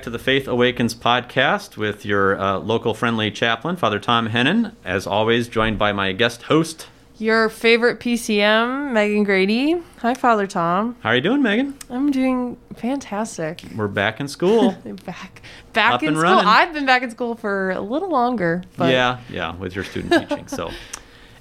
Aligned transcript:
Back 0.00 0.04
to 0.04 0.10
the 0.10 0.18
Faith 0.18 0.48
Awakens 0.48 0.94
podcast 0.94 1.76
with 1.76 2.06
your 2.06 2.40
uh, 2.40 2.56
local 2.56 2.94
friendly 2.94 3.30
chaplain, 3.30 3.76
Father 3.76 4.00
Thom 4.00 4.30
Hennen, 4.30 4.72
as 4.82 5.06
always, 5.06 5.46
joined 5.46 5.78
by 5.78 5.92
my 5.92 6.12
guest 6.12 6.44
host. 6.44 6.86
Your 7.18 7.50
favorite 7.50 8.00
PCM, 8.00 8.92
Megan 8.92 9.24
Grady. 9.24 9.82
Hi, 9.98 10.14
Father 10.14 10.46
Thom. 10.46 10.96
How 11.00 11.10
are 11.10 11.16
you 11.16 11.20
doing, 11.20 11.42
Megan? 11.42 11.76
I'm 11.90 12.10
doing 12.10 12.56
fantastic. 12.76 13.62
We're 13.76 13.88
back 13.88 14.20
in 14.20 14.28
school. 14.28 14.70
back, 15.04 15.42
back 15.74 15.92
Up 15.92 16.02
in 16.02 16.14
school. 16.14 16.22
running. 16.22 16.46
I've 16.46 16.72
been 16.72 16.86
back 16.86 17.02
in 17.02 17.10
school 17.10 17.34
for 17.34 17.72
a 17.72 17.82
little 17.82 18.08
longer, 18.08 18.64
but 18.78 18.90
yeah, 18.90 19.20
yeah, 19.28 19.54
with 19.54 19.74
your 19.74 19.84
student 19.84 20.30
teaching. 20.30 20.48
So, 20.48 20.70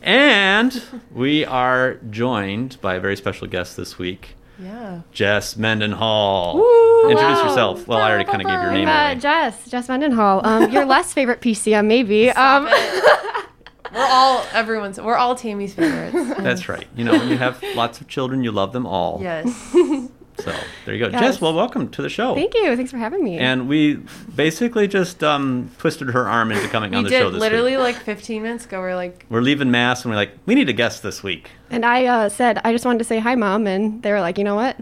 and 0.01 0.83
we 1.13 1.45
are 1.45 1.93
joined 2.09 2.75
by 2.81 2.95
a 2.95 2.99
very 2.99 3.15
special 3.15 3.47
guest 3.47 3.77
this 3.77 3.97
week, 3.97 4.35
yeah. 4.61 5.01
Jess 5.11 5.55
Mendenhall. 5.57 6.55
Woo! 6.57 7.09
Introduce 7.09 7.37
Hello. 7.37 7.49
yourself. 7.49 7.87
Well, 7.87 7.99
I 7.99 8.09
already 8.09 8.25
kind 8.25 8.41
of 8.41 8.47
gave 8.47 8.61
your 8.61 8.71
name 8.71 8.87
uh, 8.87 9.11
away. 9.11 9.19
Jess, 9.19 9.69
Jess 9.69 9.87
Mendenhall. 9.89 10.45
Um, 10.45 10.69
your 10.71 10.85
less 10.95 11.13
favorite 11.13 11.41
PCM, 11.41 11.85
maybe. 11.85 12.29
Um, 12.31 12.65
We're 13.93 14.05
all 14.07 14.45
everyone's. 14.53 14.99
We're 15.01 15.15
all 15.15 15.35
Tammy's 15.35 15.73
favorites. 15.73 16.39
That's 16.41 16.69
right. 16.69 16.87
You 16.95 17.05
know, 17.05 17.13
when 17.13 17.27
you 17.29 17.37
have 17.37 17.63
lots 17.75 17.99
of 18.01 18.07
children, 18.07 18.43
you 18.43 18.51
love 18.51 18.71
them 18.71 18.85
all. 18.85 19.19
yes. 19.21 19.47
So 20.43 20.55
there 20.85 20.95
you 20.95 20.99
go. 21.05 21.11
Jess, 21.11 21.41
well, 21.41 21.53
welcome 21.53 21.89
to 21.89 22.01
the 22.01 22.09
show. 22.09 22.35
thank 22.35 22.53
you. 22.53 22.75
Thanks 22.75 22.91
for 22.91 22.97
having 22.97 23.23
me. 23.23 23.37
And 23.37 23.67
we 23.67 23.95
basically 24.35 24.87
just 24.87 25.23
um, 25.23 25.69
twisted 25.77 26.09
her 26.09 26.27
arm 26.27 26.51
into 26.51 26.67
coming 26.69 26.93
on 26.95 27.03
We 27.03 27.09
the 27.09 27.15
show 27.15 27.25
did 27.25 27.35
this 27.35 27.41
literally 27.41 27.71
week. 27.75 27.83
like 27.83 27.95
15 27.97 28.41
minutes 28.41 28.65
ago. 28.65 28.79
We're 28.79 28.95
like, 28.95 29.25
We're 29.29 29.41
leaving 29.41 29.71
Mass, 29.71 30.03
and 30.03 30.11
we're 30.11 30.17
like, 30.17 30.31
we 30.45 30.55
need 30.55 30.69
a 30.69 30.73
guest 30.73 31.03
this 31.03 31.21
week. 31.23 31.51
And 31.69 31.85
I 31.85 32.05
uh, 32.05 32.29
said 32.29 32.59
I 32.63 32.71
just 32.71 32.85
wanted 32.85 32.99
to 32.99 33.03
say 33.05 33.19
hi, 33.19 33.35
mom, 33.35 33.67
and 33.67 34.01
they 34.01 34.11
were 34.11 34.21
like, 34.21 34.37
you 34.37 34.43
know 34.43 34.55
what? 34.55 34.77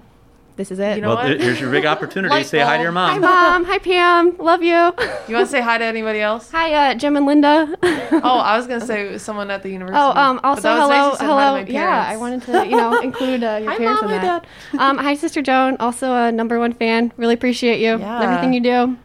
This 0.58 0.72
is 0.72 0.80
it. 0.80 0.96
You 0.96 1.04
know 1.04 1.10
well, 1.10 1.30
what? 1.30 1.40
here's 1.40 1.62
your 1.62 1.70
big 1.70 1.86
opportunity. 1.86 2.34
Light 2.34 2.48
Say 2.48 2.60
hi 2.60 2.78
to 2.78 2.84
your 2.84 2.92
bulb. 2.92 3.12
hi, 3.12 3.20
mom. 3.20 3.64
mom. 3.64 3.66
Hi, 3.66 3.78
Pam. 3.78 4.36
Love 4.40 4.64
you. 4.64 4.74
you 5.28 5.36
want 5.36 5.46
to 5.46 5.46
say 5.46 5.62
hi 5.62 5.78
to 5.78 5.86
anybody 5.86 6.20
else? 6.20 6.50
hi, 6.52 6.74
uh, 6.74 6.96
Jim 6.96 7.16
and 7.16 7.26
Linda. 7.26 7.78
Oh, 8.10 8.40
I 8.40 8.58
was 8.58 8.66
gonna 8.68 8.86
say 8.86 9.18
someone 9.18 9.52
at 9.52 9.62
the 9.62 9.70
university. 9.70 10.00
Oh, 10.00 10.12
um, 10.20 10.40
also 10.44 10.62
that 10.62 10.80
was 10.80 10.90
nice 10.90 11.20
hello, 11.20 11.38
hi 11.38 11.60
hello. 11.60 11.72
yeah, 11.72 12.06
I 12.08 12.18
wanted 12.18 12.42
to, 12.44 12.66
you 12.66 12.76
know, 12.76 13.00
include 13.02 13.44
uh, 13.44 13.60
your 13.62 13.72
Hi, 13.72 13.78
parents 13.78 14.02
Mom, 14.02 14.12
in 14.12 14.20
hi, 14.20 14.26
that. 14.26 14.48
Um, 14.80 14.98
hi, 14.98 15.14
Sister 15.14 15.42
Joan. 15.42 15.78
Also 15.80 16.14
a 16.14 16.32
number 16.32 16.58
one 16.58 16.74
fan. 16.74 17.12
Really 17.18 17.36
appreciate 17.36 17.80
you. 17.80 18.00
Yeah. 18.00 18.22
Everything 18.22 18.54
you 18.54 18.62
do. 18.62 18.98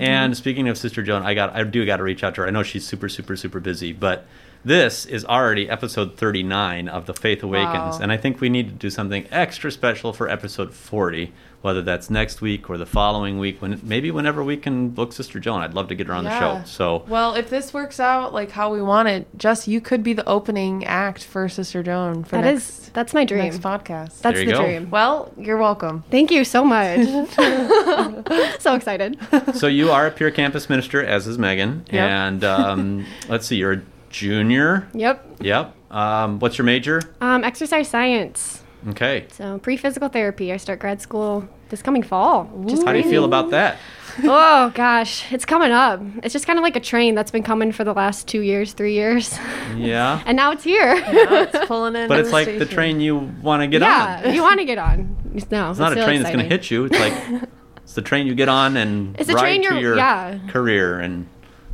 And 0.00 0.36
speaking 0.36 0.68
of 0.68 0.76
Sister 0.76 1.02
Joan, 1.02 1.22
I 1.22 1.34
got 1.34 1.54
I 1.54 1.62
do 1.62 1.86
got 1.86 1.98
to 1.98 2.02
reach 2.02 2.24
out 2.24 2.34
to 2.34 2.40
her. 2.40 2.46
I 2.46 2.50
know 2.50 2.62
she's 2.62 2.86
super 2.86 3.08
super 3.08 3.36
super 3.36 3.60
busy, 3.60 3.92
but 3.92 4.26
this 4.64 5.06
is 5.06 5.24
already 5.24 5.68
episode 5.70 6.16
39 6.16 6.88
of 6.88 7.06
the 7.06 7.14
Faith 7.14 7.42
Awakens, 7.42 7.96
Wow. 7.96 7.98
and 8.02 8.12
I 8.12 8.16
think 8.16 8.40
we 8.40 8.48
need 8.48 8.68
to 8.68 8.74
do 8.74 8.90
something 8.90 9.26
extra 9.30 9.70
special 9.70 10.12
for 10.12 10.28
episode 10.28 10.74
40, 10.74 11.32
whether 11.62 11.80
that's 11.82 12.10
next 12.10 12.40
week 12.40 12.68
or 12.68 12.76
the 12.76 12.84
following 12.86 13.38
week, 13.38 13.62
when 13.62 13.80
maybe 13.82 14.10
whenever 14.10 14.42
we 14.44 14.56
can 14.56 14.90
book 14.90 15.12
Sister 15.12 15.40
Joan. 15.40 15.62
I'd 15.62 15.74
love 15.74 15.88
to 15.88 15.94
get 15.94 16.06
her 16.08 16.12
on 16.12 16.24
the 16.24 16.38
show. 16.38 16.62
So 16.66 17.04
Well, 17.08 17.34
if 17.34 17.48
this 17.50 17.72
works 17.72 17.98
out 18.00 18.34
like 18.34 18.50
how 18.50 18.72
we 18.72 18.82
want 18.82 19.08
it, 19.08 19.26
Jess, 19.36 19.66
you 19.68 19.80
could 19.80 20.02
be 20.02 20.12
the 20.12 20.26
opening 20.28 20.84
act 20.84 21.24
for 21.24 21.48
Sister 21.48 21.82
Joan 21.82 22.24
for 22.24 22.36
That 22.36 22.44
next, 22.44 22.68
is, 22.80 22.88
that's 22.90 23.14
my 23.14 23.24
dream. 23.24 23.44
next 23.44 23.58
podcast. 23.60 24.20
That's 24.20 24.36
There 24.36 24.44
the 24.44 24.52
go. 24.52 24.62
dream. 24.64 24.90
well, 24.90 25.32
you're 25.38 25.56
welcome. 25.58 26.04
Thank 26.10 26.30
you 26.30 26.44
so 26.44 26.64
much. 26.64 27.06
so 28.60 28.74
excited. 28.74 29.18
so 29.54 29.66
you 29.66 29.90
are 29.90 30.06
a 30.06 30.10
Peer 30.10 30.30
Campus 30.30 30.68
minister, 30.68 31.02
as 31.04 31.26
is 31.26 31.38
Megan, 31.38 31.84
Yep. 31.90 32.10
and 32.10 32.44
um, 32.44 33.06
let's 33.28 33.46
see, 33.46 33.56
you're 33.56 33.72
a 33.72 33.82
junior. 34.10 34.88
Yep. 34.94 35.36
Yep. 35.40 35.74
Um, 35.90 36.38
what's 36.38 36.58
your 36.58 36.64
major? 36.64 37.00
Um, 37.20 37.44
exercise 37.44 37.88
science. 37.88 38.62
Okay. 38.88 39.26
So 39.30 39.58
pre 39.58 39.76
physical 39.76 40.08
therapy. 40.08 40.52
I 40.52 40.56
start 40.56 40.78
grad 40.78 41.00
school 41.00 41.48
this 41.68 41.82
coming 41.82 42.02
fall. 42.02 42.44
Which 42.44 42.74
is 42.74 42.84
How 42.84 42.92
do 42.92 42.98
you 42.98 43.08
feel 43.08 43.24
about 43.24 43.50
that? 43.50 43.78
Oh 44.20 44.72
gosh, 44.74 45.30
it's 45.32 45.44
coming 45.44 45.70
up. 45.70 46.00
It's 46.24 46.32
just 46.32 46.44
kind 46.44 46.58
of 46.58 46.64
like 46.64 46.74
a 46.74 46.80
train 46.80 47.14
that's 47.14 47.30
been 47.30 47.44
coming 47.44 47.70
for 47.70 47.84
the 47.84 47.92
last 47.92 48.26
two 48.26 48.40
years, 48.40 48.72
three 48.72 48.94
years, 48.94 49.38
Yeah. 49.76 50.20
and 50.26 50.34
now 50.36 50.50
it's 50.50 50.64
here. 50.64 50.96
Now 50.96 51.42
it's 51.42 51.66
pulling 51.66 51.94
in. 51.94 52.08
But 52.08 52.16
to 52.16 52.22
it's 52.22 52.32
like 52.32 52.58
the 52.58 52.66
train 52.66 53.00
you 53.00 53.16
want 53.16 53.62
to 53.62 53.68
get 53.68 53.80
yeah, 53.80 54.16
on. 54.18 54.24
Yeah, 54.24 54.32
you 54.32 54.42
want 54.42 54.58
to 54.58 54.64
get 54.64 54.78
on. 54.78 55.16
No, 55.52 55.70
It's 55.70 55.78
not 55.78 55.96
a 55.96 56.02
train 56.02 56.20
that's 56.20 56.34
going 56.34 56.44
to 56.44 56.50
hit 56.52 56.68
you. 56.68 56.86
It's 56.86 56.98
like 56.98 57.42
it's 57.76 57.94
the 57.94 58.02
train 58.02 58.26
you 58.26 58.34
get 58.34 58.48
on 58.48 58.76
and 58.76 59.14
It's 59.20 59.28
a 59.30 59.34
ride 59.34 59.40
train 59.40 59.62
to 59.68 59.80
your 59.80 59.96
yeah. 59.96 60.40
career 60.48 60.98
and 60.98 61.28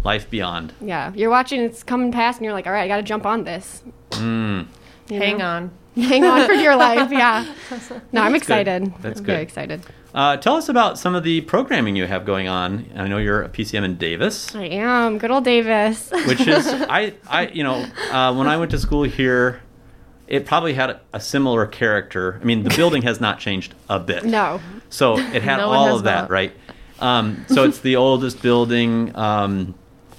life 0.05 0.29
beyond. 0.31 0.73
Yeah, 0.81 1.13
you're 1.15 1.31
watching. 1.31 1.61
It's 1.61 1.83
coming 1.83 2.13
past, 2.13 2.39
and 2.39 2.45
you're 2.45 2.53
like, 2.55 2.67
all 2.67 2.73
right, 2.73 2.83
I 2.85 2.89
got 2.89 2.97
to 2.99 3.03
jump 3.03 3.27
on 3.27 3.45
this. 3.45 3.83
Mm. 4.11 4.67
you 5.09 5.19
Hang 5.19 5.39
know? 5.39 5.45
on. 5.47 5.71
Hang 5.97 6.25
on 6.25 6.47
for 6.47 6.55
dear 6.55 6.77
life. 6.77 7.11
Yeah. 7.11 7.45
No, 8.13 8.23
I'm 8.23 8.33
good. 8.33 8.37
excited. 8.43 8.93
That's 9.01 9.19
I'm 9.21 9.25
good. 9.25 9.33
Very 9.33 9.43
excited. 9.43 9.83
Uh, 10.15 10.37
tell 10.37 10.55
us 10.57 10.69
about 10.69 10.97
some 10.99 11.15
of 11.17 11.25
the 11.25 11.41
programming 11.43 11.97
you 11.97 12.07
have 12.07 12.25
going 12.25 12.47
on. 12.47 12.89
I 12.95 13.09
know 13.09 13.19
you're 13.19 13.43
a 13.43 13.49
PCM 13.49 13.85
in 13.85 13.97
Davis, 13.97 14.55
I 14.55 14.65
am 14.67 15.19
good 15.19 15.31
old 15.33 15.45
Davis. 15.45 16.11
which 16.27 16.47
is 16.47 16.67
I 16.69 17.15
I 17.27 17.49
you 17.49 17.65
know 17.65 17.85
uh, 18.13 18.33
when 18.35 18.47
I 18.47 18.57
went 18.57 18.71
to 18.73 18.79
school 18.79 19.03
here, 19.03 19.61
it 20.29 20.47
probably 20.47 20.75
had 20.75 21.01
a 21.13 21.19
similar 21.21 21.67
character. 21.67 22.39
I 22.41 22.45
mean, 22.45 22.63
the 22.63 22.71
building 22.77 23.03
has 23.03 23.21
not 23.21 23.41
changed 23.41 23.75
a 23.89 23.99
bit. 23.99 24.25
no. 24.25 24.61
So 24.89 25.19
it 25.19 25.43
had 25.43 25.57
No, 25.57 25.71
all 25.71 25.97
of 25.97 26.05
that, 26.05 26.23
not. 26.23 26.31
right? 26.31 26.53
Um, 27.01 27.45
so 27.49 27.65
it's 27.65 27.81
the 27.81 27.97
oldest 27.97 28.41
building. 28.41 29.15
Um, 29.17 29.75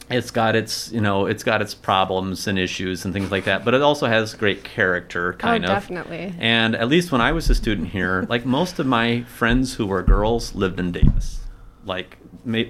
it's 0.09 0.31
got 0.31 0.55
its, 0.55 0.91
you 0.91 1.01
know, 1.01 1.25
it's 1.25 1.43
got 1.43 1.61
its 1.61 1.73
problems 1.73 2.47
and 2.47 2.59
issues 2.59 3.05
and 3.05 3.13
things 3.13 3.31
like 3.31 3.45
that, 3.45 3.66
but 3.66 3.73
it 3.73 3.81
also 3.81 4.05
has 4.05 4.33
great 4.33 4.63
character, 4.63 5.33
oh, 5.33 5.38
kind 5.38 5.66
oh, 5.66 5.69
of. 5.69 5.73
definitely. 5.73 6.33
And 6.38 6.75
at 6.75 6.88
least 6.88 7.11
when 7.11 7.21
I 7.21 7.31
was 7.31 7.49
a 7.49 7.55
student 7.55 7.89
here, 7.89 8.25
like 8.29 8.45
most 8.45 8.77
of 8.79 8.85
my 8.85 9.23
friends 9.23 9.75
who 9.75 9.88
were 9.88 10.03
girls 10.03 10.53
lived 10.53 10.79
in 10.79 10.91
Davis, 10.91 11.39
like 11.85 12.17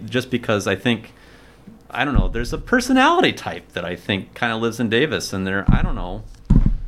just 0.06 0.30
because 0.32 0.68
I 0.68 0.76
think. 0.76 1.14
I 1.88 2.04
don't 2.04 2.16
know. 2.16 2.28
There's 2.28 2.52
a 2.52 2.58
personality 2.58 3.32
type 3.32 3.72
that 3.72 3.86
I 3.86 3.96
think 3.96 4.34
kind 4.34 4.52
of 4.52 4.60
lives 4.60 4.82
in 4.82 4.90
Davis, 4.90 5.32
and 5.32 5.48
they're 5.48 5.64
I 5.70 5.82
don't 5.82 5.96
know. 5.96 6.24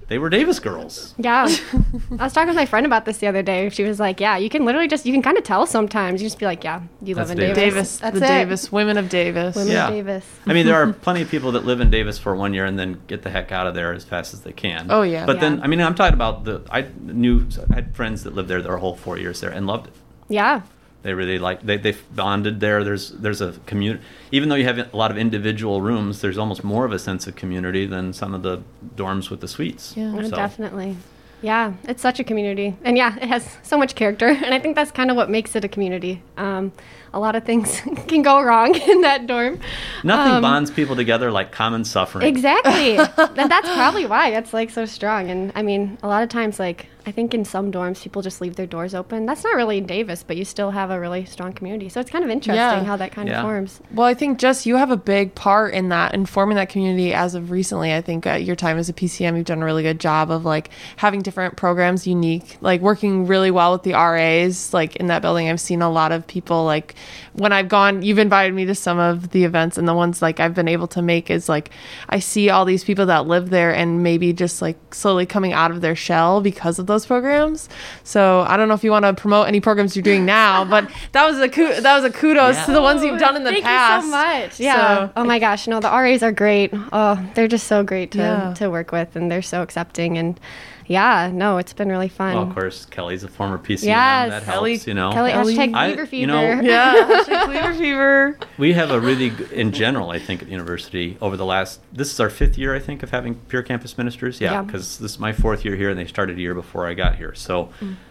They 0.10 0.20
were 0.20 0.30
Davis 0.30 0.60
girls. 0.60 1.14
Yeah. 1.18 1.48
I 2.20 2.24
was 2.24 2.32
talking 2.32 2.48
with 2.48 2.56
my 2.56 2.66
friend 2.66 2.86
about 2.86 3.04
this 3.04 3.18
the 3.18 3.28
other 3.28 3.42
day. 3.44 3.68
She 3.70 3.84
was 3.84 4.00
like, 4.00 4.22
"Yeah, 4.22 4.38
you 4.38 4.50
can 4.50 4.64
literally 4.64 4.88
just 4.88 5.06
you 5.06 5.12
can 5.12 5.22
kind 5.22 5.38
of 5.38 5.44
tell 5.44 5.66
sometimes. 5.66 6.22
You 6.22 6.28
just 6.28 6.40
be 6.40 6.46
like, 6.46 6.64
yeah, 6.64 6.82
you 7.02 7.14
That's 7.14 7.30
live 7.30 7.38
in 7.40 7.44
Davis. 7.44 7.58
Davis. 7.58 7.74
Davis, 7.74 7.98
That's 8.00 8.20
the 8.20 8.26
it. 8.26 8.28
Davis, 8.28 8.72
women 8.72 8.98
of 8.98 9.10
Davis. 9.10 9.56
Women 9.58 9.74
Yeah. 9.74 9.88
of 9.90 9.94
Davis. 9.94 10.26
I 10.46 10.54
mean, 10.54 10.66
there 10.66 10.76
are 10.82 10.94
plenty 11.08 11.22
of 11.24 11.30
people 11.30 11.52
that 11.52 11.66
live 11.66 11.82
in 11.82 11.90
Davis 11.90 12.18
for 12.18 12.36
one 12.38 12.54
year 12.54 12.66
and 12.66 12.80
then 12.80 13.02
get 13.08 13.24
the 13.24 13.30
heck 13.30 13.52
out 13.52 13.68
of 13.68 13.76
there 13.76 13.92
as 13.94 14.06
fast 14.06 14.34
as 14.34 14.42
they 14.42 14.54
can. 14.54 14.88
Oh, 14.90 15.02
yeah. 15.02 15.26
But 15.26 15.42
then, 15.42 15.62
I 15.62 15.68
mean, 15.68 15.82
I'm 15.82 15.94
talking 15.96 16.14
about 16.14 16.46
the. 16.46 16.62
I 16.72 16.88
knew 17.02 17.46
I 17.70 17.76
had 17.76 17.94
friends 17.94 18.24
that 18.24 18.34
lived 18.34 18.48
there 18.48 18.62
their 18.62 18.78
whole 18.78 18.96
four 18.96 19.18
years 19.18 19.42
there 19.42 19.52
and 19.52 19.68
loved 19.68 19.88
it. 19.88 19.94
Yeah. 20.30 20.62
They 21.04 21.14
really 21.14 21.40
like 21.40 21.62
they 21.62 21.78
they 21.78 21.96
bonded 22.16 22.60
there. 22.60 22.84
There's 22.84 23.12
there's 23.12 23.40
a 23.42 23.54
community. 23.66 24.04
Even 24.32 24.50
though 24.50 24.56
you 24.56 24.66
have 24.66 24.78
a 24.80 24.98
lot 24.98 25.12
of 25.12 25.18
individual 25.18 25.82
rooms, 25.82 26.22
there's 26.22 26.38
almost 26.38 26.64
more 26.64 26.86
of 26.86 26.92
a 26.92 27.00
sense 27.00 27.28
of 27.28 27.36
community 27.36 27.86
than 27.86 28.14
some 28.14 28.34
of 28.34 28.42
the 28.44 28.62
dorms 28.96 29.30
with 29.30 29.40
the 29.42 29.48
suites. 29.48 29.96
Yeah. 29.96 30.22
So- 30.24 30.36
Definitely. 30.36 30.98
Yeah, 31.40 31.74
it's 31.84 32.02
such 32.02 32.20
a 32.20 32.24
community. 32.24 32.76
And 32.84 32.98
yeah, 32.98 33.16
it 33.18 33.28
has 33.28 33.58
so 33.62 33.78
much 33.78 33.94
character. 33.94 34.28
And 34.44 34.56
I 34.56 34.60
think 34.60 34.76
that's 34.76 34.90
kind 34.92 35.12
of 35.12 35.16
what 35.16 35.30
makes 35.30 35.56
it 35.56 35.64
a 35.64 35.68
community. 35.68 36.24
Um, 36.36 36.72
a 37.14 37.20
lot 37.20 37.36
of 37.36 37.44
things 37.46 37.80
can 38.08 38.24
go 38.24 38.42
wrong 38.42 38.74
in 38.90 39.02
that 39.02 39.28
dorm. 39.28 39.60
Nothing 40.04 40.34
Um, 40.34 40.42
bonds 40.42 40.72
people 40.72 40.96
together 40.96 41.32
like 41.32 41.52
common 41.52 41.86
suffering. 41.86 42.26
Exactly. 42.26 42.98
and 42.98 43.52
that's 43.52 43.70
probably 43.76 44.08
why 44.08 44.30
it's 44.30 44.52
like 44.52 44.72
so 44.72 44.86
strong. 44.86 45.30
And 45.30 45.52
I 45.54 45.62
mean, 45.62 46.00
a 46.02 46.08
lot 46.08 46.24
of 46.24 46.30
times, 46.30 46.60
like, 46.60 46.88
I 47.08 47.12
think 47.12 47.34
in 47.34 47.46
some 47.46 47.72
dorms, 47.72 48.02
people 48.04 48.22
just 48.22 48.42
leave 48.42 48.58
their 48.58 48.66
doors 48.68 48.94
open. 48.94 49.26
That's 49.26 49.42
not 49.42 49.56
really 49.56 49.78
in 49.78 49.86
Davis, 49.86 50.24
but 50.28 50.36
you 50.36 50.44
still 50.44 50.72
have 50.72 50.92
a 50.92 51.00
really 51.00 51.24
strong 51.24 51.54
community. 51.54 51.88
So 51.88 52.02
it's 52.02 52.12
kind 52.12 52.26
of 52.26 52.30
interesting 52.30 52.56
Yeah. 52.58 52.84
how 52.84 52.98
that 52.98 53.14
kind 53.14 53.30
Yeah. 53.30 53.38
of 53.40 53.44
forms. 53.44 53.80
Well, 53.96 54.06
I 54.06 54.14
think 54.14 54.40
Jess, 54.40 54.66
you 54.66 54.76
have 54.76 54.92
a 54.92 54.98
big 54.98 55.34
part 55.34 55.74
in 55.74 55.88
that, 55.88 56.14
in 56.14 56.26
forming 56.26 56.58
that 56.58 56.68
community 56.68 57.14
as 57.14 57.34
of 57.34 57.50
recently. 57.50 57.94
I 57.94 58.02
think 58.02 58.28
at 58.28 58.44
your 58.44 58.58
time 58.58 58.78
as 58.78 58.90
a 58.90 58.94
PCM, 58.94 59.38
you've 59.38 59.46
done 59.46 59.62
a 59.62 59.66
really 59.66 59.84
good 59.84 60.02
job 60.02 60.30
of 60.30 60.44
like 60.44 60.70
having 60.98 61.22
different 61.22 61.56
programs 61.56 62.06
unique, 62.06 62.58
like 62.60 62.82
working 62.82 63.26
really 63.26 63.52
well 63.52 63.72
with 63.72 63.84
the 63.84 63.94
RAs. 63.94 64.74
Like 64.74 64.98
in 64.98 65.08
that 65.08 65.22
building, 65.22 65.48
I've 65.50 65.62
seen 65.62 65.82
a 65.82 65.90
lot 65.90 66.12
of 66.12 66.28
people 66.28 66.66
like 66.66 66.94
when 67.32 67.54
I've 67.54 67.70
gone, 67.70 68.02
you've 68.02 68.18
invited 68.20 68.54
me 68.54 68.66
to 68.66 68.76
some 68.76 69.00
of 69.00 69.30
the 69.30 69.46
events, 69.46 69.78
and 69.78 69.88
the 69.88 69.94
ones 69.94 70.22
like 70.22 70.42
I've 70.42 70.56
been 70.56 70.68
able 70.68 70.88
to 70.88 71.02
make 71.02 71.30
is 71.32 71.48
like 71.48 71.70
I 72.10 72.20
see 72.20 72.50
all 72.50 72.66
these 72.66 72.84
people 72.84 73.06
that 73.06 73.28
live 73.28 73.50
there 73.50 73.74
and 73.74 74.04
maybe 74.04 74.34
just 74.34 74.62
like 74.62 74.76
slowly 74.94 75.26
coming 75.26 75.54
out 75.54 75.72
of 75.72 75.80
their 75.80 75.96
shell 75.96 76.42
because 76.42 76.80
of 76.80 76.88
those 76.88 76.97
programs. 77.06 77.70
So 78.04 78.46
I 78.48 78.58
don't 78.58 78.68
know 78.68 78.74
if 78.74 78.84
you 78.84 78.92
want 78.92 79.04
to 79.06 79.14
promote 79.14 79.48
any 79.48 79.60
programs 79.60 79.96
you're 79.96 80.04
doing 80.04 80.26
now, 80.26 80.66
but 80.66 80.90
that 81.12 81.26
was 81.30 81.40
a 81.40 81.50
ku- 81.50 81.82
that 81.82 81.96
was 81.96 82.04
a 82.04 82.10
kudos 82.12 82.56
Yeah. 82.56 82.66
to 82.66 82.72
the 82.72 82.82
ones 82.82 83.04
you've 83.04 83.20
done 83.20 83.36
in 83.36 83.44
the 83.44 83.52
Thank 83.52 83.64
past. 83.66 84.06
you 84.06 84.12
so 84.12 84.18
much. 84.18 84.60
Yeah. 84.60 84.98
So- 85.08 85.12
oh 85.18 85.24
my 85.26 85.40
gosh. 85.40 85.68
No, 85.68 85.80
the 85.80 85.90
RAs 85.90 86.24
are 86.24 86.32
great. 86.32 86.72
Oh, 86.92 87.24
they're 87.36 87.48
just 87.48 87.68
so 87.68 87.84
great 87.84 88.12
to, 88.12 88.18
Yeah. 88.18 88.54
to 88.56 88.70
work 88.70 88.92
with, 88.92 89.16
and 89.16 89.30
they're 89.32 89.42
so 89.42 89.62
accepting. 89.62 90.18
And 90.18 90.40
yeah, 90.88 91.30
no, 91.34 91.58
it's 91.58 91.74
been 91.74 91.90
really 91.90 92.08
fun. 92.10 92.34
Well, 92.36 92.44
of 92.44 92.54
course, 92.54 92.86
Kelly's 92.86 93.24
a 93.24 93.28
former 93.28 93.58
PCM. 93.58 93.84
Yes. 93.84 94.30
that 94.30 94.44
Kelly- 94.44 94.72
helps, 94.74 94.88
you 94.88 94.94
know. 94.94 95.12
Kelly, 95.12 95.32
Ellie- 95.32 95.56
hashtag 95.56 95.76
I- 95.76 95.90
fever 95.92 96.06
fever. 96.06 96.22
you 96.22 96.28
know- 96.28 96.62
Yeah, 96.62 96.94
hashtag 97.26 97.46
Cleaver 97.46 97.74
Fever. 97.74 98.40
We 98.58 98.74
have 98.74 98.92
a 98.92 99.00
really, 99.00 99.32
in 99.52 99.72
general, 99.72 100.10
I 100.12 100.20
think, 100.20 100.42
at 100.42 100.48
the 100.48 100.52
university 100.52 101.18
over 101.22 101.38
the 101.38 101.46
last. 101.46 101.80
This 101.94 102.12
is 102.12 102.20
our 102.20 102.30
fifth 102.30 102.58
year, 102.58 102.74
I 102.76 102.80
think, 102.80 103.04
of 103.04 103.12
having 103.12 103.36
peer 103.36 103.62
campus 103.64 103.98
ministers. 103.98 104.40
Yeah, 104.42 104.52
Yeah. 104.54 104.62
because 104.64 104.98
this 104.98 105.12
is 105.12 105.20
my 105.20 105.34
fourth 105.34 105.64
year 105.66 105.76
here, 105.76 105.90
and 105.90 106.00
they 106.00 106.06
started 106.08 106.38
a 106.38 106.42
year 106.42 106.54
before 106.54 106.88
I 106.88 106.94
got 106.94 107.16
here. 107.16 107.34
So, 107.36 107.70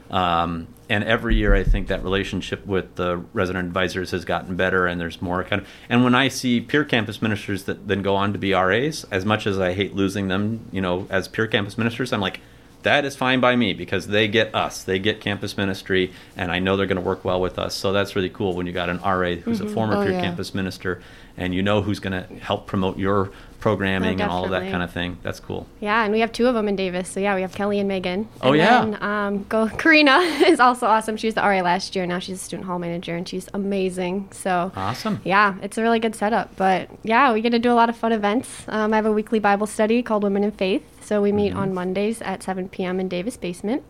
Um, 0.09 0.69
and 0.89 1.03
every 1.03 1.35
year, 1.35 1.53
I 1.53 1.65
think 1.65 1.89
that 1.89 2.01
relationship 2.05 2.65
with 2.65 2.95
the 2.95 3.25
resident 3.33 3.67
advisors 3.67 4.13
has 4.13 4.25
gotten 4.25 4.55
better, 4.55 4.87
and 4.87 5.01
there's 5.01 5.21
more 5.21 5.43
kind 5.43 5.63
of. 5.63 5.69
And 5.89 6.05
when 6.05 6.15
I 6.15 6.29
see 6.29 6.61
peer 6.61 6.85
campus 6.85 7.21
ministers 7.21 7.65
that 7.65 7.89
then 7.89 8.03
go 8.03 8.15
on 8.15 8.33
to 8.33 8.39
be 8.39 8.53
RAs, 8.55 9.05
as 9.11 9.25
much 9.25 9.49
as 9.49 9.59
I 9.59 9.73
hate 9.73 9.97
losing 9.97 10.29
them, 10.29 10.67
you 10.71 10.81
know, 10.81 11.09
as 11.11 11.27
peer 11.27 11.49
campus 11.49 11.77
ministers, 11.77 12.13
I'm 12.13 12.21
like, 12.21 12.39
that 12.87 13.05
is 13.05 13.17
fine 13.17 13.41
by 13.41 13.57
me 13.57 13.75
because 13.75 14.07
they 14.07 14.29
get 14.29 14.55
us, 14.55 14.85
they 14.85 15.01
get 15.01 15.21
campus 15.21 15.57
ministry, 15.57 16.13
and 16.37 16.53
I 16.53 16.61
know 16.61 16.77
they're 16.77 16.87
going 16.87 17.03
to 17.03 17.03
work 17.03 17.25
well 17.25 17.41
with 17.41 17.59
us. 17.59 17.75
So 17.75 17.93
that's 17.93 18.15
really 18.15 18.31
cool 18.31 18.55
when 18.55 18.67
you 18.67 18.73
got 18.73 18.89
an 18.89 18.99
RA 18.99 19.35
who's 19.35 19.61
a 19.61 19.65
mm-hmm. 19.65 19.75
former 19.75 19.97
Oh, 19.97 20.05
peer 20.05 20.13
yeah. 20.13 20.21
campus 20.21 20.55
minister, 20.55 21.03
and 21.37 21.53
you 21.53 21.63
know 21.63 21.83
who's 21.83 21.99
going 21.99 22.13
to 22.13 22.33
help 22.37 22.69
promote 22.69 22.97
your 22.97 23.33
programming 23.61 24.21
and 24.21 24.31
all 24.31 24.45
of 24.45 24.51
that 24.51 24.71
kind 24.71 24.83
of 24.83 24.93
thing. 24.93 25.19
That's 25.23 25.41
cool. 25.41 25.67
Yeah, 25.81 26.05
and 26.05 26.13
we 26.13 26.21
have 26.21 26.33
two 26.33 26.47
of 26.47 26.55
them 26.55 26.69
in 26.69 26.77
Davis. 26.77 27.09
So 27.09 27.21
yeah, 27.21 27.35
we 27.35 27.43
have 27.43 27.53
Kelly 27.55 27.79
and 27.79 27.89
Megan. 27.89 28.29
Oh, 28.43 28.49
and 28.53 28.57
yeah. 28.59 28.85
Then, 28.85 29.03
um, 29.03 29.45
go 29.49 29.69
Karina 29.79 30.19
is 30.47 30.61
also 30.61 30.87
awesome. 30.87 31.17
She 31.17 31.27
was 31.27 31.35
the 31.35 31.41
RA 31.43 31.61
last 31.63 31.97
year. 31.97 32.07
Now 32.07 32.19
she's 32.19 32.37
a 32.41 32.45
student 32.45 32.67
hall 32.67 32.79
manager, 32.79 33.17
and 33.17 33.29
she's 33.29 33.49
amazing. 33.55 34.29
So 34.33 34.73
Awesome. 34.77 35.21
yeah, 35.25 35.57
it's 35.63 35.79
a 35.79 35.83
really 35.83 35.99
good 35.99 36.15
setup. 36.15 36.55
But 36.57 36.91
yeah, 37.03 37.33
we 37.33 37.41
get 37.41 37.51
to 37.51 37.59
do 37.59 37.73
a 37.73 37.75
lot 37.75 37.89
of 37.89 37.97
fun 37.97 38.13
events. 38.13 38.65
Um, 38.69 38.93
I 38.93 38.97
have 38.97 39.07
a 39.07 39.13
weekly 39.13 39.39
Bible 39.39 39.67
study 39.67 40.03
called 40.03 40.23
Women 40.23 40.45
in 40.45 40.53
Faith. 40.53 40.83
So 41.05 41.23
we 41.23 41.29
Mm-hmm. 41.31 41.37
meet 41.37 41.55
on 41.55 41.73
Mondays 41.75 42.21
at 42.23 42.43
7 42.43 42.69
p.m. 42.69 42.99
in 42.99 43.09
Davis 43.09 43.37
basement. 43.37 43.85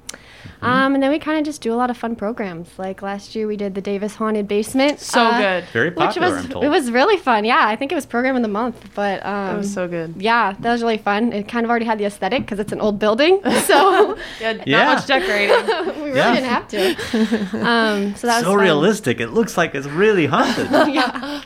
Um, 0.62 0.94
and 0.94 1.02
then 1.02 1.10
we 1.10 1.18
kind 1.18 1.38
of 1.38 1.44
just 1.44 1.60
do 1.62 1.72
a 1.72 1.76
lot 1.76 1.90
of 1.90 1.96
fun 1.96 2.14
programs. 2.16 2.68
Like 2.78 3.02
last 3.02 3.34
year, 3.34 3.46
we 3.46 3.56
did 3.56 3.74
the 3.74 3.80
Davis 3.80 4.14
Haunted 4.16 4.46
Basement. 4.48 5.00
So 5.00 5.20
uh, 5.22 5.38
good. 5.60 5.64
Very 5.72 5.88
Which 5.88 5.96
popular, 5.96 6.28
was 6.34 6.44
I'm 6.44 6.50
told. 6.50 6.64
it 6.64 6.68
was 6.68 6.90
really 6.90 7.16
fun. 7.16 7.44
Yeah, 7.44 7.66
I 7.66 7.74
think 7.76 7.90
it 7.90 7.94
was 7.94 8.04
program 8.06 8.36
of 8.36 8.42
the 8.42 8.48
month. 8.48 8.76
But 8.94 9.24
um, 9.24 9.55
It 9.56 9.58
was 9.58 9.72
so 9.72 9.88
good. 9.88 10.14
yeah, 10.18 10.54
that 10.60 10.72
was 10.72 10.82
really 10.82 10.98
fun. 10.98 11.32
It 11.32 11.48
kind 11.48 11.64
of 11.64 11.70
already 11.70 11.84
had 11.86 11.98
the 11.98 12.04
aesthetic 12.04 12.42
because 12.42 12.58
it's 12.58 12.72
an 12.72 12.80
old 12.80 12.98
building, 12.98 13.40
so 13.64 14.16
Yeah, 14.40 14.62
Yeah. 14.66 14.84
not 14.84 14.96
much 14.98 15.06
decorating. 15.06 15.56
we 16.02 16.10
really 16.10 16.16
Yeah. 16.18 16.34
didn't 16.34 16.48
have 16.48 16.68
to. 16.68 17.66
Um, 17.66 18.14
so 18.16 18.26
that 18.26 18.36
was 18.38 18.44
so 18.44 18.54
realistic. 18.54 19.20
It 19.20 19.28
looks 19.30 19.56
like 19.56 19.74
it's 19.74 19.86
really 19.88 20.26
haunted. 20.26 20.68
yeah. 20.92 21.40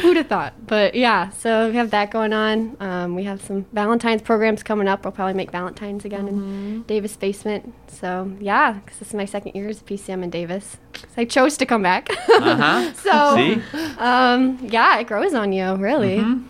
Who'd 0.00 0.16
have 0.16 0.26
thought? 0.28 0.54
But 0.66 0.94
yeah, 0.94 1.30
so 1.30 1.68
we 1.68 1.76
have 1.76 1.90
that 1.90 2.10
going 2.10 2.32
on. 2.32 2.76
Um, 2.80 3.14
we 3.14 3.24
have 3.24 3.42
some 3.42 3.66
Valentine's 3.72 4.22
programs 4.22 4.62
coming 4.62 4.88
up. 4.88 5.04
We'll 5.04 5.12
probably 5.12 5.34
make 5.34 5.50
Valentine's 5.50 6.04
again 6.04 6.28
in 6.28 6.82
Davis 6.84 7.16
basement. 7.16 7.74
So 7.88 8.32
yeah, 8.40 8.72
because 8.72 8.98
this 8.98 9.08
is 9.08 9.14
my 9.14 9.24
second 9.26 9.54
year 9.54 9.68
as 9.68 9.80
a 9.80 9.84
PCM 9.84 10.22
in 10.22 10.30
Davis. 10.30 10.78
'Cause 10.92 11.04
I 11.16 11.24
chose 11.24 11.56
to 11.58 11.66
come 11.66 11.82
back. 11.82 12.08
Uh-huh. 12.10 12.92
so 12.94 13.36
See? 13.36 13.62
um, 13.98 14.58
yeah, 14.70 14.98
it 14.98 15.06
grows 15.06 15.34
on 15.34 15.52
you, 15.52 15.74
really. 15.76 16.18
Mhm. 16.18 16.44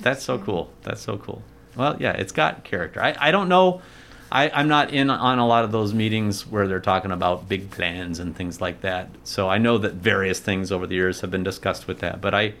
That's 0.00 0.22
so 0.22 0.38
hmm. 0.38 0.44
cool. 0.44 0.70
That's 0.82 1.00
so 1.00 1.18
cool. 1.18 1.42
Well, 1.76 1.96
yeah, 2.00 2.12
it's 2.12 2.32
got 2.32 2.64
character. 2.64 3.02
I, 3.02 3.16
I 3.18 3.30
don't 3.30 3.48
know. 3.48 3.82
I, 4.30 4.50
I'm 4.50 4.68
not 4.68 4.92
in 4.92 5.08
on 5.10 5.38
a 5.38 5.46
lot 5.46 5.64
of 5.64 5.72
those 5.72 5.94
meetings 5.94 6.46
where 6.46 6.68
they're 6.68 6.80
talking 6.80 7.12
about 7.12 7.48
big 7.48 7.70
plans 7.70 8.18
and 8.18 8.36
things 8.36 8.60
like 8.60 8.82
that. 8.82 9.08
So 9.24 9.48
I 9.48 9.58
know 9.58 9.78
that 9.78 9.94
various 9.94 10.38
things 10.38 10.70
over 10.70 10.86
the 10.86 10.96
years 10.96 11.20
have 11.22 11.30
been 11.30 11.44
discussed 11.44 11.86
with 11.86 12.00
that. 12.00 12.20
But 12.20 12.34
I, 12.34 12.54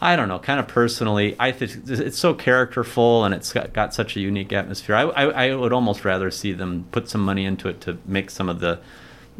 I 0.00 0.14
don't 0.14 0.28
know. 0.28 0.38
Kind 0.38 0.60
of 0.60 0.68
personally, 0.68 1.34
I 1.40 1.50
think 1.50 1.88
it's 1.88 2.18
so 2.18 2.32
characterful 2.32 3.24
and 3.24 3.34
it's 3.34 3.52
got, 3.52 3.72
got 3.72 3.92
such 3.92 4.16
a 4.16 4.20
unique 4.20 4.52
atmosphere. 4.52 4.94
I, 4.94 5.02
I, 5.02 5.24
I 5.46 5.54
would 5.54 5.72
almost 5.72 6.04
rather 6.04 6.30
see 6.30 6.52
them 6.52 6.86
put 6.92 7.08
some 7.08 7.24
money 7.24 7.44
into 7.44 7.68
it 7.68 7.80
to 7.82 7.98
make 8.06 8.30
some 8.30 8.48
of 8.48 8.60
the, 8.60 8.78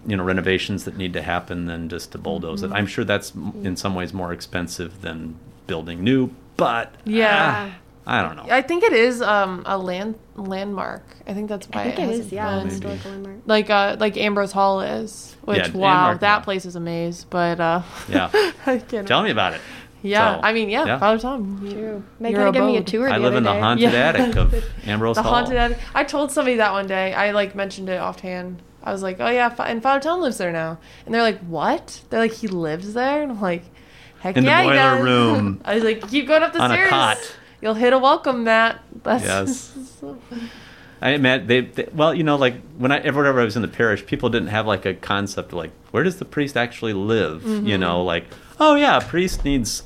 you 0.06 0.16
know, 0.16 0.24
renovations 0.24 0.84
that 0.86 0.96
need 0.96 1.12
to 1.12 1.22
happen 1.22 1.66
than 1.66 1.88
just 1.88 2.10
to 2.12 2.18
bulldoze 2.18 2.62
it. 2.64 2.66
Mm-hmm. 2.66 2.76
I'm 2.76 2.86
sure 2.86 3.04
that's 3.04 3.32
in 3.62 3.76
some 3.76 3.94
ways 3.94 4.12
more 4.12 4.32
expensive 4.32 5.02
than 5.02 5.36
building 5.68 6.02
new, 6.02 6.34
but 6.58 6.94
Yeah. 7.06 7.70
ah, 7.70 7.78
I 8.06 8.22
don't 8.22 8.36
know. 8.36 8.46
I 8.54 8.60
think 8.62 8.82
it 8.84 8.92
is 8.92 9.22
um, 9.22 9.62
a 9.66 9.76
land 9.78 10.16
landmark. 10.36 11.04
I 11.26 11.32
think 11.34 11.48
that's 11.48 11.66
why 11.68 11.80
I 11.80 11.84
think 11.84 11.98
it 11.98 12.02
hasn't 12.02 12.26
is, 12.26 12.32
yeah, 12.32 12.60
historical 12.64 13.10
landmark. 13.12 13.36
like 13.46 13.70
uh 13.70 13.96
like 13.98 14.16
Ambrose 14.16 14.52
Hall 14.52 14.80
is. 14.80 15.36
Which 15.44 15.58
Yeah, 15.58 15.70
wow, 15.72 15.80
Landmark, 15.94 16.20
that 16.20 16.38
yeah. 16.40 16.44
place 16.44 16.64
is 16.66 16.76
a 16.76 16.80
maze. 16.80 17.24
But 17.24 17.58
uh 17.60 17.82
Yeah. 18.08 18.30
I 18.66 18.78
can't 18.78 19.06
Tell 19.08 19.22
me 19.22 19.30
about 19.30 19.54
it. 19.54 19.60
Yeah, 20.00 20.36
So, 20.36 20.40
I 20.44 20.52
mean, 20.52 20.68
yeah, 20.70 20.84
yeah. 20.86 20.98
Father 21.00 21.18
Thom. 21.18 21.60
you- 21.64 21.72
True. 21.72 22.04
They 22.20 22.30
your 22.30 22.38
kind 22.38 22.48
of 22.48 22.54
gave 22.54 22.62
me 22.64 22.76
a 22.76 22.80
abode. 22.80 22.86
tour. 22.86 23.10
I 23.10 23.18
the 23.18 23.24
live 23.24 23.34
in 23.34 23.42
the 23.42 23.52
day. 23.52 23.60
haunted 23.60 23.92
Yeah. 23.92 23.98
attic 24.08 24.36
of 24.36 24.54
Ambrose 24.86 25.16
The 25.16 25.22
Hall. 25.24 25.32
haunted 25.34 25.56
attic. 25.56 25.78
I 25.94 26.04
told 26.04 26.30
somebody 26.30 26.56
that 26.56 26.72
one 26.72 26.86
day. 26.86 27.12
I 27.14 27.32
like 27.32 27.54
mentioned 27.56 27.88
it 27.88 27.98
offhand. 27.98 28.62
I 28.84 28.92
was 28.92 29.02
like, 29.02 29.16
"Oh 29.20 29.28
yeah, 29.28 29.52
and 29.66 29.82
Father 29.82 30.00
Thom 30.00 30.20
lives 30.22 30.38
there 30.38 30.52
now." 30.52 30.78
And 31.04 31.12
they're 31.14 31.22
like, 31.22 31.40
"What?" 31.40 32.00
They're 32.08 32.20
like, 32.20 32.32
"He 32.32 32.46
lives 32.46 32.94
there?" 32.94 33.22
And 33.22 33.32
I'm 33.32 33.40
like, 33.40 33.64
"Heck 34.20 34.36
In 34.36 34.44
the 34.44 34.50
yeah, 34.50 34.62
he 34.62 34.68
boiler 34.68 34.76
does." 34.76 35.04
room. 35.04 35.60
I 35.64 35.74
was 35.74 35.84
like, 35.84 36.08
"Keep 36.08 36.26
going 36.28 36.42
up 36.42 36.52
the 36.52 36.60
On 36.60 36.70
a 36.72 36.88
cot. 36.88 37.18
You'll 37.60 37.74
hit 37.74 37.92
a 37.92 37.98
welcome 37.98 38.44
mat." 38.44 38.80
That's 39.02 39.24
Yes. 39.24 39.76
I 41.00 41.16
mean, 41.16 41.46
they, 41.46 41.60
they 41.60 41.86
well, 41.94 42.12
you 42.12 42.24
know, 42.24 42.34
like 42.36 42.60
when 42.76 42.90
I 42.90 42.98
whenever 42.98 43.40
I 43.40 43.44
was 43.44 43.54
in 43.54 43.62
the 43.62 43.68
parish, 43.68 44.04
people 44.04 44.30
didn't 44.30 44.48
have 44.48 44.66
like 44.66 44.84
a 44.84 44.94
concept 44.94 45.52
of 45.52 45.58
like 45.58 45.70
where 45.92 46.02
does 46.02 46.16
the 46.16 46.24
priest 46.24 46.56
actually 46.56 46.92
live? 46.92 47.44
You 47.44 47.50
Mm-hmm. 47.60 47.80
know, 47.80 48.02
like 48.02 48.24
oh 48.58 48.74
yeah, 48.74 48.96
a 48.96 49.00
priest 49.00 49.44
needs 49.44 49.84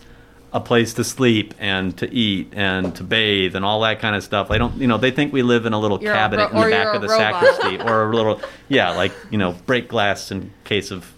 a 0.55 0.61
place 0.61 0.93
to 0.95 1.05
sleep 1.05 1.55
and 1.59 1.97
to 1.99 2.11
eat 2.13 2.49
and 2.53 2.95
to 2.95 3.03
bathe 3.05 3.55
and 3.57 3.65
all 3.65 3.81
that 3.83 4.01
kind 4.01 4.15
of 4.17 4.23
stuff. 4.23 4.49
They 4.51 4.59
don't, 4.59 4.77
you 4.77 4.87
know, 4.87 4.99
they 4.99 5.11
think 5.11 5.33
we 5.33 5.43
live 5.43 5.65
in 5.65 5.73
a 5.73 5.79
little 5.81 6.03
You're 6.03 6.13
a 6.13 6.17
ro- 6.39 6.47
in 6.49 6.55
the 6.71 6.71
back 6.71 6.95
of 6.95 7.01
the 7.01 7.09
robot. 7.09 7.43
sacristy 7.43 7.79
or 7.81 8.11
a 8.11 8.15
little, 8.15 8.41
yeah, 8.69 8.91
like 8.91 9.13
you 9.31 9.37
know, 9.39 9.53
break 9.67 9.89
glass 9.89 10.31
in 10.31 10.51
case 10.65 10.91
of 10.91 11.11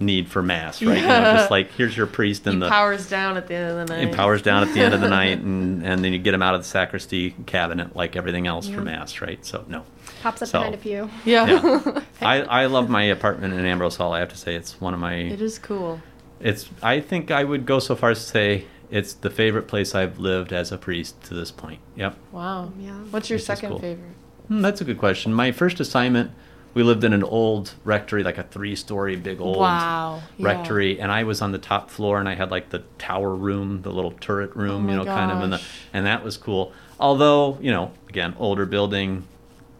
need 0.00 0.28
for 0.28 0.42
mass, 0.42 0.80
right? 0.82 0.96
You 0.96 1.02
know, 1.02 1.08
Yeah. 1.08 1.34
just 1.36 1.50
like 1.50 1.72
here's 1.72 1.96
your 1.96 2.06
priest 2.06 2.46
and 2.46 2.54
he 2.54 2.60
the 2.60 2.68
powers 2.68 3.08
down 3.08 3.36
at 3.36 3.48
the 3.48 3.54
end 3.54 3.70
of 3.78 3.88
the 3.88 3.94
night. 3.94 4.08
it 4.08 4.14
powers 4.14 4.42
down 4.42 4.66
at 4.66 4.72
the 4.74 4.80
end 4.80 4.94
of 4.94 5.00
the 5.00 5.08
night, 5.08 5.38
and, 5.42 5.84
and 5.84 6.04
then 6.04 6.12
you 6.12 6.18
get 6.18 6.34
him 6.34 6.42
out 6.42 6.54
of 6.54 6.60
the 6.62 6.68
sacristy 6.68 7.30
cabinet 7.46 7.96
like 7.96 8.14
everything 8.16 8.46
else 8.46 8.68
for 8.68 8.80
mass, 8.80 9.20
right? 9.20 9.44
So 9.44 9.64
no, 9.68 9.84
Pops 10.22 10.42
up 10.42 10.48
So- 10.48 10.58
behind 10.60 10.74
a 10.74 10.78
pew. 10.78 11.10
Yeah, 11.24 11.46
yeah. 11.46 12.00
I, 12.20 12.42
I 12.42 12.66
love 12.66 12.88
my 12.88 13.02
apartment 13.04 13.54
in 13.54 13.64
Ambrose 13.64 13.96
Hall. 13.96 14.12
I 14.12 14.20
have 14.20 14.28
to 14.30 14.36
say 14.36 14.54
it's 14.54 14.80
one 14.80 14.94
of 14.94 15.00
my. 15.00 15.14
it 15.14 15.40
is 15.40 15.58
cool. 15.58 16.00
It's. 16.40 16.68
I 16.82 17.00
think 17.00 17.30
I 17.30 17.42
would 17.42 17.66
go 17.66 17.78
so 17.80 17.96
far 17.96 18.10
as 18.10 18.20
to 18.24 18.28
say 18.30 18.64
it's 18.90 19.12
the 19.14 19.30
favorite 19.30 19.66
place 19.68 19.94
I've 19.94 20.18
lived 20.18 20.52
as 20.52 20.70
a 20.72 20.78
priest 20.78 21.20
to 21.24 21.34
this 21.34 21.50
point. 21.50 21.80
Yep. 21.96 22.16
Wow. 22.32 22.72
Yeah. 22.78 22.92
What's 23.10 23.28
your 23.28 23.36
Which 23.38 23.44
second 23.46 23.70
cool. 23.70 23.78
favorite? 23.80 24.12
Hmm, 24.46 24.62
that's 24.62 24.80
a 24.80 24.84
good 24.84 24.98
question. 24.98 25.34
My 25.34 25.50
first 25.52 25.78
assignment, 25.80 26.30
we 26.74 26.82
lived 26.82 27.02
in 27.04 27.12
an 27.12 27.22
old 27.24 27.74
rectory, 27.84 28.22
like 28.22 28.38
a 28.38 28.42
three-story 28.44 29.16
big 29.16 29.40
old 29.40 29.56
Wow. 29.58 30.22
yeah. 30.36 30.46
rectory, 30.46 31.00
and 31.00 31.10
I 31.10 31.24
was 31.24 31.40
on 31.42 31.52
the 31.52 31.58
top 31.58 31.90
floor, 31.90 32.20
and 32.20 32.28
I 32.28 32.34
had 32.34 32.50
like 32.50 32.70
the 32.70 32.84
tower 32.98 33.34
room, 33.34 33.82
the 33.82 33.90
little 33.90 34.12
turret 34.12 34.54
room, 34.54 34.86
Oh 34.86 34.90
you 34.90 34.96
know, 34.96 35.04
kind 35.04 35.30
of, 35.32 35.42
in 35.42 35.50
the, 35.50 35.60
and 35.92 36.06
that 36.06 36.22
was 36.22 36.36
cool. 36.36 36.72
Although, 37.00 37.58
you 37.60 37.70
know, 37.70 37.92
again, 38.08 38.34
older 38.38 38.66
building, 38.66 39.24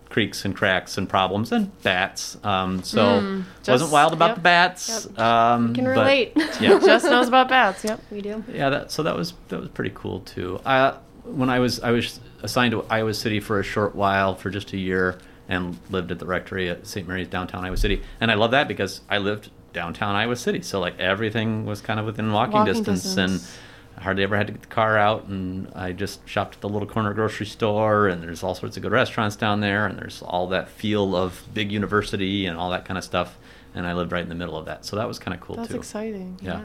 creaks 0.09 0.45
and 0.45 0.57
cracks 0.57 0.97
and 0.97 1.09
problems, 1.09 1.53
and 1.53 1.71
bats. 1.83 2.39
Um, 2.43 2.83
so 2.83 3.03
Mm, 3.21 3.45
wasn't 3.67 3.93
wild 3.93 4.13
about 4.15 4.29
yep, 4.29 4.37
the 4.37 4.41
bats. 4.43 5.07
yep. 5.11 5.19
Um, 5.19 5.75
Can 5.75 5.85
but- 5.85 5.91
relate. 5.91 6.33
yeah, 6.61 6.79
Jess 6.85 7.05
knows 7.05 7.29
about 7.29 7.49
bats. 7.49 7.85
Yep. 7.85 8.01
We 8.11 8.23
do. 8.23 8.43
yeah. 8.53 8.71
That, 8.71 8.91
so 8.91 9.03
that 9.03 9.15
was 9.17 9.35
that 9.49 9.61
was 9.61 9.69
pretty 9.69 9.93
cool 9.95 10.21
too. 10.21 10.61
I, 10.65 10.95
when 11.25 11.51
I 11.51 11.59
was 11.59 11.81
I 11.81 11.91
was 11.91 12.21
assigned 12.43 12.73
to 12.73 12.85
Iowa 12.89 13.13
City 13.13 13.39
for 13.41 13.61
a 13.61 13.63
short 13.63 13.95
while 13.95 14.35
for 14.35 14.49
just 14.49 14.73
a 14.73 14.79
year 14.79 15.19
and 15.49 15.79
lived 15.91 16.11
at 16.11 16.19
the 16.19 16.27
rectory 16.27 16.69
at 16.69 16.87
St. 16.87 17.07
Mary's 17.09 17.29
downtown 17.29 17.65
Iowa 17.65 17.77
City, 17.77 18.03
and 18.21 18.31
I 18.31 18.35
love 18.35 18.51
that 18.53 18.69
because 18.69 19.01
I 19.09 19.19
lived 19.19 19.51
downtown 19.73 20.15
Iowa 20.15 20.37
City, 20.37 20.63
so 20.63 20.81
like 20.81 20.99
everything 20.99 21.65
was 21.65 21.81
kind 21.81 21.99
of 22.01 22.07
within 22.07 22.33
walking, 22.33 22.55
Walking 22.55 22.75
distance, 22.75 23.03
distance. 23.03 23.49
and 23.49 24.01
I 24.01 24.03
hardly 24.03 24.23
ever 24.23 24.37
had 24.37 24.47
to 24.47 24.53
get 24.53 24.63
the 24.63 24.69
car 24.69 24.97
out, 24.97 25.25
and 25.25 25.73
I 25.75 25.93
just 25.93 26.27
shopped 26.29 26.57
at 26.57 26.61
the 26.61 26.69
little 26.69 26.87
corner 26.87 27.13
grocery 27.15 27.47
store, 27.47 28.09
and 28.09 28.23
there's 28.23 28.43
all 28.43 28.55
sorts 28.55 28.77
of 28.77 28.83
good 28.83 28.93
restaurants 28.93 29.37
down 29.37 29.61
there, 29.61 29.87
and 29.87 29.99
there's 29.99 30.23
all 30.23 30.47
that 30.49 30.69
feel 30.69 31.17
of 31.17 31.43
big 31.53 31.73
university 31.73 32.47
and 32.47 32.57
all 32.57 32.71
that 32.71 32.85
kind 32.85 32.97
of 32.97 33.05
stuff, 33.05 33.37
and 33.75 33.87
I 33.87 33.95
lived 33.95 34.13
right 34.13 34.23
in 34.23 34.29
the 34.29 34.35
middle 34.35 34.57
of 34.57 34.67
that, 34.67 34.85
so 34.85 34.97
that 34.97 35.09
was 35.09 35.19
kind 35.19 35.35
of 35.35 35.41
cool 35.41 35.57
That's 35.57 35.69
too. 35.69 35.75
That's 35.75 35.87
exciting. 35.87 36.39
Yeah. 36.43 36.63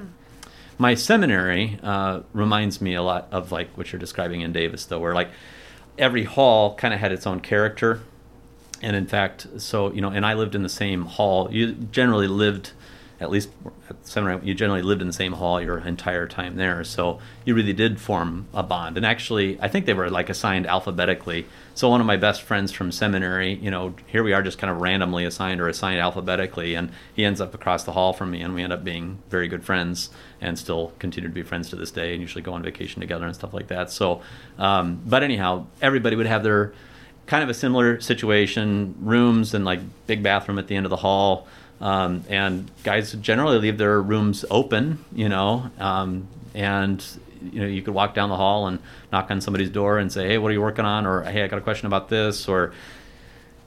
My 0.77 0.95
seminary 0.95 1.79
uh, 1.83 2.21
reminds 2.33 2.81
me 2.81 2.95
a 2.95 3.01
lot 3.03 3.27
of 3.31 3.51
like 3.51 3.75
what 3.77 3.91
you're 3.91 3.99
describing 3.99 4.41
in 4.41 4.51
Davis, 4.51 4.85
though, 4.85 4.99
where 4.99 5.13
like 5.13 5.29
every 5.97 6.23
hall 6.23 6.75
kind 6.75 6.93
of 6.93 6.99
had 6.99 7.11
its 7.11 7.25
own 7.27 7.39
character, 7.39 8.01
and 8.83 8.95
in 8.95 9.07
fact, 9.07 9.47
so 9.57 9.91
you 9.91 10.01
know, 10.01 10.09
and 10.09 10.25
I 10.25 10.33
lived 10.33 10.55
in 10.55 10.63
the 10.63 10.69
same 10.69 11.05
hall. 11.05 11.49
You 11.51 11.71
generally 11.73 12.27
lived, 12.27 12.71
at 13.19 13.31
least 13.31 13.49
at 13.89 14.05
seminary, 14.05 14.45
you 14.45 14.53
generally 14.53 14.81
lived 14.81 15.01
in 15.01 15.07
the 15.07 15.13
same 15.13 15.33
hall 15.33 15.61
your 15.61 15.79
entire 15.79 16.27
time 16.27 16.57
there. 16.57 16.83
So 16.83 17.19
you 17.45 17.55
really 17.55 17.73
did 17.73 17.99
form 17.99 18.47
a 18.53 18.63
bond. 18.63 18.97
And 18.97 19.05
actually, 19.05 19.57
I 19.61 19.67
think 19.67 19.85
they 19.85 19.93
were 19.93 20.09
like 20.09 20.29
assigned 20.29 20.67
alphabetically. 20.67 21.45
So 21.75 21.89
one 21.89 22.01
of 22.01 22.07
my 22.07 22.17
best 22.17 22.41
friends 22.41 22.71
from 22.71 22.91
seminary, 22.91 23.55
you 23.55 23.71
know, 23.71 23.95
here 24.05 24.23
we 24.23 24.33
are 24.33 24.43
just 24.43 24.57
kind 24.57 24.71
of 24.71 24.79
randomly 24.81 25.25
assigned 25.25 25.59
or 25.61 25.67
assigned 25.67 25.99
alphabetically, 25.99 26.75
and 26.75 26.91
he 27.15 27.25
ends 27.25 27.41
up 27.41 27.53
across 27.53 27.83
the 27.83 27.93
hall 27.93 28.13
from 28.13 28.31
me, 28.31 28.41
and 28.41 28.53
we 28.53 28.61
end 28.61 28.73
up 28.73 28.83
being 28.83 29.19
very 29.29 29.47
good 29.47 29.63
friends 29.63 30.09
and 30.39 30.59
still 30.59 30.93
continue 30.99 31.29
to 31.29 31.33
be 31.33 31.41
friends 31.41 31.69
to 31.69 31.75
this 31.75 31.91
day, 31.91 32.11
and 32.13 32.21
usually 32.21 32.43
go 32.43 32.53
on 32.53 32.61
vacation 32.61 33.01
together 33.01 33.25
and 33.25 33.33
stuff 33.33 33.53
like 33.53 33.67
that. 33.67 33.89
So, 33.89 34.21
um, 34.59 35.01
but 35.05 35.23
anyhow, 35.23 35.65
everybody 35.81 36.15
would 36.15 36.27
have 36.27 36.43
their 36.43 36.73
kind 37.25 37.43
of 37.43 37.49
a 37.49 37.53
similar 37.53 37.99
situation 38.01 38.95
rooms 38.99 39.53
and 39.53 39.65
like 39.65 39.79
big 40.07 40.21
bathroom 40.23 40.59
at 40.59 40.67
the 40.67 40.75
end 40.75 40.85
of 40.85 40.89
the 40.89 40.97
hall 40.97 41.47
um, 41.81 42.23
and 42.29 42.69
guys 42.83 43.13
generally 43.13 43.57
leave 43.59 43.77
their 43.77 44.01
rooms 44.01 44.45
open 44.51 45.03
you 45.13 45.29
know 45.29 45.69
um, 45.79 46.27
and 46.53 47.05
you 47.51 47.59
know 47.59 47.67
you 47.67 47.81
could 47.81 47.93
walk 47.93 48.13
down 48.13 48.29
the 48.29 48.35
hall 48.35 48.67
and 48.67 48.79
knock 49.11 49.29
on 49.31 49.41
somebody's 49.41 49.69
door 49.69 49.97
and 49.97 50.11
say 50.11 50.27
hey 50.27 50.37
what 50.37 50.49
are 50.49 50.53
you 50.53 50.61
working 50.61 50.85
on 50.85 51.05
or 51.05 51.23
hey 51.23 51.43
i 51.43 51.47
got 51.47 51.57
a 51.57 51.61
question 51.61 51.87
about 51.87 52.09
this 52.09 52.47
or 52.47 52.73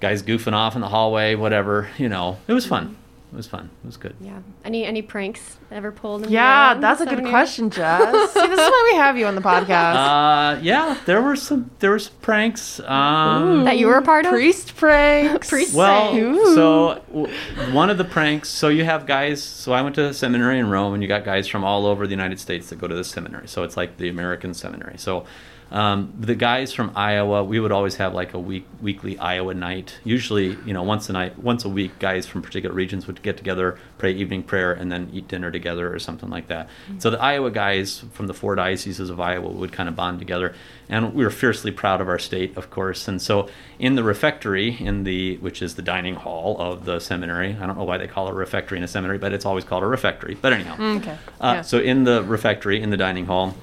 guys 0.01 0.23
goofing 0.23 0.53
off 0.53 0.75
in 0.75 0.81
the 0.81 0.89
hallway, 0.89 1.35
whatever. 1.35 1.89
You 1.99 2.09
know, 2.09 2.39
it 2.47 2.53
was 2.53 2.67
fun. 2.67 2.97
It 3.33 3.37
was 3.37 3.49
fun. 3.49 3.69
It 3.83 3.87
was 3.87 3.97
good. 3.97 4.15
Yeah. 4.21 4.39
Any 4.65 4.85
any 4.85 5.03
pranks 5.03 5.59
ever 5.73 5.91
pulled? 5.91 6.25
In 6.25 6.31
Yeah, 6.31 6.75
the 6.75 6.81
that's 6.81 7.01
a 7.01 7.07
good 7.07 7.19
years? 7.19 7.29
question, 7.31 7.71
Jess. 7.77 8.33
See, 8.33 8.41
this 8.41 8.53
is 8.53 8.57
why 8.59 8.91
we 8.93 8.99
have 8.99 9.19
you 9.19 9.27
on 9.27 9.35
the 9.35 9.41
podcast. 9.53 9.97
Uh, 9.97 10.61
yeah, 10.63 10.97
there 11.07 11.21
were 11.21 11.35
some 11.37 11.71
there 11.81 11.91
were 11.91 11.99
some 11.99 12.15
pranks. 12.23 12.79
Um, 12.81 13.65
That 13.65 13.79
you 13.79 13.89
were 13.89 13.97
a 13.97 14.03
part 14.03 14.27
of? 14.27 14.33
Priest 14.33 14.77
pranks. 14.77 15.49
Priest 15.51 15.75
Well, 15.75 16.17
Ooh. 16.17 16.55
so 16.55 17.03
w- 17.13 17.35
one 17.75 17.91
of 17.91 17.99
the 17.99 18.05
pranks. 18.05 18.49
So 18.49 18.69
you 18.69 18.85
have 18.85 19.07
guys. 19.07 19.43
So 19.43 19.73
I 19.73 19.83
went 19.83 19.97
to 19.97 20.05
a 20.07 20.15
seminary 20.15 20.59
in 20.61 20.71
Rome, 20.71 20.95
and 20.95 21.03
you 21.03 21.09
got 21.09 21.25
guys 21.25 21.49
from 21.49 21.65
all 21.65 21.85
over 21.85 22.07
the 22.07 22.13
United 22.13 22.39
States 22.41 22.71
that 22.71 22.79
go 22.79 22.87
to 22.87 22.95
the 22.95 23.05
seminary. 23.05 23.49
So 23.49 23.65
it's 23.65 23.77
like 23.77 23.97
the 23.99 24.09
American 24.09 24.55
seminary. 24.55 24.99
So 24.99 25.27
um, 25.71 26.13
the 26.19 26.37
guys 26.37 26.73
from 26.73 26.93
Iowa, 26.95 27.43
we 27.43 27.59
would 27.59 27.73
always 27.73 27.97
have 27.97 28.15
like 28.15 28.35
a 28.35 28.39
week 28.39 28.67
weekly 28.81 29.19
Iowa 29.19 29.53
night. 29.53 29.99
Usually, 30.05 30.57
you 30.65 30.73
know, 30.73 30.85
once 30.85 31.09
a 31.09 31.13
night, 31.13 31.39
once 31.41 31.65
a 31.65 31.69
week, 31.69 31.99
guys 31.99 32.25
from 32.27 32.41
particular 32.43 32.75
regions 32.75 33.07
would 33.09 33.21
get 33.23 33.37
together, 33.37 33.77
pray 33.99 34.13
evening 34.13 34.45
prayer, 34.45 34.73
and 34.73 34.93
then 34.93 35.11
eat 35.13 35.27
dinner 35.27 35.51
together 35.51 35.93
or 35.93 35.99
something 35.99 36.31
like 36.31 36.47
that. 36.47 36.69
So 36.99 37.11
the 37.11 37.21
Iowa 37.21 37.51
guys 37.51 38.05
from 38.13 38.29
the 38.29 38.35
four 38.35 38.55
dioceses 38.55 39.11
of 39.11 39.19
Iowa 39.21 39.49
would 39.49 39.73
kind 39.73 39.89
of 39.89 39.97
bond 39.97 40.21
together, 40.21 40.55
and 40.89 41.13
we 41.15 41.25
were 41.25 41.31
fiercely 41.31 41.73
proud 41.73 42.01
of 42.01 42.09
our 42.09 42.19
state, 42.21 42.57
of 42.57 42.71
course. 42.71 43.09
And 43.09 43.21
so 43.21 43.49
in 43.81 43.97
the 43.97 44.05
refectory, 44.05 44.77
in 44.79 45.03
the 45.03 45.37
which 45.39 45.63
is 45.63 45.75
the 45.75 45.83
dining 45.83 46.15
hall 46.15 46.57
of 46.61 46.85
the 46.85 47.01
seminary, 47.01 47.57
I 47.61 47.67
don't 47.67 47.77
know 47.77 47.85
why 47.85 47.99
they 47.99 48.07
call 48.07 48.29
it 48.29 48.31
a 48.31 48.35
refectory 48.35 48.79
in 48.79 48.85
a 48.85 48.89
seminary, 48.89 49.19
but 49.19 49.33
it's 49.33 49.45
always 49.45 49.65
called 49.65 49.83
a 49.83 49.87
refectory. 49.87 50.37
But 50.41 50.53
anyhow, 50.53 50.77
Okay. 50.99 51.11
uh, 51.41 51.53
yeah. 51.57 51.63
so 51.63 51.79
in 51.81 52.05
the 52.05 52.23
refectory, 52.23 52.81
in 52.81 52.91
the 52.91 52.97
dining 52.97 53.27
hall, 53.27 53.55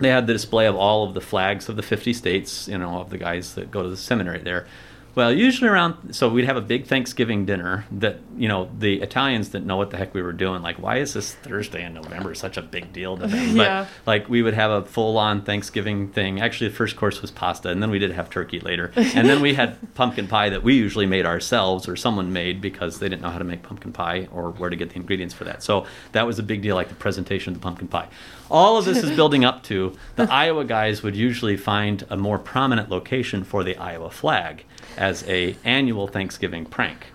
they 0.00 0.08
had 0.08 0.26
the 0.26 0.32
display 0.32 0.66
of 0.66 0.76
all 0.76 1.04
of 1.04 1.14
the 1.14 1.20
flags 1.20 1.68
of 1.68 1.76
the 1.76 1.82
50 1.82 2.12
states, 2.12 2.68
you 2.68 2.78
know, 2.78 3.00
of 3.00 3.10
the 3.10 3.18
guys 3.18 3.54
that 3.54 3.70
go 3.70 3.82
to 3.82 3.88
the 3.88 3.96
seminary 3.96 4.40
there. 4.40 4.66
Well, 5.14 5.32
usually 5.32 5.68
around, 5.68 6.14
so 6.14 6.28
we'd 6.28 6.44
have 6.44 6.56
a 6.56 6.60
big 6.60 6.86
Thanksgiving 6.86 7.44
dinner 7.44 7.84
that, 7.90 8.20
you 8.36 8.46
know, 8.46 8.70
the 8.78 9.00
Italians 9.00 9.48
didn't 9.48 9.66
know 9.66 9.76
what 9.76 9.90
the 9.90 9.96
heck 9.96 10.14
we 10.14 10.22
were 10.22 10.32
doing. 10.32 10.62
Like, 10.62 10.76
why 10.78 10.98
is 10.98 11.14
this 11.14 11.34
Thursday 11.34 11.84
in 11.84 11.94
November 11.94 12.34
such 12.34 12.56
a 12.56 12.62
big 12.62 12.92
deal 12.92 13.16
to 13.16 13.26
them? 13.26 13.56
Yeah. 13.60 13.86
But, 14.04 14.10
like, 14.10 14.28
we 14.28 14.42
would 14.42 14.54
have 14.54 14.70
a 14.70 14.84
full 14.84 15.18
on 15.18 15.42
Thanksgiving 15.42 16.08
thing. 16.08 16.40
Actually, 16.40 16.68
the 16.68 16.76
first 16.76 16.96
course 16.96 17.20
was 17.20 17.30
pasta, 17.30 17.70
and 17.70 17.82
then 17.82 17.90
we 17.90 17.98
did 17.98 18.12
have 18.12 18.30
turkey 18.30 18.60
later. 18.60 18.92
And 18.96 19.28
then 19.28 19.40
we 19.40 19.54
had 19.54 19.76
pumpkin 19.94 20.28
pie 20.28 20.50
that 20.50 20.62
we 20.62 20.74
usually 20.74 21.06
made 21.06 21.26
ourselves 21.26 21.88
or 21.88 21.96
someone 21.96 22.32
made 22.32 22.60
because 22.60 23.00
they 23.00 23.08
didn't 23.08 23.22
know 23.22 23.30
how 23.30 23.38
to 23.38 23.44
make 23.44 23.62
pumpkin 23.62 23.92
pie 23.92 24.28
or 24.32 24.52
where 24.52 24.70
to 24.70 24.76
get 24.76 24.90
the 24.90 24.96
ingredients 24.96 25.34
for 25.34 25.44
that. 25.44 25.62
So 25.62 25.86
that 26.12 26.26
was 26.26 26.38
a 26.38 26.42
big 26.42 26.62
deal, 26.62 26.76
like 26.76 26.88
the 26.88 26.94
presentation 26.94 27.52
of 27.52 27.60
the 27.60 27.62
pumpkin 27.62 27.88
pie. 27.88 28.08
All 28.50 28.78
of 28.78 28.84
this 28.84 29.02
is 29.02 29.10
building 29.16 29.44
up 29.44 29.62
to 29.64 29.96
the 30.16 30.32
Iowa 30.32 30.64
guys 30.64 31.02
would 31.02 31.16
usually 31.16 31.56
find 31.56 32.04
a 32.10 32.16
more 32.16 32.38
prominent 32.38 32.88
location 32.88 33.44
for 33.44 33.64
the 33.64 33.76
Iowa 33.76 34.10
flag 34.10 34.64
as 34.96 35.22
a 35.28 35.56
annual 35.64 36.06
Thanksgiving 36.08 36.64
prank. 36.64 37.06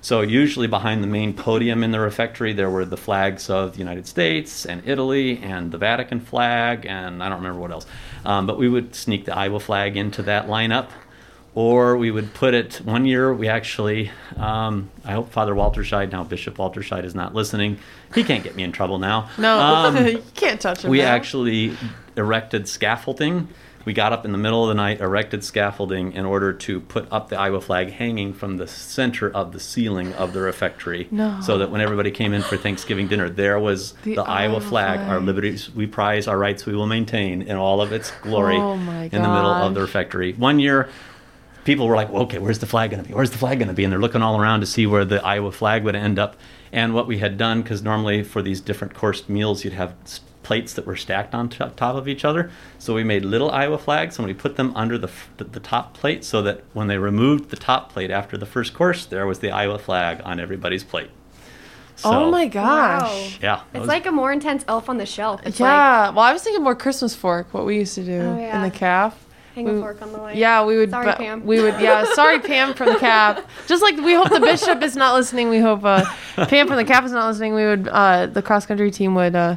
So 0.00 0.20
usually 0.20 0.66
behind 0.66 1.02
the 1.02 1.06
main 1.06 1.32
podium 1.32 1.84
in 1.84 1.92
the 1.92 2.00
refectory, 2.00 2.52
there 2.52 2.68
were 2.68 2.84
the 2.84 2.96
flags 2.96 3.48
of 3.48 3.74
the 3.74 3.78
United 3.78 4.06
States 4.08 4.66
and 4.66 4.82
Italy 4.84 5.38
and 5.38 5.70
the 5.70 5.78
Vatican 5.78 6.18
flag, 6.18 6.86
and 6.86 7.22
I 7.22 7.28
don't 7.28 7.38
remember 7.38 7.60
what 7.60 7.70
else. 7.70 7.86
Um, 8.24 8.46
but 8.48 8.58
we 8.58 8.68
would 8.68 8.96
sneak 8.96 9.26
the 9.26 9.36
Iowa 9.36 9.60
flag 9.60 9.96
into 9.96 10.22
that 10.22 10.48
lineup, 10.48 10.88
or 11.54 11.96
we 11.96 12.10
would 12.10 12.34
put 12.34 12.52
it. 12.52 12.80
One 12.84 13.06
year, 13.06 13.32
we 13.32 13.46
actually, 13.46 14.10
um, 14.36 14.90
I 15.04 15.12
hope 15.12 15.30
Father 15.30 15.54
Walter 15.54 15.82
Scheid, 15.82 16.10
now 16.10 16.24
Bishop 16.24 16.58
Walter 16.58 16.80
Scheid, 16.80 17.04
is 17.04 17.14
not 17.14 17.32
listening. 17.32 17.78
He 18.12 18.24
can't 18.24 18.42
get 18.42 18.56
me 18.56 18.64
in 18.64 18.72
trouble 18.72 18.98
now. 18.98 19.28
no, 19.38 19.56
Um, 19.60 20.04
you 20.04 20.22
can't 20.34 20.60
touch 20.60 20.82
him. 20.84 20.90
we 20.90 20.98
now. 20.98 21.08
actually 21.14 21.76
erected 22.16 22.66
scaffolding. 22.66 23.46
We 23.84 23.92
got 23.92 24.12
up 24.12 24.24
in 24.24 24.32
the 24.32 24.38
middle 24.38 24.62
of 24.62 24.68
the 24.68 24.74
night, 24.74 25.00
erected 25.00 25.42
scaffolding 25.42 26.12
in 26.12 26.24
order 26.24 26.52
to 26.52 26.80
put 26.80 27.10
up 27.10 27.28
the 27.28 27.38
Iowa 27.38 27.60
flag 27.60 27.90
hanging 27.92 28.32
from 28.32 28.56
the 28.56 28.66
center 28.66 29.30
of 29.30 29.52
the 29.52 29.60
ceiling 29.60 30.12
of 30.14 30.32
the 30.32 30.40
refectory. 30.40 31.08
No. 31.10 31.40
So 31.40 31.58
that 31.58 31.70
when 31.70 31.80
everybody 31.80 32.10
came 32.10 32.32
in 32.32 32.42
for 32.42 32.56
Thanksgiving 32.56 33.08
dinner, 33.08 33.28
there 33.28 33.58
was 33.58 33.92
the, 34.04 34.16
The 34.16 34.22
Iowa 34.22 34.52
Iowa 34.52 34.60
flag, 34.60 35.00
our 35.00 35.20
liberties 35.20 35.70
we 35.74 35.86
prize, 35.86 36.28
our 36.28 36.38
rights 36.38 36.66
we 36.66 36.74
will 36.74 36.86
maintain 36.86 37.42
in 37.42 37.56
all 37.56 37.80
of 37.80 37.92
its 37.92 38.10
glory 38.22 38.56
Oh 38.56 38.76
my 38.76 39.04
in 39.04 39.10
the 39.10 39.18
middle 39.20 39.50
of 39.50 39.74
the 39.74 39.80
refectory. 39.80 40.32
One 40.34 40.58
year, 40.58 40.88
people 41.64 41.86
were 41.86 41.96
like, 41.96 42.10
well, 42.10 42.22
okay, 42.22 42.38
where's 42.38 42.58
the 42.58 42.66
flag 42.66 42.90
going 42.90 43.02
to 43.02 43.08
be? 43.08 43.14
Where's 43.14 43.30
the 43.30 43.38
flag 43.38 43.58
going 43.58 43.68
to 43.68 43.74
be? 43.74 43.84
And 43.84 43.92
they're 43.92 44.00
looking 44.00 44.22
all 44.22 44.40
around 44.40 44.60
to 44.60 44.66
see 44.66 44.86
where 44.86 45.04
the 45.04 45.24
Iowa 45.24 45.52
flag 45.52 45.84
would 45.84 45.94
end 45.94 46.18
up. 46.18 46.36
And 46.72 46.94
what 46.94 47.06
we 47.06 47.18
had 47.18 47.36
done, 47.36 47.62
because 47.62 47.82
normally 47.82 48.22
for 48.22 48.42
these 48.42 48.60
different 48.60 48.94
coursed 48.94 49.28
meals, 49.28 49.64
you'd 49.64 49.74
have 49.74 49.94
plates 50.52 50.74
that 50.74 50.84
were 50.84 50.96
stacked 50.96 51.34
on 51.34 51.48
to- 51.48 51.72
top 51.76 51.96
of 51.96 52.06
each 52.06 52.26
other. 52.26 52.50
So 52.78 52.92
we 52.94 53.04
made 53.04 53.24
little 53.24 53.50
Iowa 53.50 53.78
flags 53.78 54.18
and 54.18 54.28
we 54.28 54.34
put 54.34 54.56
them 54.56 54.70
under 54.76 54.98
the, 54.98 55.08
f- 55.08 55.30
the, 55.38 55.44
the 55.44 55.60
top 55.60 55.94
plate 55.94 56.24
so 56.24 56.42
that 56.42 56.62
when 56.74 56.88
they 56.88 56.98
removed 56.98 57.48
the 57.48 57.56
top 57.56 57.90
plate 57.90 58.10
after 58.10 58.36
the 58.36 58.44
first 58.44 58.74
course, 58.74 59.06
there 59.06 59.26
was 59.26 59.38
the 59.38 59.50
Iowa 59.50 59.78
flag 59.78 60.20
on 60.26 60.38
everybody's 60.38 60.84
plate. 60.84 61.08
oh 62.04 62.30
my 62.30 62.48
gosh. 62.48 63.00
Wow. 63.00 63.28
Yeah. 63.40 63.60
It's 63.72 63.80
was- 63.80 63.88
like 63.88 64.04
a 64.04 64.12
more 64.12 64.30
intense 64.30 64.62
elf 64.68 64.90
on 64.90 64.98
the 64.98 65.06
shelf. 65.06 65.40
It's 65.46 65.58
like 65.58 65.68
Yeah. 65.70 66.10
well, 66.10 66.20
I 66.26 66.34
was 66.34 66.42
thinking 66.42 66.62
more 66.62 66.76
Christmas 66.76 67.14
fork. 67.14 67.54
What 67.54 67.64
we 67.64 67.76
used 67.78 67.94
to 67.94 68.04
do 68.04 68.20
Oh, 68.20 68.36
in 68.38 68.60
the 68.62 68.70
calf. 68.70 69.14
hang 69.54 69.68
a 69.68 69.80
fork 69.80 70.02
on 70.02 70.12
the 70.12 70.18
way. 70.18 70.32
Yeah, 70.36 70.64
we 70.66 70.76
would. 70.76 70.90
Sorry, 70.90 71.06
but 71.06 71.16
Pam. 71.18 71.46
We 71.46 71.62
would. 71.62 71.80
Yeah, 71.80 72.04
sorry, 72.14 72.40
Pam 72.40 72.74
from 72.74 72.88
the 72.92 72.98
cap. 72.98 73.46
Just 73.66 73.82
like 73.82 73.96
we 73.96 74.12
hope 74.14 74.28
the 74.30 74.40
bishop 74.40 74.82
is 74.82 74.96
not 74.96 75.14
listening. 75.14 75.48
We 75.50 75.60
hope 75.60 75.82
uh, 75.84 76.04
Pam 76.52 76.66
from 76.68 76.76
the 76.76 76.84
cap 76.84 77.04
is 77.04 77.12
not 77.12 77.26
listening. 77.28 77.54
We 77.54 77.64
would. 77.64 77.86
Uh, 77.88 78.26
the 78.26 78.42
cross 78.42 78.64
country 78.66 78.90
team 78.90 79.14
would 79.14 79.36
uh, 79.36 79.56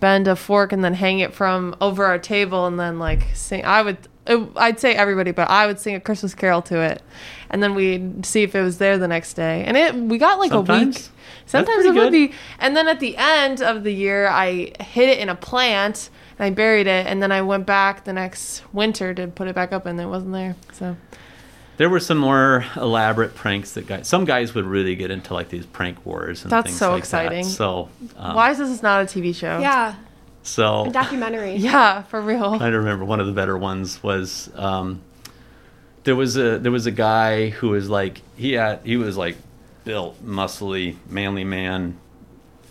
bend 0.00 0.28
a 0.28 0.36
fork 0.36 0.72
and 0.72 0.84
then 0.84 0.94
hang 0.94 1.18
it 1.18 1.34
from 1.34 1.76
over 1.80 2.04
our 2.04 2.18
table 2.18 2.66
and 2.66 2.78
then 2.78 2.98
like 2.98 3.26
sing. 3.34 3.64
I 3.64 3.82
would. 3.82 3.98
It, 4.26 4.46
I'd 4.56 4.78
say 4.78 4.94
everybody, 4.94 5.30
but 5.30 5.48
I 5.48 5.66
would 5.66 5.80
sing 5.80 5.94
a 5.94 6.00
Christmas 6.00 6.34
carol 6.34 6.60
to 6.62 6.80
it, 6.80 7.02
and 7.48 7.62
then 7.62 7.74
we'd 7.74 8.26
see 8.26 8.42
if 8.42 8.54
it 8.54 8.60
was 8.60 8.76
there 8.76 8.98
the 8.98 9.08
next 9.08 9.34
day. 9.34 9.64
And 9.64 9.76
it 9.76 9.94
we 9.94 10.18
got 10.18 10.38
like 10.38 10.52
a 10.52 10.60
week. 10.60 11.08
Sometimes 11.46 11.86
it 11.86 11.94
would 11.94 12.12
be. 12.12 12.32
And 12.58 12.76
then 12.76 12.88
at 12.88 13.00
the 13.00 13.16
end 13.16 13.62
of 13.62 13.84
the 13.84 13.92
year, 13.92 14.28
I 14.28 14.72
hid 14.80 15.08
it 15.08 15.18
in 15.18 15.30
a 15.30 15.34
plant 15.34 16.10
and 16.38 16.44
I 16.44 16.50
buried 16.50 16.86
it. 16.86 17.06
And 17.06 17.22
then 17.22 17.32
I 17.32 17.40
went 17.40 17.64
back 17.64 18.04
the 18.04 18.12
next 18.12 18.62
winter 18.72 19.14
to 19.14 19.28
put 19.28 19.48
it 19.48 19.54
back 19.54 19.72
up, 19.72 19.86
and 19.86 19.98
it 19.98 20.06
wasn't 20.06 20.32
there. 20.32 20.56
So 20.72 20.96
There 21.78 21.88
were 21.88 22.00
some 22.00 22.18
more 22.18 22.64
elaborate 22.76 23.34
pranks 23.34 23.72
that 23.72 23.86
guys. 23.86 24.06
Some 24.08 24.24
guys 24.24 24.54
would 24.54 24.64
really 24.64 24.96
get 24.96 25.10
into 25.10 25.32
like 25.32 25.48
these 25.48 25.64
prank 25.64 26.04
wars 26.04 26.42
and 26.42 26.50
That's 26.50 26.66
things 26.66 26.78
so 26.78 26.90
like 26.90 26.98
exciting. 26.98 27.44
That. 27.44 27.50
So 27.50 27.88
um, 28.16 28.34
why 28.34 28.50
is 28.50 28.58
this 28.58 28.82
not 28.82 29.02
a 29.02 29.06
TV 29.06 29.34
show? 29.34 29.60
Yeah. 29.60 29.94
So 30.42 30.86
A 30.86 30.90
documentary. 30.90 31.54
Yeah, 31.56 32.02
for 32.02 32.20
real. 32.20 32.58
I 32.60 32.68
remember 32.68 33.04
one 33.04 33.20
of 33.20 33.26
the 33.26 33.32
better 33.32 33.56
ones 33.56 34.02
was 34.02 34.50
um, 34.56 35.02
there 36.04 36.16
was 36.16 36.36
a 36.36 36.58
there 36.58 36.72
was 36.72 36.86
a 36.86 36.90
guy 36.90 37.50
who 37.50 37.70
was 37.70 37.88
like 37.88 38.22
he 38.36 38.54
had 38.54 38.80
he 38.84 38.96
was 38.96 39.16
like 39.16 39.36
built 39.84 40.24
muscly 40.24 40.96
manly 41.08 41.44
man 41.44 41.98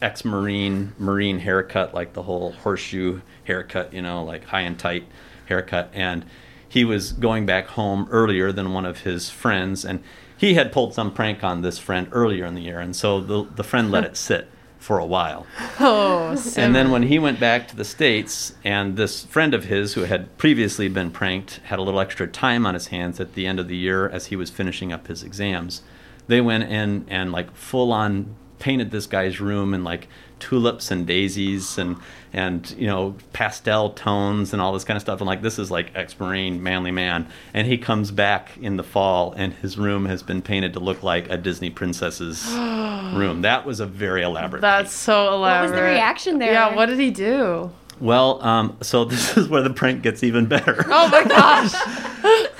ex 0.01 0.25
marine 0.25 0.93
marine 0.97 1.39
haircut 1.39 1.93
like 1.93 2.13
the 2.13 2.23
whole 2.23 2.51
horseshoe 2.51 3.21
haircut 3.45 3.93
you 3.93 4.01
know 4.01 4.23
like 4.23 4.43
high 4.43 4.61
and 4.61 4.77
tight 4.77 5.03
haircut 5.47 5.89
and 5.93 6.25
he 6.67 6.83
was 6.83 7.11
going 7.13 7.45
back 7.45 7.67
home 7.67 8.07
earlier 8.11 8.51
than 8.51 8.73
one 8.73 8.85
of 8.85 8.99
his 9.01 9.29
friends 9.29 9.85
and 9.85 10.03
he 10.37 10.53
had 10.53 10.71
pulled 10.71 10.93
some 10.93 11.13
prank 11.13 11.43
on 11.43 11.61
this 11.61 11.79
friend 11.79 12.07
earlier 12.11 12.45
in 12.45 12.55
the 12.55 12.61
year 12.61 12.79
and 12.79 12.95
so 12.95 13.19
the 13.19 13.43
the 13.55 13.63
friend 13.63 13.91
let 13.91 14.03
it 14.03 14.17
sit 14.27 14.49
for 14.79 14.99
a 14.99 15.05
while. 15.05 15.45
Oh, 15.79 16.41
and 16.55 16.73
then 16.73 16.91
when 16.91 17.03
he 17.03 17.19
went 17.19 17.39
back 17.39 17.67
to 17.67 17.75
the 17.75 17.83
States, 17.83 18.53
and 18.63 18.95
this 18.95 19.25
friend 19.25 19.53
of 19.53 19.65
his 19.65 19.93
who 19.93 20.03
had 20.03 20.37
previously 20.37 20.87
been 20.87 21.11
pranked 21.11 21.59
had 21.65 21.79
a 21.79 21.81
little 21.81 21.99
extra 21.99 22.27
time 22.27 22.65
on 22.65 22.73
his 22.73 22.87
hands 22.87 23.19
at 23.19 23.33
the 23.33 23.47
end 23.47 23.59
of 23.59 23.67
the 23.67 23.75
year 23.75 24.07
as 24.07 24.27
he 24.27 24.35
was 24.35 24.49
finishing 24.49 24.93
up 24.93 25.07
his 25.07 25.23
exams, 25.23 25.81
they 26.27 26.41
went 26.41 26.65
in 26.65 27.05
and 27.09 27.31
like 27.31 27.53
full 27.55 27.91
on 27.91 28.35
painted 28.59 28.91
this 28.91 29.07
guy's 29.07 29.39
room 29.39 29.73
in 29.73 29.83
like 29.83 30.07
tulips 30.39 30.91
and 30.91 31.07
daisies 31.07 31.77
and 31.77 31.97
and 32.31 32.75
you 32.77 32.85
know 32.85 33.15
pastel 33.33 33.89
tones 33.89 34.53
and 34.53 34.61
all 34.61 34.71
this 34.71 34.83
kind 34.83 34.95
of 34.95 35.01
stuff 35.01 35.19
and 35.19 35.27
like 35.27 35.41
this 35.41 35.57
is 35.57 35.71
like 35.71 35.91
ex-marine 35.95 36.61
manly 36.61 36.91
man 36.91 37.27
and 37.53 37.65
he 37.65 37.77
comes 37.77 38.11
back 38.11 38.55
in 38.61 38.77
the 38.77 38.83
fall 38.83 39.31
and 39.33 39.53
his 39.55 39.77
room 39.77 40.05
has 40.05 40.21
been 40.21 40.41
painted 40.41 40.73
to 40.73 40.79
look 40.79 41.01
like 41.01 41.27
a 41.31 41.37
disney 41.37 41.71
princess's 41.71 42.45
room 43.15 43.41
that 43.41 43.65
was 43.65 43.79
a 43.79 43.85
very 43.85 44.21
elaborate 44.21 44.61
that's 44.61 44.93
so 44.93 45.33
elaborate. 45.33 45.69
What 45.69 45.71
was 45.71 45.79
the 45.79 45.81
reaction 45.81 46.39
there? 46.39 46.53
Yeah, 46.53 46.75
what 46.75 46.87
did 46.87 46.99
he 46.99 47.09
do? 47.11 47.71
Well, 47.99 48.43
um, 48.43 48.77
so 48.81 49.05
this 49.11 49.37
is 49.37 49.47
where 49.47 49.61
the 49.61 49.69
prank 49.71 50.01
gets 50.03 50.23
even 50.23 50.45
better. 50.45 50.85
Oh 50.99 51.09
my 51.09 51.23
gosh. 51.23 51.73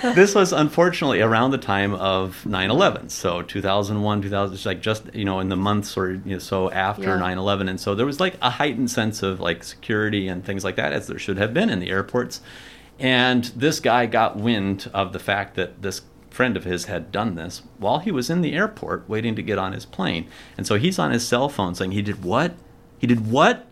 this 0.16 0.36
was 0.36 0.54
unfortunately 0.54 1.22
around 1.22 1.52
the 1.52 1.58
time 1.58 1.94
of 1.96 2.44
9/11, 2.46 3.10
so 3.12 3.42
2001, 3.42 4.22
2000, 4.22 4.54
it's 4.56 4.66
like 4.66 4.82
just 4.82 5.14
you 5.14 5.26
know 5.26 5.40
in 5.40 5.50
the 5.50 5.56
months 5.56 5.98
or 5.98 6.14
you 6.14 6.22
know, 6.34 6.40
so 6.40 6.72
after 6.72 7.04
Yeah. 7.04 7.20
9/11, 7.20 7.70
and 7.70 7.80
so 7.80 7.96
there 7.96 8.06
was 8.06 8.20
like 8.20 8.38
a 8.42 8.50
heightened 8.52 8.90
sense 8.92 9.24
of 9.24 9.40
like 9.40 9.64
security 9.64 10.28
and 10.28 10.44
things 10.46 10.64
like 10.64 10.76
that, 10.76 10.94
as 10.94 11.08
there 11.08 11.20
should 11.20 11.38
have 11.38 11.54
been 11.54 11.70
in 11.70 11.80
the 11.80 11.90
airports. 11.90 12.42
And 13.00 13.44
this 13.56 13.80
guy 13.80 14.06
got 14.08 14.38
wind 14.38 14.90
of 14.94 15.14
the 15.14 15.20
fact 15.20 15.56
that 15.56 15.82
this 15.84 16.02
friend 16.32 16.58
of 16.58 16.64
his 16.64 16.86
had 16.86 17.12
done 17.12 17.36
this 17.36 17.62
while 17.78 18.00
he 18.00 18.12
was 18.12 18.30
in 18.30 18.42
the 18.42 18.54
airport 18.54 19.08
waiting 19.10 19.36
to 19.36 19.42
get 19.42 19.58
on 19.58 19.74
his 19.74 19.86
plane, 19.86 20.28
and 20.58 20.66
so 20.68 20.76
he's 20.76 20.98
on 21.00 21.12
his 21.12 21.28
cell 21.28 21.48
phone 21.50 21.76
saying, 21.76 21.92
"He 21.92 22.02
did 22.02 22.24
what? 22.24 22.54
He 23.00 23.06
did 23.08 23.30
what? 23.30 23.67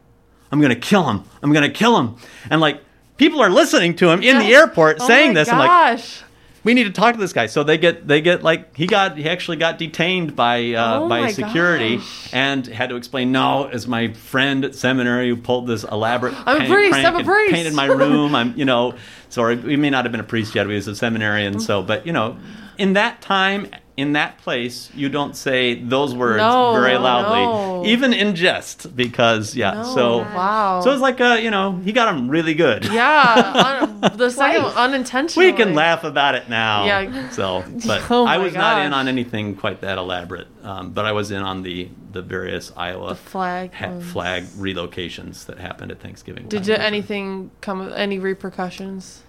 I'm 0.52 0.62
gonna 0.62 0.75
kill 0.75 1.10
him. 1.10 1.24
I'm 1.44 1.52
gonna 1.54 1.70
kill 1.70 1.98
him. 2.00 2.16
And 2.50 2.62
like 2.62 2.82
people 3.18 3.42
are 3.42 3.50
listening 3.50 3.96
to 3.98 4.10
him 4.10 4.22
in 4.24 4.40
the 4.40 4.54
airport 4.54 4.98
Oh 5.00 5.08
saying 5.08 5.34
this. 5.34 5.50
I'm 5.50 5.60
like, 5.60 5.70
gosh. 5.98 6.22
we 6.64 6.74
need 6.74 6.84
to 6.86 6.92
talk 6.92 7.14
to 7.16 7.20
this 7.20 7.34
guy. 7.34 7.48
So 7.48 7.64
they 7.64 7.78
get 7.78 8.08
they 8.08 8.22
get 8.22 8.44
like 8.44 8.75
he 8.75 8.88
got 8.88 9.18
he 9.18 9.28
actually 9.30 9.58
got 9.58 9.78
detained 9.78 10.36
by 10.36 10.74
uh, 10.74 11.00
Oh 11.02 11.10
by 11.10 11.32
security 11.32 11.98
gosh. 11.98 12.34
and 12.34 12.66
had 12.68 12.90
to 12.90 12.96
explain. 12.96 13.32
No, 13.32 13.66
as 13.66 13.88
my 13.88 14.14
friend 14.14 14.64
at 14.66 14.75
seminary 14.75 15.30
who 15.30 15.36
pulled 15.38 15.68
this 15.68 15.84
elaborate 15.84 16.34
I'm 16.46 16.62
a 16.62 16.68
priest, 16.68 16.92
prank 16.92 17.08
I'm 17.08 17.16
a 17.16 17.24
priest. 17.24 17.54
painted 17.54 17.74
my 17.74 17.86
room. 17.88 18.36
I'm 18.36 18.58
you 18.58 18.66
know 18.66 18.94
sorry 19.30 19.56
we 19.56 19.75
may 19.75 19.90
not 19.90 20.06
have 20.06 20.12
been 20.12 20.22
a 20.22 20.24
priest 20.25 20.56
yet. 20.56 20.68
We 20.68 20.75
was 20.75 20.88
a 20.88 20.96
seminarian. 20.96 21.60
So 21.60 21.82
but 21.82 22.06
you 22.06 22.14
know 22.14 22.38
in 22.78 22.94
that 22.94 23.22
time. 23.22 23.68
In 23.98 24.12
that 24.12 24.40
place, 24.40 24.90
you 24.94 25.08
don't 25.08 25.38
say 25.38 25.75
those 25.82 26.14
words 26.14 26.40
No, 26.40 26.74
very 26.74 26.98
loudly, 26.98 27.46
no. 27.46 27.86
even 27.86 28.12
in 28.14 28.36
jest, 28.36 28.94
because 28.94 29.56
yeah. 29.56 29.72
No, 29.72 29.84
so 29.96 30.18
wow. 30.18 30.82
so 30.84 30.92
it's 30.92 31.02
like 31.02 31.22
uh, 31.22 31.40
you 31.42 31.50
know 31.50 31.78
he 31.78 31.94
got 31.94 32.14
him 32.14 32.28
really 32.30 32.54
good. 32.56 32.84
yeah, 32.92 33.80
un- 34.02 34.18
the 34.18 34.30
second 34.30 34.64
Twice. 34.64 34.75
unintentionally. 34.75 35.52
We 35.52 35.58
can 35.58 35.74
laugh 35.75 36.04
about 36.04 36.36
it 36.36 36.50
now. 36.50 36.84
Yeah. 36.86 37.30
So, 37.30 37.64
but 37.88 38.02
Oh 38.12 38.25
I 38.25 38.38
my 38.38 38.44
was 38.44 38.54
not 38.54 38.86
in 38.86 38.92
on 38.94 39.08
anything 39.08 39.56
quite 39.56 39.80
that 39.80 39.98
elaborate. 39.98 40.48
Um, 40.62 40.92
but 40.92 41.06
I 41.06 41.14
was 41.14 41.32
in 41.32 41.42
on 41.42 41.64
the 41.64 41.88
the 42.12 42.22
various 42.22 42.74
Iowa 42.75 43.10
The 43.10 43.16
flag. 43.16 43.74
ha- 43.74 44.00
flag 44.02 44.44
relocations 44.58 45.46
that 45.46 45.58
happened 45.60 45.92
at 45.92 46.02
Thanksgiving. 46.02 46.50
Did 46.50 46.68
you, 46.68 46.74
anything 46.75 47.50
come? 47.62 47.80
of 47.80 47.94
Any 47.94 48.20
repercussions? 48.20 49.22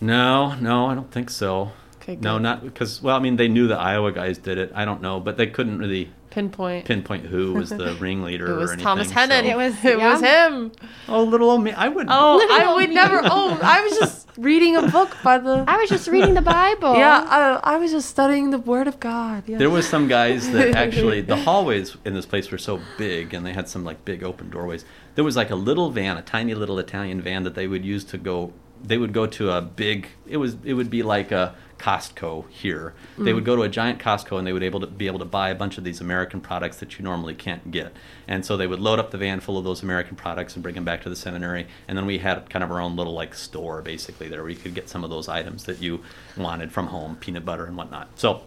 No, 0.00 0.54
no, 0.54 0.86
I 0.86 0.94
don't 0.94 1.10
think 1.10 1.28
so. 1.28 1.72
Okay, 2.08 2.16
good. 2.16 2.24
No, 2.24 2.38
not 2.38 2.64
because. 2.64 3.02
Well, 3.02 3.14
I 3.14 3.18
mean, 3.18 3.36
they 3.36 3.48
knew 3.48 3.68
the 3.68 3.76
Iowa 3.78 4.12
guys 4.12 4.38
did 4.38 4.56
it. 4.56 4.72
I 4.74 4.86
don't 4.86 5.02
know, 5.02 5.20
but 5.20 5.36
they 5.36 5.46
couldn't 5.46 5.78
really 5.78 6.10
pinpoint. 6.30 6.86
pinpoint 6.86 7.26
who 7.26 7.52
was 7.52 7.68
the 7.68 7.96
ringleader 8.00 8.46
it 8.46 8.56
was 8.56 8.70
or 8.70 8.72
anything. 8.72 8.84
Thomas 8.84 9.08
so- 9.08 9.14
Hennen. 9.14 9.44
It 9.44 9.56
was- 9.56 9.84
It 9.84 9.98
was 9.98 10.20
him. 10.22 10.72
Oh, 11.06 11.22
little 11.24 11.50
old 11.50 11.62
me. 11.62 11.72
I 11.72 11.88
would. 11.88 12.06
Oh, 12.08 12.40
I 12.50 12.74
would 12.74 12.88
me. 12.88 12.94
never. 12.94 13.20
Oh, 13.24 13.58
I 13.62 13.82
was 13.82 13.98
just 13.98 14.26
reading 14.38 14.76
a 14.76 14.88
book 14.88 15.18
by 15.22 15.36
the. 15.36 15.64
I 15.68 15.76
was 15.76 15.90
just 15.90 16.08
reading 16.08 16.32
the 16.32 16.40
Bible. 16.42 16.94
Yeah, 16.98 17.26
I, 17.62 17.74
I 17.74 17.76
was 17.76 17.90
just 17.90 18.08
studying 18.08 18.50
the 18.50 18.58
Word 18.58 18.88
of 18.88 18.98
God. 19.00 19.44
Yeah. 19.46 19.58
There 19.58 19.70
was 19.70 19.86
some 19.86 20.08
guys 20.08 20.50
that 20.52 20.74
actually 20.74 21.20
the 21.20 21.36
hallways 21.36 21.96
in 22.06 22.14
this 22.14 22.24
place 22.24 22.50
were 22.50 22.58
so 22.58 22.80
big 22.96 23.34
and 23.34 23.44
they 23.44 23.52
had 23.52 23.68
some 23.68 23.84
like 23.84 24.02
big 24.06 24.24
open 24.24 24.48
doorways. 24.48 24.86
There 25.14 25.24
was 25.24 25.36
like 25.36 25.50
a 25.50 25.54
little 25.56 25.90
van, 25.90 26.16
a 26.16 26.22
tiny 26.22 26.54
little 26.54 26.78
Italian 26.78 27.20
van 27.20 27.42
that 27.44 27.54
they 27.54 27.66
would 27.66 27.84
use 27.84 28.04
to 28.04 28.16
go 28.18 28.54
they 28.82 28.96
would 28.96 29.12
go 29.12 29.26
to 29.26 29.50
a 29.50 29.60
big 29.60 30.06
it 30.26 30.36
was 30.36 30.56
it 30.64 30.74
would 30.74 30.88
be 30.90 31.02
like 31.02 31.32
a 31.32 31.54
Costco 31.78 32.48
here. 32.50 32.94
They 33.16 33.30
mm. 33.30 33.34
would 33.36 33.44
go 33.44 33.56
to 33.56 33.62
a 33.62 33.68
giant 33.68 33.98
Costco 33.98 34.38
and 34.38 34.46
they 34.46 34.52
would 34.52 34.62
able 34.62 34.80
to 34.80 34.86
be 34.86 35.06
able 35.06 35.18
to 35.20 35.24
buy 35.24 35.50
a 35.50 35.54
bunch 35.54 35.78
of 35.78 35.84
these 35.84 36.00
American 36.00 36.40
products 36.40 36.78
that 36.78 36.98
you 36.98 37.04
normally 37.04 37.34
can't 37.34 37.70
get. 37.70 37.92
And 38.26 38.44
so 38.44 38.56
they 38.56 38.66
would 38.66 38.80
load 38.80 38.98
up 38.98 39.10
the 39.10 39.18
van 39.18 39.40
full 39.40 39.56
of 39.56 39.64
those 39.64 39.82
American 39.82 40.16
products 40.16 40.54
and 40.54 40.62
bring 40.62 40.74
them 40.74 40.84
back 40.84 41.02
to 41.02 41.08
the 41.08 41.16
seminary. 41.16 41.66
And 41.86 41.96
then 41.96 42.06
we 42.06 42.18
had 42.18 42.50
kind 42.50 42.62
of 42.62 42.70
our 42.70 42.80
own 42.80 42.96
little 42.96 43.14
like 43.14 43.34
store 43.34 43.82
basically 43.82 44.28
there 44.28 44.42
where 44.42 44.50
you 44.50 44.56
could 44.56 44.74
get 44.74 44.88
some 44.88 45.04
of 45.04 45.10
those 45.10 45.28
items 45.28 45.64
that 45.64 45.80
you 45.80 46.02
wanted 46.36 46.72
from 46.72 46.88
home, 46.88 47.16
peanut 47.16 47.44
butter 47.44 47.64
and 47.64 47.76
whatnot. 47.76 48.18
So 48.18 48.42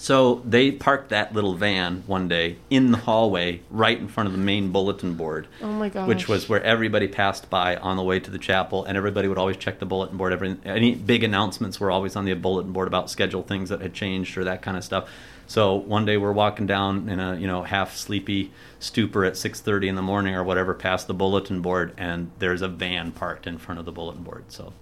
so 0.00 0.40
they 0.46 0.72
parked 0.72 1.10
that 1.10 1.34
little 1.34 1.52
van 1.52 2.04
one 2.06 2.26
day 2.26 2.56
in 2.70 2.90
the 2.90 2.96
hallway 2.96 3.60
right 3.70 3.98
in 3.98 4.08
front 4.08 4.28
of 4.28 4.32
the 4.32 4.38
main 4.38 4.72
bulletin 4.72 5.12
board. 5.12 5.46
Oh 5.60 5.70
my 5.72 5.90
Which 5.90 6.26
was 6.26 6.48
where 6.48 6.62
everybody 6.62 7.06
passed 7.06 7.50
by 7.50 7.76
on 7.76 7.98
the 7.98 8.02
way 8.02 8.18
to 8.18 8.30
the 8.30 8.38
chapel, 8.38 8.82
and 8.82 8.96
everybody 8.96 9.28
would 9.28 9.36
always 9.36 9.58
check 9.58 9.78
the 9.78 9.84
bulletin 9.84 10.16
board. 10.16 10.32
Every 10.32 10.56
any 10.64 10.94
big 10.94 11.22
announcements 11.22 11.78
were 11.78 11.90
always 11.90 12.16
on 12.16 12.24
the 12.24 12.32
bulletin 12.32 12.72
board 12.72 12.88
about 12.88 13.10
schedule 13.10 13.42
things 13.42 13.68
that 13.68 13.82
had 13.82 13.92
changed 13.92 14.38
or 14.38 14.44
that 14.44 14.62
kind 14.62 14.78
of 14.78 14.84
stuff. 14.84 15.10
So 15.46 15.74
one 15.74 16.06
day 16.06 16.16
we're 16.16 16.32
walking 16.32 16.66
down 16.66 17.10
in 17.10 17.20
a 17.20 17.36
you 17.36 17.46
know 17.46 17.64
half 17.64 17.94
sleepy 17.94 18.52
stupor 18.78 19.26
at 19.26 19.34
6:30 19.34 19.86
in 19.86 19.96
the 19.96 20.02
morning 20.02 20.34
or 20.34 20.42
whatever 20.42 20.72
past 20.72 21.08
the 21.08 21.14
bulletin 21.14 21.60
board, 21.60 21.92
and 21.98 22.30
there's 22.38 22.62
a 22.62 22.68
van 22.68 23.12
parked 23.12 23.46
in 23.46 23.58
front 23.58 23.78
of 23.78 23.84
the 23.84 23.92
bulletin 23.92 24.22
board. 24.22 24.44
So. 24.48 24.72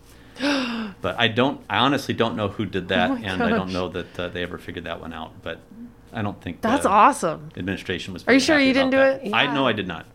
But 1.01 1.18
I 1.18 1.29
don't. 1.29 1.61
I 1.70 1.79
honestly 1.79 2.14
don't 2.14 2.35
know 2.37 2.48
who 2.48 2.66
did 2.66 2.88
that, 2.88 3.11
Oh 3.11 3.14
my 3.16 3.20
and 3.20 3.42
I 3.42 3.51
don't 3.51 3.72
know 3.72 3.88
that 3.90 4.18
uh, 4.18 4.29
they 4.29 4.42
ever 4.42 4.59
figured 4.59 4.85
that 4.85 5.01
one 5.01 5.12
out. 5.12 5.42
But 5.42 5.61
I 6.12 6.22
don't 6.22 6.40
think 6.42 6.61
That's 6.61 6.83
the 6.85 6.88
awesome. 6.90 7.51
Administration 7.57 8.12
was. 8.14 8.27
Are 8.27 8.33
you 8.33 8.40
sure 8.40 8.59
you 8.59 8.72
didn't 8.72 8.90
do 8.90 8.96
that. 8.96 9.24
it? 9.24 9.33
I 9.33 9.44
Yeah. 9.44 9.55
know 9.55 9.66
I 9.66 9.72
did 9.72 9.87
not. 9.87 10.07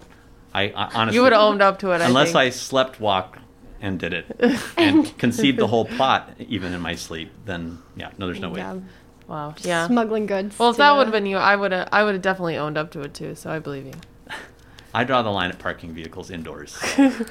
I, 0.53 0.63
I 0.69 0.89
honestly. 0.93 1.15
You 1.15 1.23
would 1.23 1.31
have 1.33 1.41
owned 1.41 1.61
up 1.61 1.79
to 1.79 1.91
it. 1.91 2.01
I 2.01 2.05
Unless 2.05 2.29
think. 2.29 2.37
I 2.37 2.49
slept 2.49 2.99
walk 2.99 3.39
and 3.81 3.99
did 3.99 4.13
it 4.13 4.25
and 4.77 5.17
conceived 5.17 5.57
the 5.59 5.67
whole 5.73 5.85
plot 5.85 6.31
even 6.39 6.73
in 6.73 6.81
my 6.81 6.95
sleep, 6.95 7.31
then 7.45 7.79
yeah, 7.95 8.11
no, 8.17 8.25
there's 8.27 8.39
no 8.39 8.49
way. 8.49 8.59
Yeah. 8.59 8.79
Wow. 9.27 9.55
Yeah. 9.61 9.87
Smuggling 9.87 10.25
goods. 10.25 10.57
Well, 10.59 10.69
if 10.71 10.77
that 10.77 10.91
would 10.95 11.07
have 11.07 11.11
been 11.13 11.25
you, 11.25 11.37
I 11.37 11.55
would 11.55 11.71
have. 11.71 11.87
I 11.91 12.03
would 12.03 12.13
have 12.15 12.21
definitely 12.21 12.57
owned 12.57 12.77
up 12.77 12.91
to 12.91 13.01
it 13.01 13.13
too. 13.13 13.35
So 13.35 13.49
I 13.51 13.59
believe 13.59 13.85
you. 13.85 13.93
I 14.93 15.03
draw 15.05 15.21
the 15.21 15.29
line 15.31 15.49
at 15.49 15.59
parking 15.59 15.93
vehicles 15.93 16.29
indoors. 16.29 16.71
so, 16.73 17.25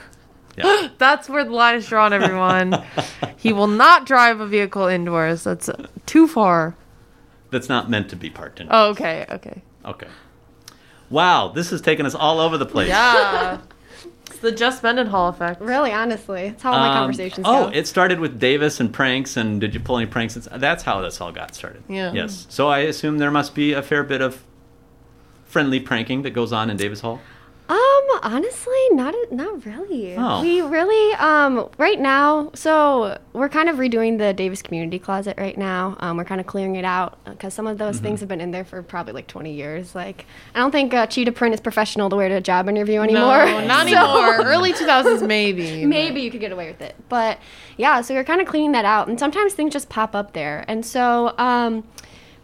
yeah. 0.56 0.88
That's 0.98 1.28
where 1.28 1.44
the 1.44 1.50
line 1.50 1.76
is 1.76 1.86
drawn, 1.88 2.12
everyone. 2.12 2.82
he 3.36 3.52
will 3.52 3.66
not 3.66 4.06
drive 4.06 4.40
a 4.40 4.46
vehicle 4.46 4.86
indoors. 4.86 5.44
That's 5.44 5.68
uh, 5.68 5.86
too 6.06 6.26
far. 6.28 6.76
That's 7.50 7.68
not 7.68 7.90
meant 7.90 8.08
to 8.10 8.16
be 8.16 8.30
parked 8.30 8.60
indoors. 8.60 8.74
Oh, 8.78 8.90
okay. 8.90 9.26
Okay. 9.30 9.62
Okay. 9.84 10.08
Wow, 11.10 11.48
this 11.48 11.70
has 11.70 11.80
taken 11.82 12.06
us 12.06 12.14
all 12.14 12.40
over 12.40 12.56
the 12.56 12.64
place. 12.66 12.88
Yeah. 12.88 13.58
it's 14.26 14.38
the 14.38 14.50
Jess 14.52 14.82
Mendenhall 14.82 15.28
effect. 15.28 15.60
Really, 15.60 15.92
honestly, 15.92 16.48
that's 16.50 16.62
how 16.62 16.72
all 16.72 16.78
my 16.78 16.88
Um, 16.88 16.94
conversations 16.94 17.46
oh, 17.46 17.64
go. 17.66 17.70
it 17.76 17.86
started 17.86 18.18
with 18.18 18.40
Davis 18.40 18.80
and 18.80 18.90
pranks, 18.92 19.36
and 19.36 19.60
did 19.60 19.74
you 19.74 19.80
pull 19.80 19.98
any 19.98 20.06
pranks? 20.06 20.36
It's- 20.38 20.58
That's 20.60 20.82
how 20.84 21.02
this 21.02 21.20
all 21.20 21.30
got 21.32 21.54
started. 21.54 21.82
Yeah. 21.88 22.12
Yes. 22.12 22.46
So 22.48 22.68
I 22.68 22.78
assume 22.80 23.18
there 23.18 23.30
must 23.30 23.54
be 23.54 23.74
a 23.74 23.82
fair 23.82 24.02
bit 24.02 24.22
of 24.22 24.42
friendly 25.44 25.80
pranking 25.80 26.22
that 26.22 26.30
goes 26.30 26.50
on 26.52 26.70
in 26.70 26.78
Davis 26.78 27.00
Hall. 27.00 27.20
Um, 27.68 28.18
honestly, 28.22 28.74
not 28.90 29.14
not 29.30 29.64
really. 29.64 30.14
Oh. 30.18 30.42
We 30.42 30.60
really 30.60 31.14
um 31.14 31.68
right 31.78 31.98
now. 31.98 32.50
So 32.54 33.18
we're 33.32 33.48
kind 33.48 33.68
of 33.70 33.76
redoing 33.76 34.18
the 34.18 34.34
Davis 34.34 34.60
Community 34.60 34.98
Closet 34.98 35.38
right 35.38 35.56
now. 35.56 35.96
Um, 36.00 36.18
we're 36.18 36.24
kind 36.24 36.40
of 36.40 36.46
clearing 36.46 36.76
it 36.76 36.84
out 36.84 37.18
because 37.24 37.54
some 37.54 37.66
of 37.66 37.78
those 37.78 37.96
Mm-hmm. 37.96 38.04
things 38.04 38.20
have 38.20 38.28
been 38.28 38.40
in 38.42 38.50
there 38.50 38.64
for 38.64 38.82
probably 38.82 39.14
like 39.14 39.26
20 39.26 39.52
years. 39.54 39.94
Like, 39.94 40.26
I 40.54 40.58
don't 40.58 40.70
think 40.72 40.92
uh, 40.92 41.06
Cheetah 41.06 41.32
Print 41.32 41.54
is 41.54 41.60
professional 41.60 42.10
to 42.10 42.16
wear 42.16 42.28
to 42.28 42.34
a 42.34 42.40
job 42.42 42.68
interview 42.68 43.00
anymore. 43.00 43.46
No, 43.46 43.64
not 43.66 43.86
So- 43.88 43.96
anymore. 43.96 44.44
Early 44.46 44.72
2000s, 44.74 45.26
maybe. 45.26 45.86
Maybe 45.86 46.20
you 46.20 46.30
could 46.30 46.40
get 46.40 46.52
away 46.52 46.68
with 46.70 46.82
it. 46.82 46.94
But 47.08 47.38
yeah, 47.78 48.02
so 48.02 48.12
we're 48.12 48.24
kind 48.24 48.40
of 48.42 48.46
cleaning 48.48 48.72
that 48.72 48.84
out. 48.84 49.08
And 49.08 49.18
sometimes 49.18 49.54
things 49.54 49.72
just 49.72 49.88
pop 49.88 50.14
up 50.14 50.32
there. 50.34 50.64
And 50.68 50.84
so 50.84 51.32
um, 51.38 51.84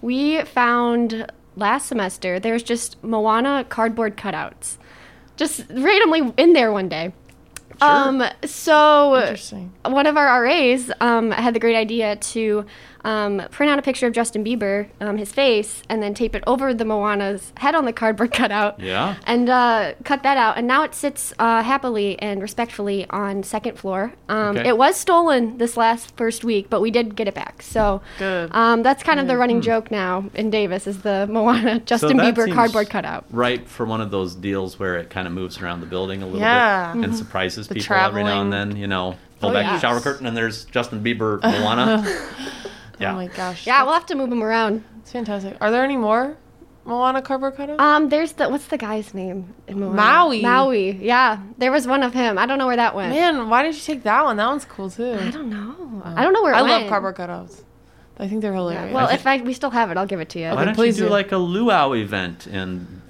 we 0.01 0.43
found 0.45 1.31
last 1.57 1.87
semester 1.87 2.39
there's 2.39 2.63
just 2.63 3.03
Moana 3.03 3.65
cardboard 3.69 4.17
cutouts 4.17 4.77
just 5.38 5.64
randomly 5.70 6.33
in 6.37 6.53
there 6.53 6.70
one 6.70 6.90
day. 6.90 7.12
Um, 7.81 8.24
so 8.44 9.16
Interesting. 9.16 9.72
one 9.85 10.07
of 10.07 10.16
our 10.16 10.42
RAs 10.42 10.90
um, 11.01 11.31
had 11.31 11.55
the 11.55 11.61
great 11.61 11.77
idea 11.77 12.16
to 12.16 12.66
um, 13.05 13.43
print 13.51 13.71
out 13.71 13.79
a 13.79 13.83
picture 13.83 14.07
of 14.07 14.13
Justin 14.13 14.45
Bieber, 14.45 14.89
um, 15.01 15.17
his 15.19 15.33
face, 15.33 15.83
and 15.89 16.03
then 16.03 16.15
tape 16.15 16.35
it 16.35 16.43
over 16.47 16.73
the 16.75 16.85
Moana's 16.85 17.53
head 17.57 17.75
on 17.75 17.85
the 17.85 17.93
cardboard 17.93 18.33
cutout. 18.33 18.81
Yeah. 18.81 19.17
And 19.27 19.49
uh, 19.49 19.93
cut 20.05 20.23
that 20.23 20.37
out, 20.37 20.57
and 20.59 20.67
now 20.67 20.83
it 20.85 20.95
sits 20.95 21.33
uh, 21.39 21.63
happily 21.63 22.19
and 22.21 22.43
respectfully 22.43 23.07
on 23.11 23.43
second 23.43 23.79
floor. 23.79 24.13
Um, 24.29 24.57
Okay. 24.57 24.69
It 24.71 24.79
was 24.79 24.97
stolen 24.97 25.59
this 25.59 25.77
last 25.77 26.17
first 26.17 26.43
week, 26.45 26.69
but 26.71 26.81
we 26.81 26.91
did 26.91 27.15
get 27.17 27.29
it 27.29 27.35
back. 27.35 27.63
So 27.63 28.01
Good. 28.19 28.51
um, 28.55 28.83
that's 28.83 29.03
kind 29.03 29.21
of 29.21 29.27
the 29.29 29.37
running 29.37 29.61
joke 29.61 29.91
now 29.91 30.25
in 30.35 30.51
Davis 30.51 30.87
is 30.87 31.03
the 31.03 31.27
Moana 31.31 31.81
Justin 31.87 32.17
that 32.17 32.35
Bieber 32.35 32.53
cardboard 32.53 32.89
cutout. 32.91 33.25
Right 33.31 33.67
for 33.69 33.85
one 33.87 34.01
of 34.01 34.11
those 34.11 34.35
deals 34.35 34.79
where 34.79 34.97
it 34.97 35.11
kind 35.11 35.27
of 35.27 35.33
moves 35.33 35.61
around 35.61 35.81
the 35.81 35.87
building 35.87 36.23
a 36.23 36.27
little 36.27 36.41
Yeah. 36.41 36.93
bit 36.95 37.05
and 37.05 37.15
surprises 37.17 37.69
The 37.69 37.75
people 37.77 37.97
every 37.97 38.25
now 38.25 38.41
and 38.43 38.53
then. 38.53 38.77
You 38.77 38.87
know, 38.87 39.17
pull 39.41 39.51
Oh, 39.51 39.53
back 39.53 39.67
yeah. 39.67 39.75
the 39.75 39.81
shower 39.81 40.01
curtain 40.01 40.27
and 40.27 40.37
there's 40.37 40.65
Justin 40.67 41.03
Bieber 41.05 41.41
Moana. 41.61 42.05
Yeah. 43.01 43.13
Oh 43.13 43.17
my 43.17 43.27
gosh. 43.29 43.67
Yeah, 43.67 43.83
we'll 43.85 43.95
have 43.95 44.07
to 44.07 44.15
move 44.15 44.31
them 44.31 44.43
around. 44.43 44.85
It's 45.01 45.13
fantastic. 45.13 45.57
Are 45.61 45.71
there 45.71 45.85
any 45.85 45.97
more 45.97 46.37
Moana 46.85 47.21
cardboard 47.23 47.57
cutouts? 47.57 47.79
Um, 47.81 48.09
there's 48.09 48.33
the 48.33 48.49
what's 48.49 48.67
the 48.67 48.79
guy's 48.79 49.13
name? 49.15 49.55
in 49.67 49.81
Moana? 49.81 49.95
Maui. 49.95 50.43
Maui. 50.43 50.91
Yeah, 51.05 51.41
there 51.59 51.71
was 51.73 51.87
one 51.87 52.03
of 52.03 52.13
him. 52.15 52.39
I 52.39 52.47
don't 52.47 52.59
know 52.59 52.67
where 52.67 52.77
that 52.77 52.95
went. 52.95 53.13
Man, 53.15 53.49
why 53.49 53.63
did 53.63 53.75
you 53.75 53.81
take 53.81 54.03
that 54.05 54.25
one? 54.25 54.37
That 54.37 54.47
one's 54.49 54.65
cool 54.65 54.91
too. 54.91 55.13
I 55.13 55.31
don't 55.31 55.51
know. 55.51 56.03
I 56.05 56.23
don't 56.23 56.33
know 56.33 56.43
where 56.43 56.55
it 56.55 56.57
I 56.59 56.63
went. 56.63 56.83
love 56.83 56.89
cardboard 56.89 57.17
cutouts. 57.17 57.63
I 58.21 58.27
think 58.27 58.43
they're 58.43 58.53
Yeah, 58.53 58.59
hilarious. 58.59 58.95
well, 58.95 59.07
I 59.09 59.15
if 59.15 59.27
I 59.27 59.37
we 59.43 59.53
still 59.55 59.71
have 59.71 59.91
it, 59.93 59.97
I'll 59.97 60.07
give 60.07 60.21
it 60.21 60.29
to 60.31 60.39
you. 60.41 60.47
Why 60.47 60.53
Okay, 60.55 60.65
don't 60.65 60.75
please 60.75 60.97
you 60.99 61.05
do 61.05 61.09
do. 61.09 61.13
like 61.13 61.31
a 61.33 61.37
luau 61.39 61.93
event 61.93 62.47
in 62.47 63.03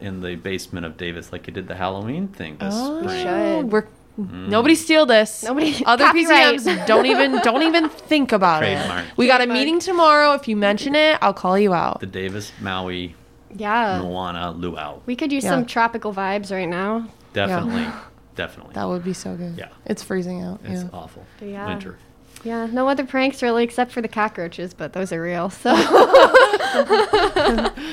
in 0.00 0.20
the 0.20 0.36
basement 0.36 0.86
of 0.86 0.96
Davis, 0.96 1.32
like 1.32 1.46
you 1.48 1.52
did 1.52 1.66
the 1.68 1.74
Halloween 1.74 2.28
thing 2.28 2.56
this 2.58 2.72
oh, 2.76 3.02
spring? 3.02 3.22
should. 3.24 3.72
we're 3.72 3.86
Mm. 4.18 4.48
nobody 4.48 4.74
steal 4.74 5.06
this. 5.06 5.44
Nobody- 5.44 5.84
Other 5.86 6.04
copyright. 6.06 6.56
PCMs 6.58 6.86
don't 6.86 7.06
even 7.06 7.38
don't 7.42 7.62
even 7.62 7.88
think 7.88 8.32
about 8.32 8.58
Trademark. 8.60 9.04
it. 9.06 9.16
We 9.16 9.26
got 9.28 9.36
a 9.40 9.44
Trademark. 9.44 9.58
meeting 9.58 9.78
tomorrow. 9.78 10.32
If 10.32 10.48
you 10.48 10.56
mention 10.56 10.94
it, 10.96 11.18
I'll 11.22 11.32
call 11.34 11.56
you 11.58 11.72
out. 11.72 12.00
The 12.00 12.06
Davis 12.06 12.50
Maui 12.60 13.14
Yeah, 13.54 14.00
Moana 14.02 14.50
luau. 14.50 15.00
we 15.06 15.14
could 15.14 15.30
use 15.32 15.44
Yeah. 15.44 15.50
some 15.50 15.66
tropical 15.66 16.12
vibes 16.12 16.50
right 16.50 16.68
now. 16.68 17.06
Definitely, 17.32 17.86
definitely. 18.34 18.74
That 18.74 18.88
would 18.88 19.04
be 19.04 19.12
so 19.12 19.36
good. 19.36 19.54
Yeah. 19.56 19.68
It's 19.86 20.02
freezing 20.02 20.42
out. 20.42 20.60
It's 20.64 20.82
yeah. 20.82 20.88
awful. 20.92 21.24
Yeah. 21.40 21.66
Winter. 21.66 21.96
Yeah, 22.44 22.66
no 22.66 22.88
other 22.88 23.04
pranks 23.04 23.42
really 23.42 23.62
except 23.64 23.90
for 23.92 24.00
the 24.00 24.08
cockroaches, 24.08 24.72
but 24.74 24.92
those 24.92 25.12
are 25.12 25.20
real. 25.22 25.50
So 25.50 25.74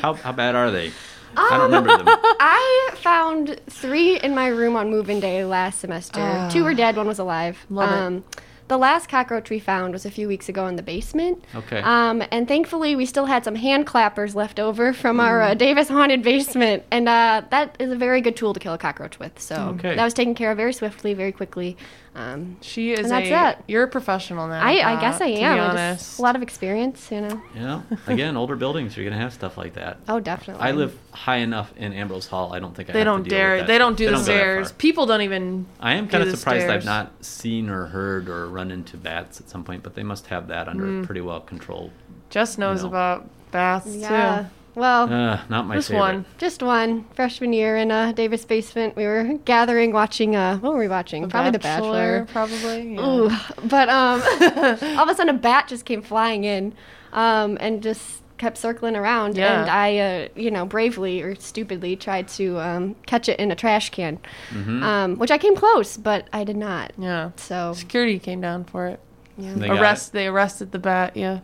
How, 0.02 0.14
how 0.14 0.32
bad 0.32 0.56
are 0.56 0.72
they? 0.72 0.92
I 1.38 1.50
don't 1.52 1.62
remember 1.64 1.98
them. 1.98 2.06
I 2.08 2.92
found 2.96 3.60
three 3.68 4.20
in 4.20 4.34
my 4.36 4.48
room 4.48 4.76
on 4.76 4.90
move-in 4.90 5.20
day 5.20 5.44
last 5.46 5.80
semester. 5.80 6.20
Ah. 6.22 6.50
Two 6.52 6.64
were 6.64 6.74
dead, 6.74 6.96
one 6.96 7.08
was 7.08 7.20
alive. 7.20 7.66
Love 7.70 7.90
it. 7.92 7.94
um, 7.96 8.24
the 8.68 8.78
last 8.78 9.10
cockroach 9.10 9.52
we 9.52 9.60
found 9.60 9.94
was 9.94 10.08
a 10.08 10.10
few 10.12 10.28
weeks 10.28 10.50
ago 10.50 10.66
in 10.66 10.76
the 10.76 10.82
basement. 10.82 11.44
Okay. 11.54 11.82
Um, 11.82 12.24
and 12.32 12.48
thankfully, 12.48 12.96
we 12.96 13.06
still 13.06 13.28
had 13.28 13.44
some 13.44 13.54
hand 13.54 13.86
clappers 13.86 14.34
left 14.36 14.60
over 14.60 14.92
from 14.92 15.20
our 15.20 15.40
uh, 15.40 15.54
Davis 15.54 15.88
haunted 15.88 16.24
basement, 16.24 16.82
and 16.90 17.08
uh, 17.08 17.44
that 17.52 17.76
is 17.78 17.92
a 17.92 17.96
very 17.96 18.22
good 18.22 18.36
tool 18.36 18.56
to 18.56 18.60
kill 18.60 18.74
a 18.74 18.78
cockroach 18.80 19.20
with. 19.20 19.40
So 19.40 19.76
Okay. 19.78 19.96
that 19.96 20.04
was 20.04 20.16
taken 20.16 20.34
care 20.34 20.50
of 20.50 20.58
very 20.58 20.74
swiftly, 20.74 21.14
very 21.14 21.32
quickly. 21.32 21.78
Um, 22.16 22.58
She 22.62 22.94
is 22.94 23.00
And 23.02 23.12
that's 23.12 23.30
a. 23.30 23.50
it. 23.60 23.66
You're 23.68 23.84
a 23.84 23.88
professional 23.88 24.48
now. 24.48 24.62
I, 24.64 24.78
I 24.78 24.94
uh, 24.96 25.02
guess 25.02 25.20
I 25.22 25.28
to 25.32 25.34
am. 25.34 25.56
Be 25.56 25.60
I 25.60 25.68
just- 25.68 25.70
honest. 25.78 26.20
a 26.20 26.22
lot 26.22 26.36
of 26.38 26.42
experience, 26.42 27.12
you 27.12 27.22
know. 27.22 27.42
Yeah. 27.54 27.82
Again, 28.08 28.38
older 28.38 28.56
buildings, 28.56 28.96
you're 28.96 29.06
gonna 29.10 29.22
have 29.22 29.34
stuff 29.34 29.58
like 29.58 29.74
that. 29.74 29.98
Oh, 30.08 30.20
definitely. 30.20 30.64
I 30.64 30.72
live 30.72 30.98
high 31.12 31.38
enough 31.38 31.74
in 31.76 31.92
Ambrose 31.94 32.28
Hall. 32.28 32.54
I 32.54 32.60
don't 32.60 32.74
think 32.76 32.90
I 32.90 32.94
They 32.94 33.00
have 33.00 33.06
don't 33.06 33.24
deal 33.24 33.30
dare. 33.32 33.52
with 33.52 33.60
that 33.62 33.68
They 33.68 33.78
don't 33.78 33.94
stuff. 33.94 33.98
do 33.98 34.06
the 34.06 34.12
go 34.12 34.18
that 34.20 34.24
stairs. 34.24 34.72
People 34.74 35.06
don't 35.06 35.22
even. 35.22 35.66
I 35.80 35.96
am 35.96 36.08
kind 36.08 36.24
of 36.24 36.32
the 36.32 36.38
surprised 36.38 36.68
I've 36.70 36.86
not 36.86 37.12
seen 37.26 37.70
or 37.70 37.88
heard 37.88 38.30
or 38.30 38.48
run 38.48 38.72
into 38.72 38.96
bats 38.98 39.42
at 39.42 39.50
some 39.50 39.64
point, 39.64 39.84
but 39.84 39.96
they 39.96 40.04
must 40.04 40.28
have 40.28 40.48
that 40.48 40.68
under 40.70 40.86
Mm. 40.86 41.06
pretty 41.06 41.22
well 41.22 41.42
controlled. 41.42 41.92
Jess 42.30 42.58
knows 42.58 42.82
know. 42.84 42.90
about 42.90 43.30
baths 43.52 43.94
Yeah. 43.96 44.44
too. 44.44 44.48
Well, 44.76 45.12
Uh, 45.12 45.40
not 45.50 45.66
my 45.68 45.76
Just 45.76 45.88
favorite. 45.88 46.00
one. 46.02 46.26
just 46.38 46.62
one 46.62 47.06
freshman 47.16 47.54
year 47.54 47.78
in 47.78 47.92
a 47.92 48.12
Davis 48.14 48.44
basement. 48.46 48.96
We 48.96 49.06
were 49.06 49.40
gathering, 49.46 49.94
watching. 49.94 50.36
Uh, 50.36 50.58
what 50.58 50.74
were 50.74 50.80
we 50.80 50.88
watching? 50.88 51.30
Probably 51.30 51.52
The 51.52 51.60
Bachelor. 51.60 52.28
Probably. 52.32 52.96
Yeah. 52.96 53.06
Ooh, 53.08 53.32
but 53.64 53.88
um, 53.90 54.22
all 54.98 55.04
of 55.04 55.10
a 55.10 55.16
sudden 55.16 55.36
a 55.36 55.40
bat 55.40 55.68
just 55.68 55.86
came 55.86 56.02
flying 56.02 56.44
in, 56.44 56.74
um, 57.14 57.58
and 57.62 57.82
just 57.82 58.22
kept 58.38 58.58
circling 58.58 58.98
around. 58.98 59.38
Yeah. 59.38 59.62
And 59.62 59.70
I, 59.70 59.98
uh, 59.98 60.28
you 60.36 60.52
know, 60.52 60.66
bravely 60.66 61.22
or 61.22 61.36
stupidly 61.36 61.96
tried 61.96 62.28
to 62.30 62.60
um, 62.60 62.96
catch 63.06 63.30
it 63.30 63.40
in 63.40 63.50
a 63.52 63.56
trash 63.56 63.92
can, 63.92 64.20
mm-hmm. 64.50 64.84
um, 64.84 65.16
which 65.16 65.32
I 65.32 65.38
came 65.38 65.56
close, 65.56 65.96
but 65.96 66.28
I 66.34 66.44
did 66.44 66.58
not. 66.58 66.92
Yeah. 66.98 67.32
So 67.38 67.72
Security 67.74 68.20
came 68.20 68.42
down 68.42 68.66
for 68.66 68.88
it. 68.88 69.00
yeah, 69.38 69.54
They 69.56 69.68
got 69.68 69.80
Arrest. 69.80 70.12
They 70.12 70.28
arrested 70.28 70.74
the 70.74 70.80
bat. 70.80 71.16
Yeah. 71.16 71.40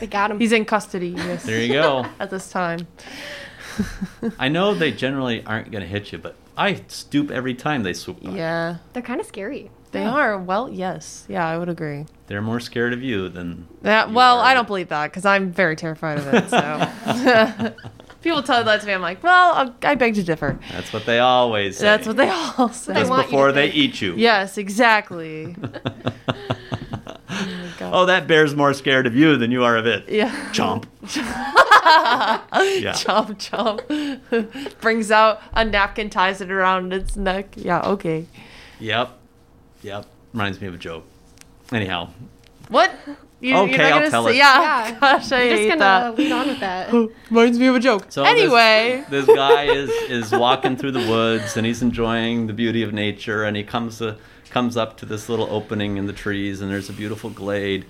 They 0.00 0.06
got 0.06 0.30
him. 0.30 0.38
He's 0.38 0.52
in 0.52 0.64
custody. 0.64 1.08
Yes. 1.08 1.44
There 1.44 1.60
you 1.60 1.72
go. 1.72 2.06
At 2.20 2.30
this 2.30 2.50
time. 2.50 2.86
I 4.38 4.48
know 4.48 4.74
they 4.74 4.90
generally 4.92 5.44
aren't 5.44 5.70
going 5.70 5.82
to 5.82 5.88
hit 5.88 6.12
you, 6.12 6.18
but 6.18 6.34
I 6.56 6.82
stoop 6.88 7.30
every 7.30 7.54
time 7.54 7.82
they 7.82 7.92
swoop 7.92 8.22
by. 8.22 8.32
Yeah. 8.32 8.76
They're 8.92 9.02
kind 9.02 9.20
of 9.20 9.26
scary. 9.26 9.70
They 9.92 10.02
Yeah. 10.02 10.10
are. 10.10 10.38
Well, 10.38 10.68
yes. 10.68 11.24
Yeah, 11.28 11.46
I 11.46 11.56
would 11.56 11.68
agree. 11.68 12.06
They're 12.26 12.42
more 12.42 12.60
scared 12.60 12.92
of 12.92 13.02
you 13.02 13.28
than. 13.28 13.66
That, 13.82 14.08
you 14.10 14.14
well, 14.14 14.38
are. 14.40 14.44
I 14.44 14.54
don't 14.54 14.66
believe 14.66 14.88
that 14.88 15.06
because 15.10 15.24
I'm 15.24 15.50
very 15.50 15.76
terrified 15.76 16.18
of 16.18 16.26
it. 16.34 16.50
So 16.50 17.74
people 18.22 18.42
tell 18.42 18.62
that 18.64 18.80
to 18.82 18.86
me. 18.86 18.92
I'm 18.92 19.00
like, 19.00 19.22
well, 19.22 19.52
I 19.82 19.90
I 19.90 19.94
beg 19.94 20.14
to 20.16 20.22
differ. 20.22 20.58
That's 20.72 20.92
what 20.92 21.06
they 21.06 21.20
always 21.20 21.78
say. 21.78 21.84
That's 21.84 22.06
what 22.06 22.16
they 22.18 22.28
all 22.28 22.68
say. 22.68 22.92
They 22.92 23.00
Just 23.00 23.10
want 23.10 23.20
you 23.22 23.26
to 23.28 23.30
before 23.30 23.52
they 23.52 23.70
eat 23.70 24.02
you. 24.02 24.14
Yes, 24.16 24.58
exactly. 24.58 25.56
God. 27.90 28.02
Oh, 28.02 28.06
that 28.06 28.26
bear's 28.26 28.54
more 28.54 28.72
scared 28.74 29.06
of 29.06 29.14
you 29.16 29.36
than 29.36 29.50
you 29.50 29.64
are 29.64 29.76
of 29.76 29.86
it. 29.86 30.08
Yeah. 30.08 30.30
Chomp. 30.52 30.84
yeah. 31.12 32.92
Chomp 32.92 33.38
chomp. 33.38 34.80
Brings 34.80 35.10
out 35.10 35.40
a 35.52 35.64
napkin, 35.64 36.10
ties 36.10 36.40
it 36.40 36.50
around 36.50 36.92
its 36.92 37.16
neck. 37.16 37.54
Yeah, 37.56 37.80
okay. 37.82 38.26
Yep. 38.80 39.10
Yep. 39.82 40.06
Reminds 40.32 40.60
me 40.60 40.66
of 40.68 40.74
a 40.74 40.78
joke. 40.78 41.04
Anyhow, 41.72 42.10
What? 42.68 42.92
You, 43.40 43.54
Okay, 43.56 43.70
you're 43.70 43.78
not 43.78 43.92
I'll 43.92 43.98
gonna 44.00 44.10
tell 44.10 44.24
say, 44.24 44.30
it. 44.32 44.36
Yeah. 44.36 44.88
Yeah. 44.88 44.98
Gosh, 45.00 45.30
I 45.32 45.42
You're 45.44 45.56
just 45.56 45.68
gonna 45.68 45.78
that. 45.78 46.18
lead 46.18 46.32
on 46.32 46.48
with 46.48 46.60
that. 46.60 46.92
Reminds 47.30 47.56
me 47.58 47.66
of 47.68 47.76
a 47.76 47.80
joke. 47.80 48.06
So 48.08 48.24
this- 48.24 48.32
anyway. 48.32 49.04
this, 49.10 49.26
guy 49.26 49.62
is 49.64 49.90
is 50.10 50.32
walking 50.32 50.76
through 50.76 50.90
the 50.92 51.06
woods 51.08 51.56
and 51.56 51.64
he's 51.64 51.80
enjoying 51.80 52.48
the 52.48 52.52
beauty 52.52 52.82
of 52.82 52.92
nature 52.92 53.44
and 53.44 53.56
he 53.56 53.62
comes 53.62 53.98
to, 53.98 54.16
comes 54.48 54.76
up 54.76 54.96
to 54.96 55.06
this 55.06 55.28
little 55.28 55.48
opening 55.50 55.96
in 55.96 56.06
the 56.06 56.12
trees 56.12 56.60
and 56.60 56.70
there's 56.70 56.88
a 56.88 56.92
beautiful 56.92 57.30
glade 57.30 57.84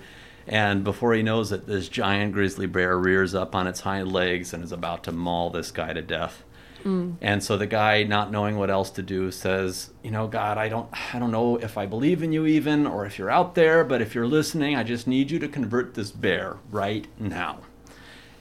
and 0.49 0.83
before 0.83 1.13
he 1.13 1.21
knows 1.21 1.51
it 1.51 1.67
this 1.67 1.87
giant 1.87 2.33
grizzly 2.33 2.65
bear 2.65 2.97
rears 2.97 3.35
up 3.35 3.53
on 3.53 3.67
its 3.67 3.81
hind 3.81 4.11
legs 4.11 4.51
and 4.51 4.63
is 4.63 4.71
about 4.71 5.03
to 5.03 5.11
maul 5.11 5.51
this 5.51 5.69
guy 5.69 5.93
to 5.93 6.01
death. 6.01 6.43
Mm. 6.83 7.17
And 7.21 7.43
so 7.43 7.55
the 7.55 7.67
guy, 7.67 8.03
not 8.03 8.31
knowing 8.31 8.57
what 8.57 8.71
else 8.71 8.89
to 8.91 9.03
do, 9.03 9.31
says, 9.31 9.91
"You 10.01 10.09
know, 10.09 10.27
God, 10.27 10.57
I 10.57 10.69
don't, 10.69 10.89
I 11.13 11.19
don't 11.19 11.31
know 11.31 11.57
if 11.57 11.77
I 11.77 11.85
believe 11.85 12.23
in 12.23 12.31
you 12.31 12.47
even, 12.47 12.87
or 12.87 13.05
if 13.05 13.19
you're 13.19 13.29
out 13.29 13.53
there, 13.53 13.83
but 13.83 14.01
if 14.01 14.15
you're 14.15 14.27
listening, 14.27 14.75
I 14.75 14.83
just 14.83 15.05
need 15.05 15.29
you 15.29 15.37
to 15.39 15.47
convert 15.47 15.93
this 15.93 16.09
bear 16.09 16.57
right 16.71 17.05
now." 17.19 17.59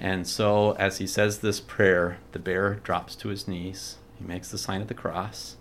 And 0.00 0.26
so, 0.26 0.76
as 0.78 0.98
he 0.98 1.06
says 1.06 1.40
this 1.40 1.60
prayer, 1.60 2.18
the 2.32 2.38
bear 2.38 2.74
drops 2.84 3.16
to 3.16 3.28
his 3.28 3.48
knees. 3.48 3.96
He 4.16 4.24
makes 4.24 4.50
the 4.50 4.58
sign 4.58 4.80
of 4.80 4.88
the 4.88 4.94
cross, 4.94 5.56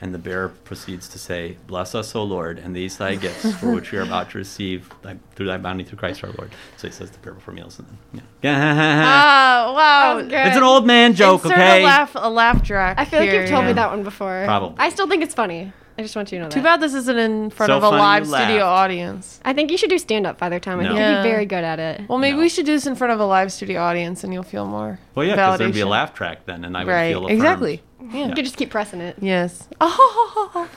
and 0.00 0.14
the 0.14 0.18
bear 0.18 0.48
proceeds 0.48 1.08
to 1.08 1.18
say, 1.18 1.56
"Bless 1.66 1.94
us, 1.94 2.14
O 2.14 2.22
Lord, 2.22 2.58
and 2.58 2.74
these 2.74 2.96
thy 2.96 3.14
gifts, 3.16 3.54
for 3.58 3.70
which 3.72 3.92
we 3.92 3.98
are 3.98 4.02
about 4.02 4.30
to 4.30 4.38
receive 4.38 4.88
thy, 5.02 5.16
through 5.34 5.46
thy 5.46 5.56
bounty 5.58 5.84
through 5.84 5.98
Christ 5.98 6.22
our 6.24 6.30
Lord." 6.38 6.50
So 6.76 6.88
he 6.88 6.92
says 6.92 7.10
the 7.10 7.18
prayer 7.18 7.34
before 7.34 7.54
meals, 7.54 7.78
and 7.78 7.88
then 8.12 8.22
yeah. 8.42 9.02
Ah, 9.04 9.72
wow. 9.76 10.20
Good. 10.20 10.32
it's 10.32 10.56
an 10.56 10.62
old 10.62 10.86
man 10.86 11.14
joke, 11.14 11.44
Insert 11.44 11.58
okay? 11.58 11.82
a 11.82 11.84
laugh, 11.84 12.12
a 12.14 12.30
laugh 12.30 12.62
track. 12.62 12.96
I 12.98 13.04
feel 13.04 13.20
like 13.20 13.30
you've 13.32 13.48
told 13.48 13.62
yeah. 13.62 13.68
me 13.68 13.72
that 13.74 13.90
one 13.90 14.02
before. 14.02 14.42
Probably. 14.44 14.76
I 14.78 14.88
still 14.90 15.08
think 15.08 15.22
it's 15.22 15.34
funny. 15.34 15.72
I 15.98 16.02
just 16.02 16.14
want 16.14 16.30
you 16.30 16.38
to 16.38 16.44
know 16.44 16.50
Too 16.50 16.60
that. 16.60 16.78
bad 16.78 16.80
this 16.80 16.94
isn't 16.94 17.18
in 17.18 17.50
front 17.50 17.70
So 17.70 17.76
of 17.76 17.82
a 17.82 17.88
live 17.88 18.24
studio 18.24 18.64
audience. 18.64 19.40
I 19.44 19.52
think 19.52 19.72
you 19.72 19.76
should 19.76 19.90
do 19.90 19.98
stand 19.98 20.28
up, 20.28 20.38
Father 20.38 20.60
Thom. 20.60 20.78
I 20.78 20.84
No. 20.84 20.88
think 20.94 21.00
you'd 21.00 21.22
be 21.24 21.28
very 21.28 21.44
good 21.44 21.64
at 21.64 21.80
it. 21.80 22.02
Well, 22.08 22.18
maybe 22.18 22.36
No. 22.36 22.42
we 22.42 22.48
should 22.48 22.66
do 22.66 22.72
this 22.72 22.86
in 22.86 22.94
front 22.94 23.12
of 23.12 23.18
a 23.18 23.24
live 23.24 23.50
studio 23.50 23.82
audience, 23.82 24.22
and 24.22 24.32
you'll 24.32 24.44
feel 24.44 24.64
more. 24.64 25.00
Well, 25.16 25.26
yeah, 25.26 25.34
because 25.34 25.58
there'd 25.58 25.74
be 25.74 25.80
a 25.80 25.86
laugh 25.88 26.14
track 26.14 26.46
then, 26.46 26.64
and 26.64 26.76
I 26.76 26.84
would 26.84 26.92
right? 26.92 27.10
feel 27.10 27.24
affirmed. 27.24 27.32
Exactly. 27.40 27.82
Yeah. 28.00 28.28
You 28.28 28.34
could 28.34 28.44
just 28.44 28.56
keep 28.56 28.70
pressing 28.70 29.00
it. 29.00 29.16
Yes. 29.20 29.68
Oh, 29.80 30.68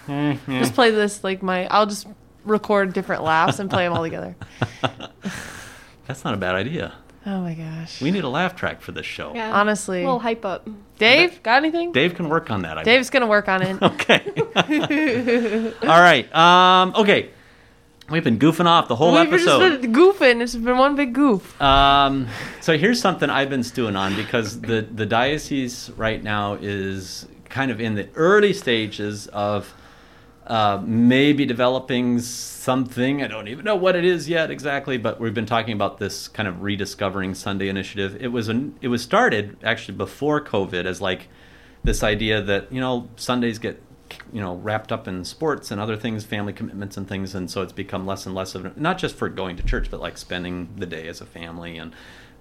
just 0.47 0.73
play 0.73 0.91
this 0.91 1.23
like 1.23 1.43
my. 1.43 1.67
I'll 1.67 1.85
just 1.85 2.07
record 2.45 2.93
different 2.93 3.23
laughs 3.23 3.59
and 3.59 3.69
play 3.69 3.83
them 3.83 3.93
all 3.93 4.03
together. 4.03 4.35
That's 6.07 6.23
not 6.23 6.33
a 6.33 6.37
bad 6.37 6.55
idea. 6.55 6.93
Oh 7.25 7.41
my 7.41 7.53
gosh. 7.53 8.01
We 8.01 8.09
need 8.09 8.23
a 8.23 8.29
laugh 8.29 8.55
track 8.55 8.81
for 8.81 8.91
this 8.91 9.05
show. 9.05 9.33
Yeah. 9.35 9.51
Honestly. 9.53 9.99
A 9.99 10.05
little 10.05 10.19
hype 10.19 10.43
up. 10.43 10.67
Dave, 10.97 11.41
got 11.43 11.57
anything? 11.57 11.91
Dave 11.91 12.15
can 12.15 12.29
work 12.29 12.49
on 12.49 12.63
that. 12.63 12.79
I 12.79 12.83
Dave's 12.83 13.09
gonna 13.11 13.27
work 13.27 13.47
on 13.47 13.61
it. 13.61 13.81
okay. 13.81 14.23
All 15.83 15.87
right. 15.87 16.35
Um, 16.35 16.93
okay. 16.95 17.29
We've 18.11 18.23
been 18.23 18.39
goofing 18.39 18.65
off 18.65 18.87
the 18.87 18.95
whole 18.95 19.13
We've 19.13 19.29
just 19.29 19.47
episode. 19.47 19.81
been 19.81 19.93
goofing. 19.93 20.41
It's 20.41 20.55
been 20.55 20.77
one 20.77 20.95
big 20.95 21.13
goof. 21.13 21.59
Um, 21.61 22.27
so 22.59 22.77
here's 22.77 22.99
something 22.99 23.29
I've 23.29 23.49
been 23.49 23.63
stewing 23.63 23.95
on 23.95 24.15
because 24.15 24.59
the 24.61 24.81
the 24.81 25.05
diocese 25.05 25.89
right 25.95 26.21
now 26.21 26.57
is 26.61 27.27
kind 27.49 27.71
of 27.71 27.79
in 27.79 27.95
the 27.95 28.09
early 28.15 28.53
stages 28.53 29.27
of 29.27 29.73
uh, 30.47 30.81
maybe 30.85 31.45
developing 31.45 32.19
something. 32.19 33.23
I 33.23 33.27
don't 33.27 33.47
even 33.47 33.63
know 33.63 33.75
what 33.75 33.95
it 33.95 34.03
is 34.03 34.27
yet 34.27 34.51
exactly, 34.51 34.97
but 34.97 35.19
we've 35.19 35.33
been 35.33 35.45
talking 35.45 35.73
about 35.73 35.97
this 35.97 36.27
kind 36.27 36.47
of 36.47 36.61
rediscovering 36.61 37.35
Sunday 37.35 37.69
initiative. 37.69 38.17
It 38.19 38.29
was 38.29 38.49
an, 38.49 38.77
it 38.81 38.89
was 38.89 39.01
started 39.01 39.57
actually 39.63 39.97
before 39.97 40.43
COVID 40.43 40.85
as 40.85 40.99
like 40.99 41.29
this 41.83 42.03
idea 42.03 42.41
that 42.41 42.71
you 42.71 42.81
know 42.81 43.09
Sundays 43.15 43.59
get 43.59 43.81
you 44.31 44.41
know 44.41 44.55
wrapped 44.55 44.91
up 44.91 45.07
in 45.07 45.25
sports 45.25 45.71
and 45.71 45.81
other 45.81 45.97
things, 45.97 46.23
family 46.23 46.53
commitments 46.53 46.97
and 46.97 47.07
things, 47.07 47.35
and 47.35 47.49
so 47.49 47.61
it's 47.61 47.73
become 47.73 48.05
less 48.05 48.25
and 48.25 48.35
less 48.35 48.55
of 48.55 48.77
not 48.77 48.97
just 48.97 49.15
for 49.15 49.29
going 49.29 49.55
to 49.57 49.63
church, 49.63 49.89
but 49.91 49.99
like 49.99 50.17
spending 50.17 50.69
the 50.77 50.85
day 50.85 51.07
as 51.07 51.21
a 51.21 51.25
family 51.25 51.77
and 51.77 51.93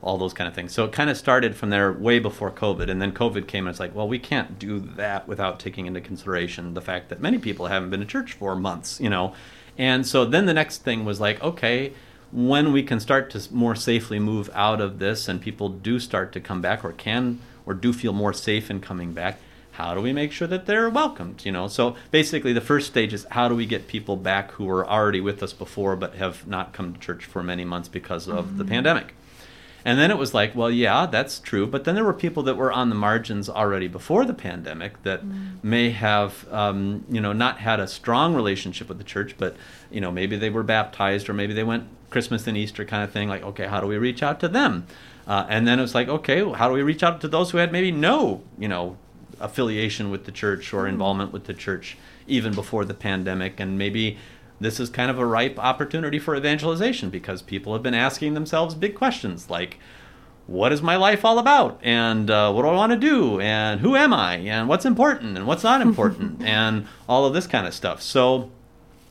all 0.02 0.16
those 0.16 0.32
kind 0.32 0.48
of 0.48 0.54
things. 0.54 0.72
So 0.72 0.84
it 0.84 0.92
kind 0.92 1.10
of 1.10 1.16
started 1.16 1.54
from 1.54 1.70
there 1.70 1.92
way 1.92 2.18
before 2.18 2.50
COVID, 2.50 2.88
and 2.88 3.02
then 3.02 3.12
COVID 3.12 3.46
came, 3.46 3.66
and 3.66 3.72
it's 3.72 3.80
like, 3.80 3.94
well, 3.94 4.08
we 4.08 4.18
can't 4.18 4.58
do 4.58 4.80
that 4.80 5.28
without 5.28 5.60
taking 5.60 5.86
into 5.86 6.00
consideration 6.00 6.74
the 6.74 6.80
fact 6.80 7.08
that 7.10 7.20
many 7.20 7.38
people 7.38 7.66
haven't 7.66 7.90
been 7.90 8.00
to 8.00 8.06
church 8.06 8.32
for 8.32 8.56
months, 8.56 9.00
you 9.00 9.10
know. 9.10 9.34
And 9.76 10.06
so 10.06 10.24
then 10.24 10.46
the 10.46 10.54
next 10.54 10.78
thing 10.78 11.04
was 11.04 11.20
like, 11.20 11.42
okay, 11.42 11.92
when 12.32 12.72
we 12.72 12.82
can 12.82 13.00
start 13.00 13.30
to 13.30 13.52
more 13.52 13.74
safely 13.74 14.18
move 14.18 14.48
out 14.54 14.80
of 14.80 14.98
this, 15.00 15.28
and 15.28 15.40
people 15.40 15.68
do 15.68 15.98
start 15.98 16.32
to 16.32 16.40
come 16.40 16.62
back, 16.62 16.84
or 16.84 16.92
can, 16.92 17.40
or 17.66 17.74
do 17.74 17.92
feel 17.92 18.12
more 18.12 18.32
safe 18.32 18.70
in 18.70 18.80
coming 18.80 19.12
back. 19.12 19.38
How 19.80 19.94
do 19.94 20.02
we 20.02 20.12
make 20.12 20.30
sure 20.30 20.46
that 20.46 20.66
they're 20.66 20.90
welcomed? 20.90 21.46
You 21.46 21.52
know, 21.52 21.66
so 21.66 21.96
basically, 22.10 22.52
the 22.52 22.60
first 22.60 22.86
stage 22.86 23.14
is 23.14 23.26
how 23.30 23.48
do 23.48 23.54
we 23.54 23.64
get 23.64 23.88
people 23.88 24.16
back 24.16 24.52
who 24.52 24.66
were 24.66 24.86
already 24.86 25.22
with 25.22 25.42
us 25.42 25.54
before 25.54 25.96
but 25.96 26.16
have 26.16 26.46
not 26.46 26.74
come 26.74 26.92
to 26.92 27.00
church 27.00 27.24
for 27.24 27.42
many 27.42 27.64
months 27.64 27.88
because 27.88 28.28
of 28.28 28.58
the 28.58 28.64
pandemic. 28.64 29.14
And 29.82 29.98
then 29.98 30.10
it 30.10 30.18
was 30.18 30.34
like, 30.34 30.54
well, 30.54 30.70
yeah, 30.70 31.06
that's 31.06 31.38
true. 31.38 31.66
But 31.66 31.84
then 31.84 31.94
there 31.94 32.04
were 32.04 32.12
people 32.12 32.42
that 32.42 32.56
were 32.56 32.70
on 32.70 32.90
the 32.90 32.94
margins 32.94 33.48
already 33.48 33.88
before 33.88 34.26
the 34.26 34.34
pandemic 34.34 35.02
that 35.04 35.22
may 35.62 35.90
have, 35.92 36.46
um, 36.52 37.06
you 37.08 37.20
know, 37.20 37.32
not 37.32 37.58
had 37.60 37.80
a 37.80 37.88
strong 37.88 38.34
relationship 38.34 38.88
with 38.88 38.98
the 38.98 39.04
church, 39.04 39.36
but, 39.38 39.56
you 39.90 40.02
know, 40.02 40.12
maybe 40.12 40.36
they 40.36 40.50
were 40.50 40.62
baptized 40.62 41.30
or 41.30 41.32
maybe 41.32 41.54
they 41.54 41.64
went 41.64 41.84
Christmas 42.10 42.46
and 42.46 42.58
Easter 42.58 42.84
kind 42.84 43.02
of 43.02 43.10
thing. 43.10 43.30
Like, 43.30 43.42
okay, 43.42 43.66
how 43.66 43.80
do 43.80 43.86
we 43.86 43.96
reach 43.96 44.22
out 44.22 44.40
to 44.40 44.48
them? 44.48 44.86
Uh, 45.26 45.46
and 45.48 45.66
then 45.66 45.78
it 45.78 45.82
was 45.82 45.94
like, 45.94 46.08
okay, 46.08 46.42
well, 46.42 46.54
how 46.54 46.68
do 46.68 46.74
we 46.74 46.82
reach 46.82 47.02
out 47.02 47.22
to 47.22 47.28
those 47.28 47.52
who 47.52 47.56
had 47.56 47.72
maybe 47.72 47.90
no, 47.90 48.42
you 48.58 48.68
know, 48.68 48.98
affiliation 49.40 50.10
with 50.10 50.24
the 50.24 50.32
church 50.32 50.72
or 50.72 50.86
involvement 50.86 51.32
with 51.32 51.44
the 51.44 51.54
church 51.54 51.96
even 52.26 52.54
before 52.54 52.84
the 52.84 52.94
pandemic? 52.94 53.58
And 53.58 53.78
maybe 53.78 54.18
this 54.60 54.78
is 54.78 54.90
kind 54.90 55.10
of 55.10 55.18
a 55.18 55.26
ripe 55.26 55.58
opportunity 55.58 56.18
for 56.18 56.36
evangelization 56.36 57.10
because 57.10 57.42
people 57.42 57.72
have 57.72 57.82
been 57.82 57.94
asking 57.94 58.34
themselves 58.34 58.74
big 58.74 58.94
questions 58.94 59.48
like, 59.48 59.78
what 60.46 60.72
is 60.72 60.82
my 60.82 60.96
life 60.96 61.24
all 61.24 61.38
about? 61.38 61.78
And 61.82 62.28
uh, 62.30 62.52
what 62.52 62.62
do 62.62 62.68
I 62.68 62.74
want 62.74 62.92
to 62.92 62.98
do? 62.98 63.40
And 63.40 63.80
who 63.80 63.94
am 63.94 64.12
I? 64.12 64.36
And 64.36 64.68
what's 64.68 64.84
important 64.84 65.36
and 65.36 65.46
what's 65.46 65.62
not 65.62 65.80
important? 65.88 66.42
and 66.42 66.86
all 67.08 67.24
of 67.24 67.32
this 67.32 67.46
kind 67.46 67.66
of 67.66 67.74
stuff. 67.74 68.02
So, 68.02 68.50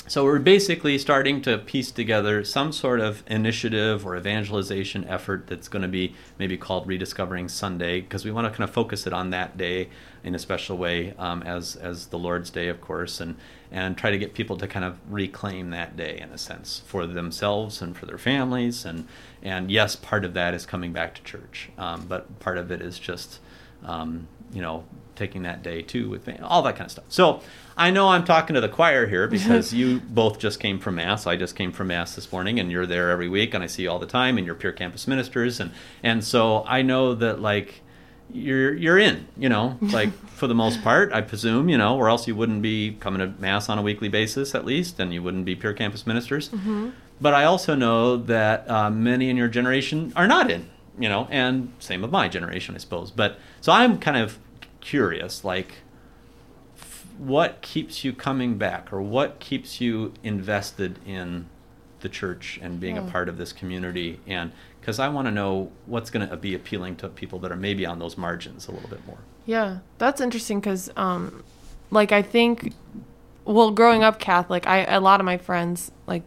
so 0.09 0.23
we're 0.23 0.39
basically 0.39 0.97
starting 0.97 1.39
to 1.39 1.55
piece 1.59 1.91
together 1.91 2.43
some 2.43 2.71
sort 2.71 2.99
of 2.99 3.21
initiative 3.27 4.07
or 4.07 4.17
evangelization 4.17 5.05
effort 5.05 5.45
that's 5.45 5.67
going 5.67 5.83
to 5.83 5.87
be 5.87 6.15
maybe 6.39 6.57
called 6.57 6.87
rediscovering 6.87 7.47
sunday 7.47 8.01
because 8.01 8.25
we 8.25 8.31
want 8.31 8.45
to 8.45 8.49
kind 8.49 8.67
of 8.67 8.73
focus 8.73 9.05
it 9.05 9.13
on 9.13 9.29
that 9.29 9.55
day 9.55 9.87
in 10.23 10.33
a 10.33 10.39
special 10.39 10.77
way 10.77 11.13
um, 11.19 11.43
as 11.43 11.75
as 11.75 12.07
the 12.07 12.17
lord's 12.17 12.49
day 12.49 12.69
of 12.69 12.81
course 12.81 13.21
and 13.21 13.35
and 13.71 13.99
try 13.99 14.09
to 14.09 14.17
get 14.17 14.33
people 14.33 14.57
to 14.57 14.67
kind 14.67 14.83
of 14.83 14.97
reclaim 15.07 15.69
that 15.69 15.95
day 15.95 16.17
in 16.19 16.31
a 16.31 16.37
sense 16.39 16.81
for 16.87 17.05
themselves 17.05 17.79
and 17.79 17.95
for 17.95 18.07
their 18.07 18.17
families 18.17 18.85
and 18.85 19.07
and 19.43 19.69
yes 19.69 19.95
part 19.95 20.25
of 20.25 20.33
that 20.33 20.55
is 20.55 20.65
coming 20.65 20.91
back 20.91 21.13
to 21.13 21.21
church 21.21 21.69
um, 21.77 22.03
but 22.09 22.39
part 22.39 22.57
of 22.57 22.71
it 22.71 22.81
is 22.81 22.97
just 22.97 23.39
um, 23.85 24.27
you 24.51 24.61
know 24.61 24.83
taking 25.15 25.43
that 25.43 25.61
day 25.61 25.81
too 25.81 26.09
with 26.09 26.29
all 26.41 26.61
that 26.63 26.75
kind 26.75 26.85
of 26.85 26.91
stuff. 26.91 27.05
So 27.09 27.41
I 27.75 27.91
know 27.91 28.07
I'm 28.09 28.23
talking 28.23 28.53
to 28.53 28.61
the 28.61 28.69
choir 28.69 29.05
here 29.05 29.27
because 29.35 29.73
you 29.73 29.99
both 29.99 30.39
just 30.39 30.59
came 30.59 30.79
from 30.79 30.95
mass. 30.95 31.27
I 31.27 31.35
just 31.35 31.55
came 31.55 31.71
from 31.71 31.87
mass 31.87 32.15
this 32.15 32.31
morning, 32.31 32.59
and 32.59 32.71
you're 32.71 32.85
there 32.85 33.09
every 33.09 33.29
week, 33.29 33.53
and 33.53 33.63
I 33.63 33.67
see 33.67 33.83
you 33.83 33.91
all 33.91 33.99
the 33.99 34.07
time, 34.07 34.37
and 34.37 34.45
you're 34.45 34.55
peer 34.55 34.71
campus 34.71 35.07
ministers, 35.07 35.59
and 35.59 35.71
and 36.03 36.23
so 36.23 36.63
I 36.67 36.81
know 36.81 37.13
that 37.15 37.39
like 37.39 37.81
you're 38.31 38.73
you're 38.75 38.97
in, 38.99 39.27
you 39.37 39.49
know, 39.49 39.77
like 39.81 40.11
for 40.29 40.47
the 40.47 40.55
most 40.55 40.81
part, 40.83 41.11
I 41.11 41.21
presume, 41.21 41.67
you 41.69 41.77
know, 41.77 41.97
or 41.97 42.09
else 42.09 42.27
you 42.27 42.35
wouldn't 42.35 42.61
be 42.61 42.95
coming 42.99 43.19
to 43.19 43.39
mass 43.41 43.69
on 43.69 43.77
a 43.77 43.81
weekly 43.81 44.07
basis 44.07 44.55
at 44.55 44.65
least, 44.65 44.99
and 44.99 45.13
you 45.13 45.21
wouldn't 45.21 45.45
be 45.45 45.55
peer 45.55 45.73
campus 45.73 46.07
ministers. 46.07 46.49
But 47.21 47.33
I 47.33 47.43
also 47.43 47.75
know 47.75 48.15
that 48.15 48.69
uh, 48.69 48.89
many 48.89 49.29
in 49.29 49.35
your 49.35 49.49
generation 49.49 50.13
are 50.15 50.27
not 50.27 50.49
in, 50.49 50.69
you 50.99 51.09
know, 51.09 51.27
and 51.31 51.71
same 51.79 52.03
of 52.03 52.11
my 52.11 52.27
generation, 52.27 52.75
I 52.75 52.77
suppose. 52.77 53.09
But 53.09 53.37
so 53.61 53.71
I'm 53.71 53.97
kind 53.99 54.17
of 54.17 54.37
curious, 54.81 55.43
like, 55.43 55.75
f- 56.77 57.05
what 57.17 57.61
keeps 57.61 58.03
you 58.03 58.13
coming 58.13 58.57
back, 58.57 58.91
or 58.93 59.01
what 59.01 59.39
keeps 59.39 59.79
you 59.81 60.13
invested 60.23 60.99
in 61.05 61.47
the 62.01 62.09
church 62.09 62.59
and 62.61 62.79
being 62.79 62.97
a 62.97 63.01
part 63.03 63.27
of 63.29 63.37
this 63.37 63.51
community? 63.51 64.19
And 64.27 64.51
because 64.79 64.99
I 64.99 65.09
want 65.09 65.27
to 65.27 65.31
know 65.31 65.71
what's 65.85 66.09
going 66.09 66.27
to 66.27 66.37
be 66.37 66.53
appealing 66.53 66.95
to 66.97 67.09
people 67.09 67.39
that 67.39 67.51
are 67.51 67.57
maybe 67.57 67.85
on 67.85 67.99
those 67.99 68.17
margins 68.17 68.67
a 68.67 68.71
little 68.71 68.89
bit 68.89 69.05
more. 69.05 69.17
Yeah, 69.45 69.79
that's 69.97 70.21
interesting 70.21 70.59
because, 70.59 70.89
um, 70.95 71.43
like, 71.91 72.11
I 72.11 72.21
think, 72.21 72.73
well, 73.45 73.71
growing 73.71 74.03
up 74.03 74.19
Catholic, 74.19 74.67
I 74.67 74.83
a 74.83 74.99
lot 74.99 75.19
of 75.19 75.25
my 75.25 75.37
friends 75.37 75.91
like 76.07 76.23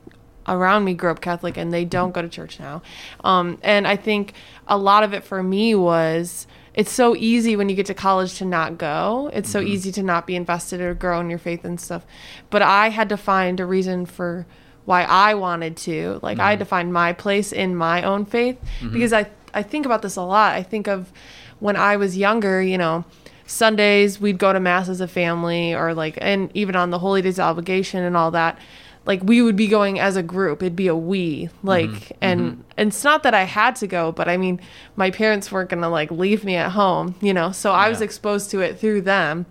around 0.48 0.84
me 0.84 0.94
grew 0.94 1.10
up 1.10 1.20
Catholic 1.20 1.56
and 1.56 1.72
they 1.72 1.84
don't 1.84 2.12
go 2.12 2.22
to 2.22 2.28
church 2.28 2.58
now, 2.58 2.82
um, 3.24 3.58
and 3.62 3.86
I 3.86 3.96
think 3.96 4.34
a 4.66 4.78
lot 4.78 5.02
of 5.02 5.12
it 5.12 5.24
for 5.24 5.42
me 5.42 5.74
was 5.74 6.46
it's 6.74 6.90
so 6.90 7.14
easy 7.16 7.54
when 7.56 7.68
you 7.68 7.76
get 7.76 7.86
to 7.86 7.94
college 7.94 8.38
to 8.38 8.44
not 8.44 8.78
go. 8.78 9.30
It's 9.34 9.50
so 9.50 9.60
mm-hmm. 9.60 9.68
easy 9.68 9.92
to 9.92 10.02
not 10.02 10.26
be 10.26 10.36
invested 10.36 10.80
or 10.80 10.94
grow 10.94 11.20
in 11.20 11.28
your 11.28 11.38
faith 11.38 11.64
and 11.64 11.80
stuff, 11.80 12.06
but 12.50 12.62
I 12.62 12.88
had 12.88 13.08
to 13.10 13.16
find 13.16 13.60
a 13.60 13.66
reason 13.66 14.06
for 14.06 14.46
why 14.84 15.04
I 15.04 15.34
wanted 15.34 15.76
to. 15.78 16.18
Like 16.22 16.38
I 16.38 16.50
had 16.50 16.54
mm-hmm. 16.54 16.60
to 16.60 16.64
find 16.66 16.92
my 16.92 17.12
place 17.12 17.52
in 17.52 17.76
my 17.76 18.02
own 18.02 18.24
faith 18.24 18.58
mm-hmm. 18.80 18.92
because 18.92 19.12
I 19.12 19.26
I 19.54 19.62
think 19.62 19.86
about 19.86 20.02
this 20.02 20.16
a 20.16 20.22
lot. 20.22 20.54
I 20.54 20.62
think 20.62 20.88
of 20.88 21.12
when 21.60 21.76
I 21.76 21.96
was 21.96 22.16
younger, 22.16 22.62
you 22.62 22.78
know, 22.78 23.04
Sundays 23.46 24.20
we'd 24.20 24.38
go 24.38 24.52
to 24.52 24.60
mass 24.60 24.88
as 24.88 25.00
a 25.00 25.08
family 25.08 25.74
or 25.74 25.94
like 25.94 26.18
and 26.20 26.50
even 26.54 26.74
on 26.74 26.90
the 26.90 26.98
holy 26.98 27.22
days 27.22 27.38
of 27.38 27.44
obligation 27.44 28.02
and 28.02 28.16
all 28.16 28.30
that. 28.30 28.58
Like 29.04 29.22
we 29.22 29.42
would 29.42 29.56
be 29.56 29.66
going 29.66 29.98
as 29.98 30.16
a 30.16 30.22
group. 30.22 30.62
It'd 30.62 30.76
be 30.76 30.86
a 30.86 30.96
we. 30.96 31.48
Like 31.62 32.12
and 32.20 32.64
and 32.76 32.88
it's 32.88 33.04
not 33.04 33.22
that 33.24 33.34
I 33.34 33.44
had 33.44 33.76
to 33.76 33.86
go, 33.86 34.12
but 34.12 34.28
I 34.28 34.36
mean 34.36 34.60
my 34.96 35.10
parents 35.10 35.50
weren't 35.50 35.70
gonna 35.70 35.88
like 35.88 36.10
leave 36.10 36.44
me 36.44 36.56
at 36.56 36.72
home, 36.72 37.14
you 37.20 37.34
know. 37.34 37.52
So 37.52 37.72
I 37.72 37.88
was 37.88 38.00
exposed 38.00 38.50
to 38.52 38.60
it 38.60 38.78
through 38.78 39.02
them. 39.02 39.46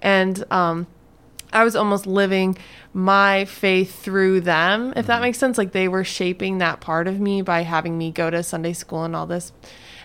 And 0.00 0.44
um 0.50 0.86
I 1.52 1.64
was 1.64 1.76
almost 1.76 2.06
living 2.06 2.58
my 2.92 3.44
faith 3.44 4.02
through 4.02 4.40
them, 4.40 4.92
if 4.96 5.06
that 5.06 5.20
makes 5.20 5.38
sense. 5.38 5.58
Like 5.58 5.72
they 5.72 5.88
were 5.88 6.04
shaping 6.04 6.58
that 6.58 6.80
part 6.80 7.06
of 7.06 7.20
me 7.20 7.42
by 7.42 7.62
having 7.62 7.96
me 7.96 8.10
go 8.10 8.30
to 8.30 8.42
Sunday 8.42 8.72
school 8.72 9.04
and 9.04 9.14
all 9.14 9.26
this 9.26 9.52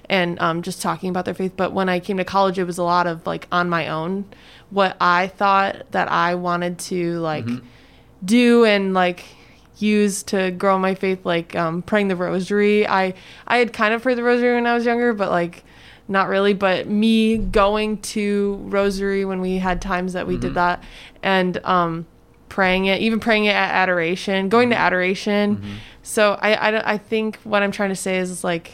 and 0.09 0.39
um, 0.41 0.61
just 0.61 0.81
talking 0.81 1.09
about 1.09 1.23
their 1.25 1.33
faith. 1.33 1.53
But 1.55 1.71
when 1.71 1.87
I 1.87 1.99
came 1.99 2.17
to 2.17 2.25
college, 2.25 2.59
it 2.59 2.65
was 2.65 2.77
a 2.77 2.83
lot 2.83 3.07
of 3.07 3.25
like 3.25 3.47
on 3.51 3.69
my 3.69 3.87
own, 3.87 4.25
what 4.69 4.97
I 4.99 5.27
thought 5.27 5.89
that 5.91 6.11
I 6.11 6.35
wanted 6.35 6.79
to 6.79 7.19
like 7.19 7.45
do 8.23 8.65
and 8.65 8.93
like 8.93 9.23
use 9.77 10.23
to 10.23 10.51
grow 10.51 10.77
my 10.77 10.93
faith, 10.95 11.25
like 11.25 11.55
um, 11.55 11.81
praying 11.81 12.07
the 12.07 12.15
rosary. 12.15 12.87
I 12.87 13.13
I 13.47 13.57
had 13.57 13.73
kind 13.73 13.93
of 13.93 14.01
prayed 14.03 14.17
the 14.17 14.23
rosary 14.23 14.55
when 14.55 14.67
I 14.67 14.73
was 14.73 14.85
younger, 14.85 15.13
but 15.13 15.29
like 15.29 15.63
not 16.07 16.27
really. 16.29 16.53
But 16.53 16.87
me 16.87 17.37
going 17.37 17.97
to 18.01 18.55
rosary 18.63 19.25
when 19.25 19.41
we 19.41 19.57
had 19.57 19.81
times 19.81 20.13
that 20.13 20.27
we 20.27 20.37
did 20.37 20.53
that, 20.55 20.83
and 21.23 21.57
um, 21.65 22.05
praying 22.49 22.85
it, 22.85 23.01
even 23.01 23.19
praying 23.19 23.45
it 23.45 23.55
at 23.55 23.71
adoration, 23.71 24.49
going 24.49 24.69
to 24.69 24.77
adoration. 24.77 25.79
So 26.03 26.37
I, 26.41 26.53
I 26.53 26.93
I 26.93 26.97
think 26.97 27.37
what 27.43 27.63
I'm 27.63 27.71
trying 27.71 27.89
to 27.89 27.95
say 27.95 28.17
is 28.17 28.43
like. 28.43 28.71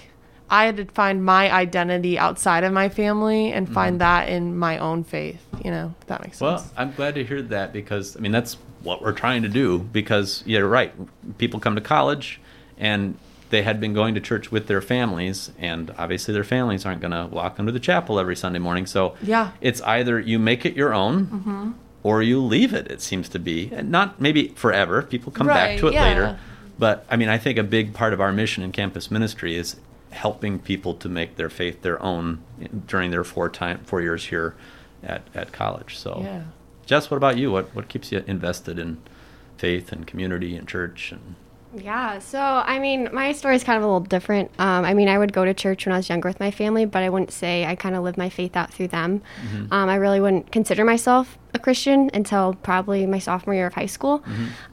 I 0.49 0.63
had 0.65 0.77
to 0.77 0.85
find 0.85 1.25
my 1.25 1.51
identity 1.51 2.17
outside 2.17 2.63
of 2.63 2.71
my 2.71 2.87
family 2.87 3.51
and 3.51 3.67
find 3.67 3.99
that 3.99 4.29
in 4.29 4.57
my 4.57 4.77
own 4.77 5.03
faith. 5.03 5.45
You 5.61 5.71
know, 5.71 5.93
if 5.99 6.07
that 6.07 6.21
makes 6.23 6.39
Well, 6.39 6.59
sense. 6.59 6.71
Well, 6.71 6.81
I'm 6.85 6.93
glad 6.93 7.15
to 7.15 7.25
hear 7.25 7.41
that 7.41 7.73
because 7.73 8.15
I 8.15 8.21
mean 8.21 8.31
that's 8.31 8.55
what 8.83 9.01
we're 9.01 9.11
trying 9.13 9.43
to 9.43 9.49
do. 9.49 9.79
Because 9.79 10.43
you're 10.45 10.67
right, 10.67 10.93
people 11.37 11.59
come 11.59 11.75
to 11.75 11.81
college 11.81 12.39
and 12.77 13.17
they 13.49 13.61
had 13.63 13.79
been 13.79 13.93
going 13.93 14.13
to 14.15 14.21
church 14.21 14.51
with 14.51 14.67
their 14.67 14.81
families, 14.81 15.51
and 15.57 15.93
obviously 15.97 16.33
their 16.33 16.43
families 16.43 16.85
aren't 16.85 16.99
going 16.99 17.11
to 17.11 17.27
walk 17.33 17.59
into 17.59 17.71
the 17.71 17.79
chapel 17.79 18.19
every 18.19 18.35
Sunday 18.35 18.59
morning. 18.59 18.85
So 18.85 19.15
Yeah. 19.21 19.51
it's 19.61 19.81
either 19.81 20.19
you 20.19 20.37
make 20.37 20.65
it 20.65 20.75
your 20.75 20.93
own, 20.93 21.27
mm-hmm. 21.27 21.71
or 22.03 22.21
you 22.21 22.41
leave 22.41 22.73
it. 22.73 22.91
It 22.91 23.01
seems 23.01 23.29
to 23.29 23.39
be, 23.39 23.71
and 23.73 23.89
not 23.89 24.19
maybe 24.19 24.49
forever. 24.49 25.01
People 25.01 25.31
come 25.31 25.47
back 25.47 25.77
to 25.79 25.87
it 25.87 25.93
yeah. 25.93 26.03
later. 26.03 26.39
But 26.77 27.05
I 27.09 27.15
mean, 27.15 27.29
I 27.29 27.37
think 27.37 27.57
a 27.57 27.63
big 27.63 27.93
part 27.93 28.13
of 28.13 28.21
our 28.21 28.31
mission 28.31 28.63
in 28.63 28.71
campus 28.71 29.09
ministry 29.09 29.55
is 29.55 29.77
helping 30.11 30.59
people 30.59 30.93
to 30.95 31.09
make 31.09 31.35
their 31.35 31.49
faith 31.49 31.81
their 31.81 32.01
own 32.03 32.43
during 32.85 33.11
their 33.11 33.23
four 33.23 33.49
time 33.49 33.79
four 33.85 34.01
years 34.01 34.25
here 34.25 34.55
at, 35.03 35.21
at 35.33 35.51
college. 35.51 35.97
So, 35.97 36.19
Yeah. 36.21 36.41
Jess, 36.87 37.11
what 37.11 37.17
about 37.17 37.37
you? 37.37 37.51
What 37.51 37.75
what 37.75 37.89
keeps 37.89 38.11
you 38.11 38.23
invested 38.25 38.79
in 38.79 38.97
faith 39.57 39.91
and 39.91 40.07
community 40.07 40.55
and 40.55 40.67
church 40.67 41.11
and 41.11 41.35
Yeah, 41.75 42.19
so 42.19 42.39
I 42.39 42.79
mean, 42.79 43.09
my 43.11 43.33
story 43.33 43.57
is 43.57 43.63
kind 43.63 43.77
of 43.77 43.83
a 43.83 43.85
little 43.85 43.99
different. 43.99 44.51
Um, 44.57 44.85
I 44.85 44.93
mean, 44.93 45.09
I 45.09 45.17
would 45.17 45.33
go 45.33 45.43
to 45.43 45.53
church 45.53 45.85
when 45.85 45.93
I 45.93 45.97
was 45.97 46.07
younger 46.07 46.29
with 46.29 46.39
my 46.39 46.49
family, 46.49 46.85
but 46.85 47.03
I 47.03 47.09
wouldn't 47.09 47.31
say 47.31 47.65
I 47.65 47.75
kind 47.75 47.93
of 47.93 48.03
lived 48.03 48.17
my 48.17 48.29
faith 48.29 48.55
out 48.55 48.73
through 48.73 48.87
them. 48.87 49.21
Um, 49.71 49.89
I 49.89 49.95
really 49.95 50.21
wouldn't 50.21 50.51
consider 50.51 50.85
myself 50.85 51.37
a 51.53 51.59
Christian 51.59 52.09
until 52.13 52.53
probably 52.63 53.05
my 53.05 53.19
sophomore 53.19 53.53
year 53.53 53.67
of 53.67 53.73
high 53.73 53.85
school. 53.85 54.23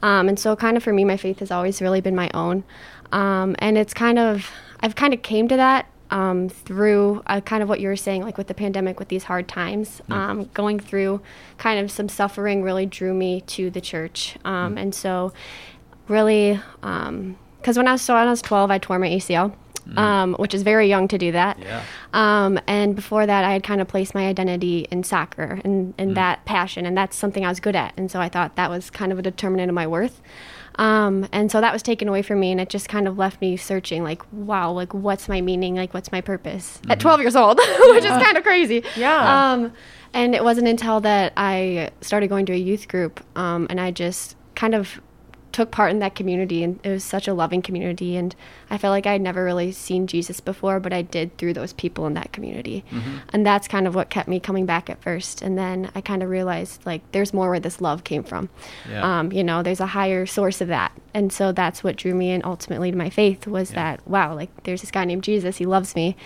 Um, 0.03 0.29
and 0.29 0.39
so, 0.39 0.55
kind 0.55 0.77
of 0.77 0.85
for 0.85 0.93
me, 0.93 1.05
my 1.05 1.17
faith 1.17 1.41
has 1.41 1.51
always 1.51 1.83
really 1.83 2.01
been 2.01 2.15
my 2.15 2.31
own. 2.33 2.63
Um, 3.11 3.57
and 3.59 3.77
it's 3.77 3.93
kind 3.93 4.19
of, 4.21 4.49
I've 4.81 4.95
kind 4.95 5.13
of 5.15 5.23
came 5.23 5.49
to 5.49 5.57
that 5.57 5.87
um, 6.11 6.49
through 6.49 7.23
uh, 7.27 7.41
kind 7.41 7.63
of 7.63 7.69
what 7.69 7.81
you 7.81 7.89
were 7.89 7.97
saying, 7.97 8.23
like 8.23 8.39
with 8.39 8.47
the 8.47 8.55
pandemic, 8.55 8.99
with 8.99 9.09
these 9.09 9.25
hard 9.25 9.49
times. 9.49 10.01
Um, 10.11 10.51
going 10.55 10.79
through 10.79 11.21
kind 11.59 11.81
of 11.81 11.91
some 11.91 12.09
suffering 12.09 12.63
really 12.63 12.87
drew 12.87 13.15
me 13.15 13.41
to 13.43 13.71
the 13.71 13.81
church. 13.81 14.37
Um, 14.45 14.79
And 14.79 14.95
so, 14.95 15.33
really 16.09 16.61
because 16.81 17.79
when 17.79 17.89
I 17.89 17.93
was 17.93 18.03
so 18.03 18.15
when 18.15 18.27
I 18.27 18.31
was 18.31 18.43
12, 18.43 18.71
I 18.71 18.79
tore 18.79 18.99
my 18.99 19.09
ACL, 19.09 19.55
um, 19.97 20.35
which 20.35 20.55
is 20.55 20.63
very 20.63 20.89
young 20.89 21.09
to 21.09 21.19
do 21.19 21.33
that. 21.33 21.59
Yeah. 21.59 21.83
Um, 22.13 22.61
and 22.67 22.95
before 22.95 23.27
that, 23.27 23.45
I 23.45 23.53
had 23.53 23.63
kind 23.63 23.81
of 23.81 23.89
placed 23.89 24.15
my 24.15 24.27
identity 24.27 24.87
in 24.91 25.03
soccer 25.03 25.61
and, 25.65 25.95
and 25.99 26.17
that 26.17 26.45
passion, 26.45 26.87
and 26.87 26.97
that's 26.97 27.17
something 27.17 27.45
I 27.45 27.49
was 27.49 27.61
good 27.61 27.77
at. 27.77 27.95
And 27.97 28.11
so 28.11 28.21
I 28.21 28.29
thought 28.29 28.57
that 28.57 28.71
was 28.71 28.91
kind 28.91 29.13
of 29.13 29.19
a 29.19 29.23
determinant 29.23 29.71
of 29.71 29.75
my 29.75 29.87
worth. 29.87 30.21
Um, 30.77 31.27
and 31.33 31.51
so 31.53 31.61
that 31.61 31.73
was 31.73 31.83
taken 31.83 32.09
away 32.09 32.23
from 32.23 32.41
me, 32.41 32.51
and 32.51 32.61
it 32.61 32.69
just 32.69 32.89
kind 32.89 33.07
of 33.07 33.17
left 33.17 33.41
me 33.41 33.57
searching, 33.57 34.03
like, 34.03 34.23
wow, 34.33 34.73
like, 34.73 34.93
what's 34.93 35.29
my 35.29 35.41
meaning? 35.41 35.77
Like, 35.77 35.95
what's 35.95 36.11
my 36.11 36.21
purpose? 36.21 36.81
At 36.89 37.01
12 37.01 37.21
years 37.21 37.37
old, 37.37 37.59
which 37.89 38.05
is 38.05 38.11
kind 38.11 38.37
of 38.37 38.43
crazy. 38.43 38.83
Yeah. 38.97 39.53
Um, 39.53 39.73
and 40.13 40.35
it 40.35 40.43
wasn't 40.43 40.69
until 40.69 41.01
that 41.01 41.33
I 41.37 41.91
started 42.01 42.29
going 42.29 42.47
to 42.47 42.53
a 42.53 42.57
youth 42.57 42.89
group, 42.89 43.21
um, 43.37 43.67
and 43.71 43.81
I 43.81 43.91
just 43.91 44.37
kind 44.55 44.75
of 44.75 45.01
took 45.55 45.71
part 45.71 45.93
in 45.93 46.01
that 46.01 46.17
community 46.17 46.65
and 46.65 46.81
it 46.83 46.89
was 46.91 47.05
such 47.05 47.29
a 47.29 47.33
loving 47.33 47.63
community 47.63 48.17
and 48.17 48.35
i 48.71 48.77
felt 48.77 48.91
like 48.91 49.07
i'd 49.07 49.21
never 49.21 49.45
really 49.45 49.71
seen 49.71 50.05
jesus 50.09 50.41
before 50.41 50.81
but 50.81 50.93
i 50.93 51.01
did 51.01 51.35
through 51.39 51.53
those 51.55 51.73
people 51.73 52.07
in 52.09 52.15
that 52.15 52.33
community 52.33 52.85
and 53.33 53.47
that's 53.47 53.69
kind 53.69 53.87
of 53.87 53.95
what 53.95 54.11
kept 54.11 54.29
me 54.29 54.41
coming 54.41 54.67
back 54.67 54.91
at 54.91 55.01
first 55.01 55.43
and 55.43 55.57
then 55.57 55.89
i 55.95 56.01
kind 56.01 56.25
of 56.25 56.29
realized 56.29 56.85
like 56.85 57.01
there's 57.13 57.33
more 57.33 57.51
where 57.51 57.61
this 57.61 57.81
love 57.81 58.03
came 58.03 58.25
from 58.25 58.49
Yeah. 58.91 59.21
um, 59.21 59.31
you 59.33 59.45
know 59.45 59.63
there's 59.63 59.79
a 59.81 59.87
higher 59.87 60.27
source 60.27 60.61
of 60.61 60.67
that 60.69 60.91
and 61.15 61.33
so 61.33 61.53
that's 61.53 61.85
what 61.85 61.95
drew 61.95 62.15
me 62.15 62.33
in 62.33 62.43
ultimately 62.45 62.91
to 62.91 62.97
my 62.97 63.09
faith 63.09 63.47
was 63.47 63.71
Yeah. 63.71 63.77
that 63.97 64.09
wow 64.09 64.35
like 64.35 64.51
there's 64.65 64.81
this 64.81 64.91
guy 64.91 65.05
named 65.05 65.23
jesus 65.23 65.59
he 65.59 65.67
loves 65.67 65.95
me 65.95 66.17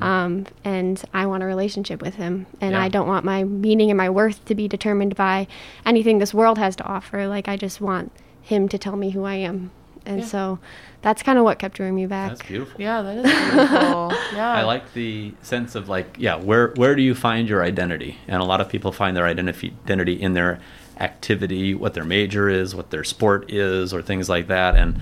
um, 0.00 0.46
and 0.64 1.02
i 1.12 1.26
want 1.26 1.42
a 1.42 1.46
relationship 1.46 2.00
with 2.00 2.14
him 2.14 2.46
and 2.62 2.72
Yeah. 2.72 2.82
i 2.82 2.88
don't 2.88 3.06
want 3.06 3.24
my 3.26 3.44
meaning 3.44 3.90
and 3.90 3.98
my 3.98 4.08
worth 4.08 4.42
to 4.46 4.54
be 4.54 4.66
determined 4.66 5.14
by 5.14 5.46
anything 5.84 6.18
this 6.20 6.32
world 6.32 6.56
has 6.56 6.74
to 6.76 6.84
offer 6.84 7.26
like 7.28 7.48
i 7.48 7.56
just 7.58 7.82
want 7.82 8.10
him 8.42 8.68
to 8.68 8.78
tell 8.78 8.96
me 8.96 9.10
who 9.10 9.24
I 9.24 9.34
am. 9.34 9.70
And 10.06 10.20
Yeah. 10.20 10.26
so 10.26 10.58
that's 11.02 11.22
kind 11.22 11.38
of 11.38 11.44
what 11.44 11.58
kept 11.58 11.76
drawing 11.76 11.94
me 11.94 12.06
back. 12.06 12.30
That's 12.30 12.42
beautiful. 12.48 12.80
Yeah, 12.80 13.02
that 13.02 13.16
is 13.18 13.24
beautiful. 13.24 14.12
Yeah. 14.34 14.52
I 14.52 14.62
like 14.62 14.92
the 14.94 15.34
sense 15.42 15.74
of 15.74 15.88
like, 15.88 16.16
yeah, 16.18 16.36
where 16.36 16.68
where 16.76 16.94
do 16.94 17.02
you 17.02 17.14
find 17.14 17.48
your 17.48 17.62
identity? 17.62 18.16
And 18.26 18.40
a 18.40 18.44
lot 18.44 18.60
of 18.60 18.68
people 18.68 18.90
find 18.92 19.16
their 19.16 19.26
identity 19.26 19.74
identity 19.84 20.14
in 20.20 20.32
their 20.34 20.60
activity, 20.98 21.74
what 21.74 21.94
their 21.94 22.04
major 22.04 22.48
is, 22.48 22.74
what 22.74 22.90
their 22.90 23.04
sport 23.04 23.50
is, 23.52 23.92
or 23.94 24.02
things 24.02 24.28
like 24.28 24.46
that. 24.48 24.76
And 24.76 25.00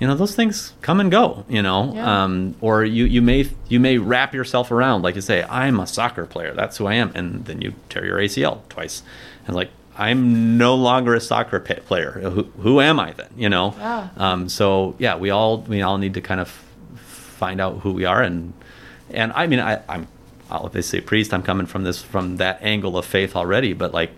you 0.00 0.06
know, 0.06 0.14
those 0.14 0.34
things 0.36 0.74
come 0.80 1.00
and 1.00 1.10
go. 1.10 1.44
You 1.48 1.62
know, 1.62 1.92
Yeah. 1.94 2.24
um, 2.24 2.54
or 2.60 2.84
you 2.84 3.04
you 3.04 3.22
may 3.22 3.48
you 3.68 3.78
may 3.80 3.98
wrap 3.98 4.34
yourself 4.34 4.70
around, 4.70 5.02
like 5.02 5.14
you 5.14 5.20
say, 5.20 5.44
I'm 5.44 5.78
a 5.80 5.86
soccer 5.86 6.26
player. 6.26 6.52
That's 6.54 6.76
who 6.78 6.86
I 6.86 6.94
am, 6.94 7.12
and 7.14 7.44
then 7.46 7.60
you 7.60 7.74
tear 7.88 8.04
your 8.04 8.18
ACL 8.18 8.62
twice, 8.68 9.02
and 9.46 9.54
like. 9.54 9.70
I'm 9.98 10.56
no 10.56 10.76
longer 10.76 11.14
a 11.14 11.20
soccer 11.20 11.58
player. 11.58 12.12
Who, 12.12 12.44
who 12.44 12.80
am 12.80 13.00
I 13.00 13.12
then? 13.12 13.30
You 13.36 13.48
know. 13.48 13.74
Yeah. 13.76 14.08
Um, 14.16 14.48
so 14.48 14.94
yeah, 14.98 15.16
we 15.16 15.30
all 15.30 15.58
we 15.62 15.82
all 15.82 15.98
need 15.98 16.14
to 16.14 16.20
kind 16.20 16.40
of 16.40 16.48
find 16.96 17.60
out 17.60 17.80
who 17.80 17.92
we 17.92 18.04
are 18.04 18.22
and 18.22 18.52
and 19.10 19.32
I 19.34 19.46
mean 19.46 19.60
I, 19.60 19.80
I'm 19.88 20.08
they 20.72 20.82
say 20.82 21.00
priest, 21.00 21.34
I'm 21.34 21.42
coming 21.42 21.66
from 21.66 21.84
this 21.84 22.02
from 22.02 22.38
that 22.38 22.62
angle 22.62 22.96
of 22.96 23.04
faith 23.04 23.36
already, 23.36 23.72
but 23.74 23.92
like 23.92 24.10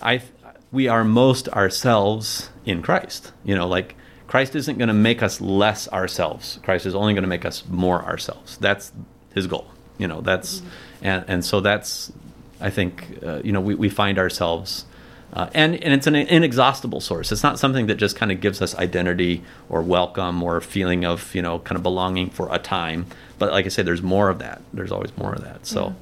I 0.00 0.22
we 0.70 0.86
are 0.88 1.02
most 1.04 1.48
ourselves 1.48 2.50
in 2.64 2.82
Christ. 2.82 3.32
You 3.44 3.56
know, 3.56 3.66
like 3.66 3.96
Christ 4.28 4.54
isn't 4.54 4.78
going 4.78 4.88
to 4.88 4.94
make 4.94 5.22
us 5.22 5.40
less 5.40 5.88
ourselves. 5.88 6.60
Christ 6.62 6.86
is 6.86 6.94
only 6.94 7.14
going 7.14 7.22
to 7.22 7.28
make 7.28 7.44
us 7.44 7.64
more 7.68 8.02
ourselves. 8.04 8.58
That's 8.58 8.92
his 9.34 9.46
goal. 9.46 9.66
You 9.98 10.06
know, 10.06 10.20
that's 10.20 10.62
and 11.02 11.24
and 11.26 11.44
so 11.44 11.60
that's 11.60 12.12
I 12.60 12.70
think 12.70 13.18
uh, 13.24 13.40
you 13.42 13.52
know 13.52 13.60
we, 13.60 13.74
we 13.74 13.88
find 13.88 14.18
ourselves 14.18 14.84
uh, 15.32 15.48
and 15.54 15.76
and 15.82 15.94
it's 15.94 16.06
an 16.06 16.16
inexhaustible 16.16 17.00
source. 17.00 17.30
It's 17.30 17.42
not 17.42 17.58
something 17.58 17.86
that 17.86 17.96
just 17.96 18.16
kind 18.16 18.32
of 18.32 18.40
gives 18.40 18.60
us 18.60 18.74
identity 18.76 19.42
or 19.68 19.82
welcome 19.82 20.42
or 20.42 20.56
a 20.56 20.62
feeling 20.62 21.04
of 21.04 21.34
you 21.34 21.42
know 21.42 21.60
kind 21.60 21.76
of 21.76 21.82
belonging 21.82 22.30
for 22.30 22.52
a 22.52 22.58
time. 22.58 23.06
But 23.38 23.52
like 23.52 23.64
I 23.64 23.68
say, 23.68 23.82
there's 23.82 24.02
more 24.02 24.28
of 24.28 24.38
that. 24.40 24.60
There's 24.72 24.92
always 24.92 25.16
more 25.16 25.32
of 25.32 25.42
that. 25.42 25.66
So 25.66 25.94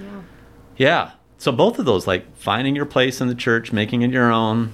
Yeah. 0.00 0.20
yeah. 0.76 1.10
So 1.38 1.52
both 1.52 1.78
of 1.78 1.84
those, 1.84 2.06
like 2.06 2.34
finding 2.36 2.76
your 2.76 2.86
place 2.86 3.20
in 3.20 3.28
the 3.28 3.34
church, 3.34 3.72
making 3.72 4.02
it 4.02 4.10
your 4.10 4.30
own, 4.30 4.72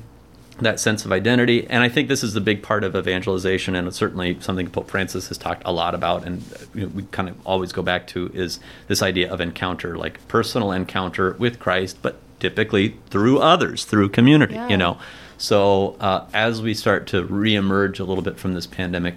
that 0.60 0.78
sense 0.78 1.04
of 1.04 1.12
identity, 1.12 1.66
and 1.68 1.82
I 1.82 1.88
think 1.88 2.08
this 2.08 2.22
is 2.22 2.34
the 2.34 2.40
big 2.40 2.62
part 2.62 2.84
of 2.84 2.94
evangelization, 2.94 3.74
and 3.74 3.88
it's 3.88 3.96
certainly 3.96 4.38
something 4.40 4.68
Pope 4.68 4.90
Francis 4.90 5.28
has 5.28 5.38
talked 5.38 5.62
a 5.64 5.72
lot 5.72 5.94
about, 5.94 6.24
and 6.24 6.42
uh, 6.76 6.88
we 6.88 7.04
kind 7.04 7.28
of 7.28 7.46
always 7.46 7.72
go 7.72 7.82
back 7.82 8.06
to 8.08 8.30
is 8.34 8.60
this 8.86 9.02
idea 9.02 9.32
of 9.32 9.40
encounter, 9.40 9.96
like 9.96 10.26
personal 10.28 10.70
encounter 10.70 11.32
with 11.38 11.58
Christ, 11.58 11.98
but 12.02 12.18
typically 12.40 12.96
through 13.10 13.38
others, 13.38 13.84
through 13.84 14.08
community. 14.08 14.54
Yeah. 14.54 14.68
You 14.68 14.76
know, 14.76 14.98
so 15.38 15.96
uh, 16.00 16.26
as 16.34 16.60
we 16.60 16.74
start 16.74 17.06
to 17.08 17.22
reemerge 17.22 18.00
a 18.00 18.04
little 18.04 18.22
bit 18.22 18.38
from 18.38 18.54
this 18.54 18.66
pandemic. 18.66 19.16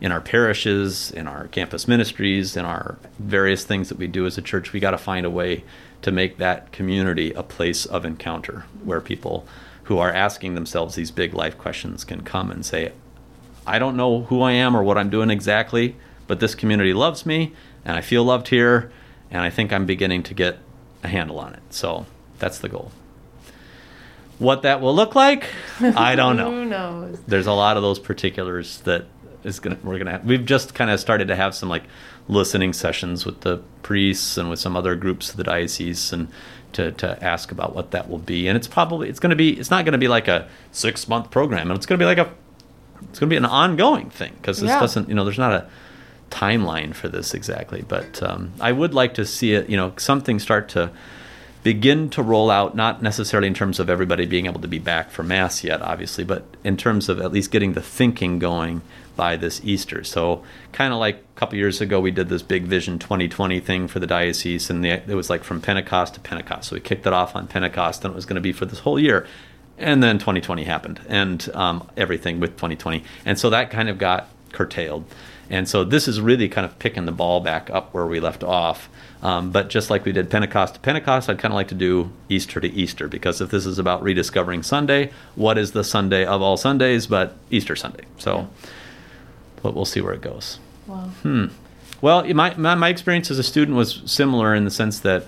In 0.00 0.12
our 0.12 0.20
parishes, 0.22 1.10
in 1.10 1.28
our 1.28 1.48
campus 1.48 1.86
ministries, 1.86 2.56
in 2.56 2.64
our 2.64 2.96
various 3.18 3.64
things 3.64 3.90
that 3.90 3.98
we 3.98 4.06
do 4.06 4.24
as 4.24 4.38
a 4.38 4.40
church, 4.40 4.72
we 4.72 4.80
got 4.80 4.92
to 4.92 4.98
find 4.98 5.26
a 5.26 5.30
way 5.30 5.62
to 6.00 6.10
make 6.10 6.38
that 6.38 6.72
community 6.72 7.32
a 7.34 7.42
place 7.42 7.84
of 7.84 8.06
encounter 8.06 8.64
where 8.82 9.02
people 9.02 9.46
who 9.84 9.98
are 9.98 10.10
asking 10.12 10.54
themselves 10.54 10.94
these 10.94 11.10
big 11.10 11.34
life 11.34 11.58
questions 11.58 12.04
can 12.04 12.22
come 12.22 12.50
and 12.50 12.64
say, 12.64 12.92
I 13.66 13.78
don't 13.78 13.96
know 13.96 14.22
who 14.22 14.40
I 14.40 14.52
am 14.52 14.76
or 14.76 14.82
what 14.82 14.96
I'm 14.96 15.10
doing 15.10 15.30
exactly, 15.30 15.96
but 16.26 16.40
this 16.40 16.54
community 16.54 16.94
loves 16.94 17.26
me 17.26 17.52
and 17.84 17.96
I 17.96 18.00
feel 18.00 18.24
loved 18.24 18.48
here 18.48 18.90
and 19.30 19.42
I 19.42 19.50
think 19.50 19.72
I'm 19.72 19.86
beginning 19.86 20.22
to 20.24 20.34
get 20.34 20.58
a 21.02 21.08
handle 21.08 21.38
on 21.38 21.54
it. 21.54 21.62
So 21.70 22.06
that's 22.40 22.58
the 22.58 22.68
goal. 22.68 22.90
What 24.38 24.62
that 24.62 24.80
will 24.80 24.94
look 24.94 25.14
like, 25.14 25.44
I 25.80 26.16
don't 26.16 26.36
know 26.36 26.50
Who 26.50 26.64
knows? 26.64 27.18
there's 27.26 27.46
a 27.46 27.52
lot 27.52 27.76
of 27.76 27.82
those 27.82 27.98
particulars 27.98 28.80
that 28.80 29.04
is 29.44 29.60
gonna 29.60 29.76
we're 29.84 29.98
gonna 29.98 30.12
have. 30.12 30.24
we've 30.24 30.44
just 30.44 30.74
kind 30.74 30.90
of 30.90 30.98
started 30.98 31.28
to 31.28 31.36
have 31.36 31.54
some 31.54 31.68
like 31.68 31.84
listening 32.28 32.72
sessions 32.72 33.26
with 33.26 33.40
the 33.42 33.58
priests 33.82 34.36
and 34.38 34.48
with 34.50 34.58
some 34.58 34.76
other 34.76 34.94
groups 34.94 35.30
of 35.30 35.36
the 35.36 35.44
diocese 35.44 36.12
and 36.12 36.28
to, 36.72 36.92
to 36.92 37.22
ask 37.24 37.50
about 37.50 37.74
what 37.74 37.90
that 37.90 38.08
will 38.08 38.18
be 38.18 38.46
and 38.46 38.56
it's 38.56 38.68
probably 38.68 39.08
it's 39.08 39.18
going 39.18 39.30
to 39.30 39.36
be 39.36 39.58
it's 39.58 39.70
not 39.70 39.84
going 39.84 39.92
to 39.92 39.98
be 39.98 40.08
like 40.08 40.28
a 40.28 40.48
six 40.72 41.08
month 41.08 41.30
program 41.30 41.68
and 41.70 41.76
it's 41.76 41.86
going 41.86 41.98
to 41.98 42.02
be 42.02 42.06
like 42.06 42.18
a 42.18 42.30
it's 43.08 43.18
going 43.18 43.28
to 43.28 43.32
be 43.34 43.36
an 43.36 43.44
ongoing 43.46 44.08
thing 44.10 44.32
because 44.36 44.60
this 44.60 44.68
Yeah. 44.68 44.78
doesn't 44.78 45.08
you 45.08 45.14
know 45.14 45.24
there's 45.24 45.38
not 45.38 45.52
a 45.52 45.68
timeline 46.30 46.94
for 46.94 47.08
this 47.08 47.34
exactly 47.34 47.82
but 47.88 48.22
um, 48.22 48.52
i 48.60 48.70
would 48.70 48.94
like 48.94 49.14
to 49.14 49.24
see 49.26 49.52
it 49.54 49.68
you 49.68 49.76
know 49.76 49.92
something 49.96 50.38
start 50.38 50.68
to 50.68 50.90
begin 51.62 52.08
to 52.10 52.22
roll 52.22 52.50
out, 52.50 52.74
not 52.74 53.02
necessarily 53.02 53.48
in 53.48 53.54
terms 53.54 53.78
of 53.78 53.90
everybody 53.90 54.26
being 54.26 54.46
able 54.46 54.60
to 54.60 54.68
be 54.68 54.78
back 54.78 55.10
for 55.10 55.22
Mass 55.22 55.62
yet, 55.62 55.82
obviously, 55.82 56.24
but 56.24 56.44
in 56.64 56.76
terms 56.76 57.08
of 57.08 57.20
at 57.20 57.32
least 57.32 57.50
getting 57.50 57.74
the 57.74 57.82
thinking 57.82 58.38
going 58.38 58.82
by 59.16 59.36
this 59.36 59.60
Easter. 59.62 60.02
So, 60.02 60.42
kind 60.72 60.94
of 60.94 60.98
like 60.98 61.16
a 61.16 61.38
couple 61.38 61.58
years 61.58 61.80
ago, 61.80 62.00
we 62.00 62.10
did 62.10 62.30
this 62.30 62.42
big 62.42 62.64
Vision 62.64 62.98
2020 62.98 63.60
thing 63.60 63.88
for 63.88 63.98
the 63.98 64.06
diocese, 64.06 64.70
and 64.70 64.82
the, 64.82 64.90
it 64.90 65.08
was 65.08 65.28
like 65.28 65.44
from 65.44 65.60
Pentecost 65.60 66.14
to 66.14 66.20
Pentecost. 66.20 66.70
So, 66.70 66.76
we 66.76 66.80
kicked 66.80 67.06
it 67.06 67.12
off 67.12 67.36
on 67.36 67.46
Pentecost, 67.46 68.04
and 68.04 68.12
it 68.12 68.14
was 68.14 68.24
going 68.24 68.36
to 68.36 68.40
be 68.40 68.52
for 68.52 68.64
this 68.64 68.78
whole 68.80 68.98
year. 68.98 69.26
And 69.76 70.02
then 70.02 70.18
2020 70.18 70.64
happened, 70.64 71.00
and 71.08 71.48
um, 71.54 71.88
everything 71.96 72.40
with 72.40 72.50
2020. 72.52 73.02
And 73.24 73.38
so 73.38 73.50
that 73.50 73.70
kind 73.70 73.88
of 73.88 73.96
got 73.96 74.28
curtailed. 74.52 75.04
And 75.48 75.68
so 75.68 75.84
this 75.84 76.06
is 76.06 76.20
really 76.20 76.48
kind 76.48 76.64
of 76.64 76.78
picking 76.78 77.06
the 77.06 77.12
ball 77.12 77.40
back 77.40 77.70
up 77.70 77.92
where 77.92 78.06
we 78.06 78.20
left 78.20 78.44
off. 78.44 78.88
Um, 79.22 79.50
but 79.50 79.68
just 79.68 79.90
like 79.90 80.04
we 80.04 80.12
did 80.12 80.30
Pentecost 80.30 80.74
to 80.74 80.80
Pentecost, 80.80 81.28
I'd 81.28 81.38
kind 81.38 81.52
of 81.52 81.56
like 81.56 81.68
to 81.68 81.74
do 81.74 82.10
Easter 82.28 82.60
to 82.60 82.68
Easter 82.68 83.06
because 83.06 83.40
if 83.40 83.50
this 83.50 83.66
is 83.66 83.78
about 83.78 84.02
rediscovering 84.02 84.62
Sunday, 84.62 85.10
what 85.34 85.58
is 85.58 85.72
the 85.72 85.84
Sunday 85.84 86.24
of 86.24 86.40
all 86.40 86.56
Sundays 86.56 87.06
but 87.06 87.36
Easter 87.50 87.76
Sunday? 87.76 88.04
So, 88.18 88.48
but 89.62 89.74
we'll 89.74 89.84
see 89.84 90.00
where 90.00 90.14
it 90.14 90.22
goes. 90.22 90.58
Wow. 90.86 91.10
Hmm. 91.22 91.46
Well, 92.00 92.24
my, 92.32 92.54
my, 92.54 92.74
my 92.74 92.88
experience 92.88 93.30
as 93.30 93.38
a 93.38 93.42
student 93.42 93.76
was 93.76 94.02
similar 94.06 94.54
in 94.54 94.64
the 94.64 94.70
sense 94.70 95.00
that, 95.00 95.24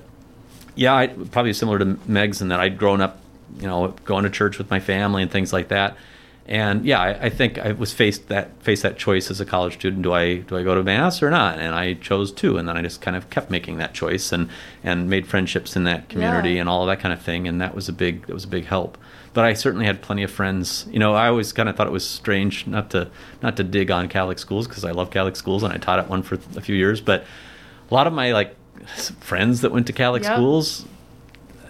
yeah, 0.74 0.94
I, 0.94 1.09
probably 1.09 1.52
similar 1.52 1.78
to 1.78 1.98
Meg's 2.07 2.40
in 2.40 2.48
that 2.48 2.61
I'd 2.61 2.78
grown 2.78 3.02
up, 3.02 3.18
you 3.59 3.66
know, 3.66 3.88
going 4.07 4.24
to 4.24 4.31
church 4.31 4.57
with 4.57 4.70
my 4.70 4.81
family 4.81 5.22
and 5.22 5.31
things 5.31 5.52
like 5.52 5.68
that. 5.68 5.98
And 6.46 6.85
yeah, 6.85 7.00
I, 7.00 7.26
I 7.26 7.28
think 7.31 7.59
I 7.59 7.70
was 7.72 7.92
faced 7.92 8.28
that 8.28 8.50
faced 8.62 8.83
that 8.83 8.98
choice 8.98 9.31
as 9.31 9.40
a 9.40 9.46
college 9.46 9.74
student. 9.74 10.02
Do 10.02 10.12
I 10.12 10.38
do 10.38 10.57
I 10.57 10.62
go 10.64 10.74
to 10.74 10.83
mass 10.83 11.22
or 11.22 11.31
not? 11.31 11.59
And 11.61 11.72
I 11.74 11.94
chose 11.94 12.33
to, 12.33 12.59
and 12.59 12.68
then 12.68 12.76
I 12.76 12.83
just 12.83 13.00
kind 13.00 13.16
of 13.16 13.31
kept 13.31 13.48
making 13.50 13.78
that 13.78 13.94
choice 13.94 14.33
and 14.33 14.48
and 14.83 15.09
made 15.09 15.26
friendships 15.28 15.76
in 15.76 15.85
that 15.85 16.09
community 16.09 16.55
Yeah. 16.55 16.61
and 16.62 16.68
all 16.68 16.83
of 16.83 16.88
that 16.88 17.00
kind 17.00 17.12
of 17.12 17.22
thing. 17.22 17.46
And 17.46 17.61
that 17.61 17.74
was 17.74 17.88
a 17.88 17.92
big 17.92 18.26
that 18.26 18.35
was 18.35 18.44
a 18.44 18.48
big 18.48 18.64
help. 18.66 18.98
But 19.35 19.44
I 19.44 19.55
certainly 19.55 19.87
had 19.87 20.02
plenty 20.02 20.24
of 20.24 20.31
friends. 20.31 20.87
You 20.90 20.98
know, 20.98 21.14
I 21.14 21.28
always 21.28 21.52
kind 21.52 21.68
of 21.68 21.76
thought 21.76 21.87
it 21.87 21.92
was 21.92 22.07
strange 22.07 22.66
not 22.66 22.90
to 22.90 23.09
not 23.40 23.57
to 23.59 23.62
dig 23.64 23.90
on 23.92 24.09
Catholic 24.09 24.38
schools 24.40 24.66
because 24.66 24.85
I 24.85 24.90
love 24.90 25.11
Catholic 25.11 25.37
schools 25.37 25.62
and 25.62 25.72
I 25.72 25.76
taught 25.78 26.00
at 26.00 26.09
one 26.11 26.22
for 26.22 26.35
a 26.57 26.61
few 26.61 26.74
years. 26.74 27.00
But 27.00 27.24
a 27.90 27.94
lot 27.94 28.07
of 28.09 28.12
my 28.12 28.33
like 28.33 28.57
friends 29.20 29.61
that 29.61 29.70
went 29.70 29.87
to 29.87 29.92
Catholic 29.92 30.24
Yep. 30.24 30.33
schools 30.35 30.87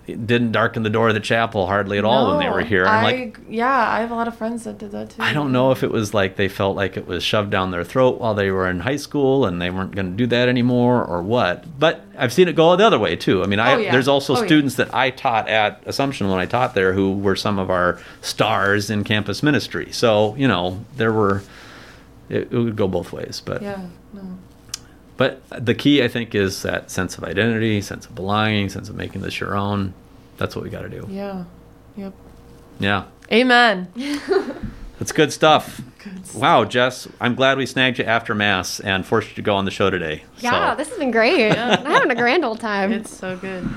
it 0.06 0.26
didn't 0.26 0.50
darken 0.50 0.82
the 0.82 0.90
door 0.90 1.08
of 1.08 1.14
the 1.14 1.20
chapel 1.20 1.66
hardly 1.66 1.96
at 1.96 2.04
all 2.04 2.28
when 2.30 2.40
they 2.40 2.50
were 2.50 2.62
here. 2.64 2.84
I'm 2.86 3.04
I, 3.04 3.10
like, 3.12 3.38
yeah, 3.48 3.88
I 3.88 4.00
have 4.00 4.10
a 4.10 4.14
lot 4.16 4.26
of 4.26 4.36
friends 4.36 4.64
that 4.64 4.76
did 4.78 4.90
that 4.90 5.10
too. 5.10 5.22
I 5.22 5.32
don't 5.32 5.52
know 5.52 5.70
if 5.70 5.84
it 5.84 5.92
was 5.92 6.12
like 6.12 6.34
they 6.34 6.48
felt 6.48 6.74
like 6.74 6.96
it 6.96 7.06
was 7.06 7.22
shoved 7.22 7.50
down 7.50 7.70
their 7.70 7.84
throat 7.84 8.18
while 8.20 8.34
they 8.34 8.50
were 8.50 8.68
in 8.68 8.80
high 8.80 8.96
school 8.96 9.46
and 9.46 9.62
they 9.62 9.70
weren't 9.70 9.94
going 9.94 10.10
to 10.10 10.16
do 10.16 10.26
that 10.26 10.48
anymore 10.48 11.04
or 11.04 11.22
what. 11.22 11.78
But 11.78 12.00
I've 12.18 12.32
seen 12.32 12.48
it 12.48 12.56
go 12.56 12.74
the 12.74 12.84
other 12.84 12.98
way 12.98 13.14
too. 13.14 13.44
I 13.44 13.46
mean, 13.46 13.60
I, 13.60 13.74
Oh, 13.74 13.76
yeah. 13.78 13.92
there's 13.92 14.08
also 14.08 14.34
Oh, 14.34 14.40
yeah. 14.40 14.46
students 14.46 14.74
that 14.74 14.92
I 14.92 15.10
taught 15.10 15.48
at 15.48 15.80
Assumption 15.86 16.28
when 16.28 16.40
I 16.40 16.46
taught 16.46 16.74
there 16.74 16.92
who 16.94 17.12
were 17.12 17.36
some 17.36 17.60
of 17.60 17.70
our 17.70 18.00
stars 18.22 18.90
in 18.90 19.04
campus 19.04 19.40
ministry. 19.42 19.92
So, 19.92 20.34
you 20.34 20.48
know, 20.48 20.84
there 20.96 21.12
were, 21.12 21.42
it, 22.28 22.48
it 22.52 22.58
would 22.58 22.74
go 22.76 22.88
both 22.88 23.12
ways. 23.12 23.40
But, 23.44 23.62
Yeah, 23.62 23.86
no. 24.12 24.22
But 25.22 25.64
the 25.66 25.74
key, 25.74 26.02
I 26.02 26.08
think, 26.08 26.34
is 26.34 26.62
that 26.62 26.90
sense 26.90 27.16
of 27.16 27.22
identity, 27.22 27.80
sense 27.80 28.06
of 28.06 28.14
belonging, 28.16 28.68
sense 28.68 28.88
of 28.88 28.96
making 28.96 29.20
this 29.20 29.38
your 29.38 29.56
own. 29.56 29.94
That's 30.36 30.56
what 30.56 30.64
we 30.64 30.70
got 30.70 30.80
to 30.82 30.88
do. 30.88 31.06
Yeah. 31.08 31.44
Yep. 31.96 32.12
Yeah. 32.80 33.04
Amen. 33.30 33.86
That's 34.98 35.12
good 35.12 35.32
stuff. 35.32 35.80
Good 36.02 36.26
stuff. 36.26 36.40
Wow, 36.40 36.64
Jess, 36.64 37.06
I'm 37.20 37.36
glad 37.36 37.56
we 37.56 37.66
snagged 37.66 37.98
you 37.98 38.04
after 38.04 38.34
Mass 38.34 38.80
and 38.80 39.06
forced 39.06 39.28
you 39.28 39.34
to 39.36 39.42
go 39.42 39.54
on 39.54 39.64
the 39.64 39.70
show 39.70 39.90
today. 39.90 40.24
Yeah, 40.38 40.72
So- 40.72 40.76
this 40.76 40.88
has 40.88 40.98
been 40.98 41.12
great. 41.12 41.52
I'm 41.52 41.84
having 41.86 42.10
a 42.10 42.16
grand 42.16 42.44
old 42.44 42.58
time. 42.58 42.92
It's 42.92 43.16
so 43.16 43.36
good. 43.36 43.68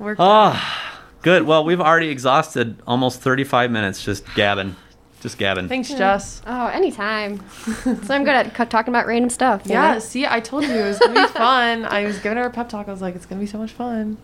We're 0.00 0.16
Ah, 0.18 1.00
good. 1.22 1.44
Well, 1.44 1.64
we've 1.64 1.80
already 1.80 2.08
exhausted 2.08 2.76
almost 2.86 3.20
35 3.20 3.70
minutes 3.70 4.04
just 4.04 4.24
gabbing. 4.34 4.74
Just 5.20 5.36
gabbing. 5.38 5.68
Thanks, 5.68 5.88
Jess. 5.88 6.42
oh, 6.46 6.66
anytime. 6.68 7.42
so 7.84 8.14
I'm 8.14 8.22
good 8.24 8.34
at 8.34 8.56
c- 8.56 8.64
talking 8.66 8.92
about 8.92 9.06
random 9.06 9.30
stuff. 9.30 9.62
Yeah, 9.64 9.94
know? 9.94 9.98
see, 9.98 10.26
I 10.26 10.38
told 10.40 10.62
you 10.64 10.70
it 10.70 10.84
was 10.84 10.98
gonna 11.00 11.22
be 11.26 11.26
fun. 11.32 11.84
I 11.84 12.04
was 12.04 12.18
giving 12.20 12.38
her 12.38 12.44
a 12.44 12.50
pep 12.50 12.68
talk. 12.68 12.86
I 12.86 12.92
was 12.92 13.02
like, 13.02 13.16
it's 13.16 13.26
gonna 13.26 13.40
be 13.40 13.46
so 13.46 13.58
much 13.58 13.72
fun. 13.72 14.16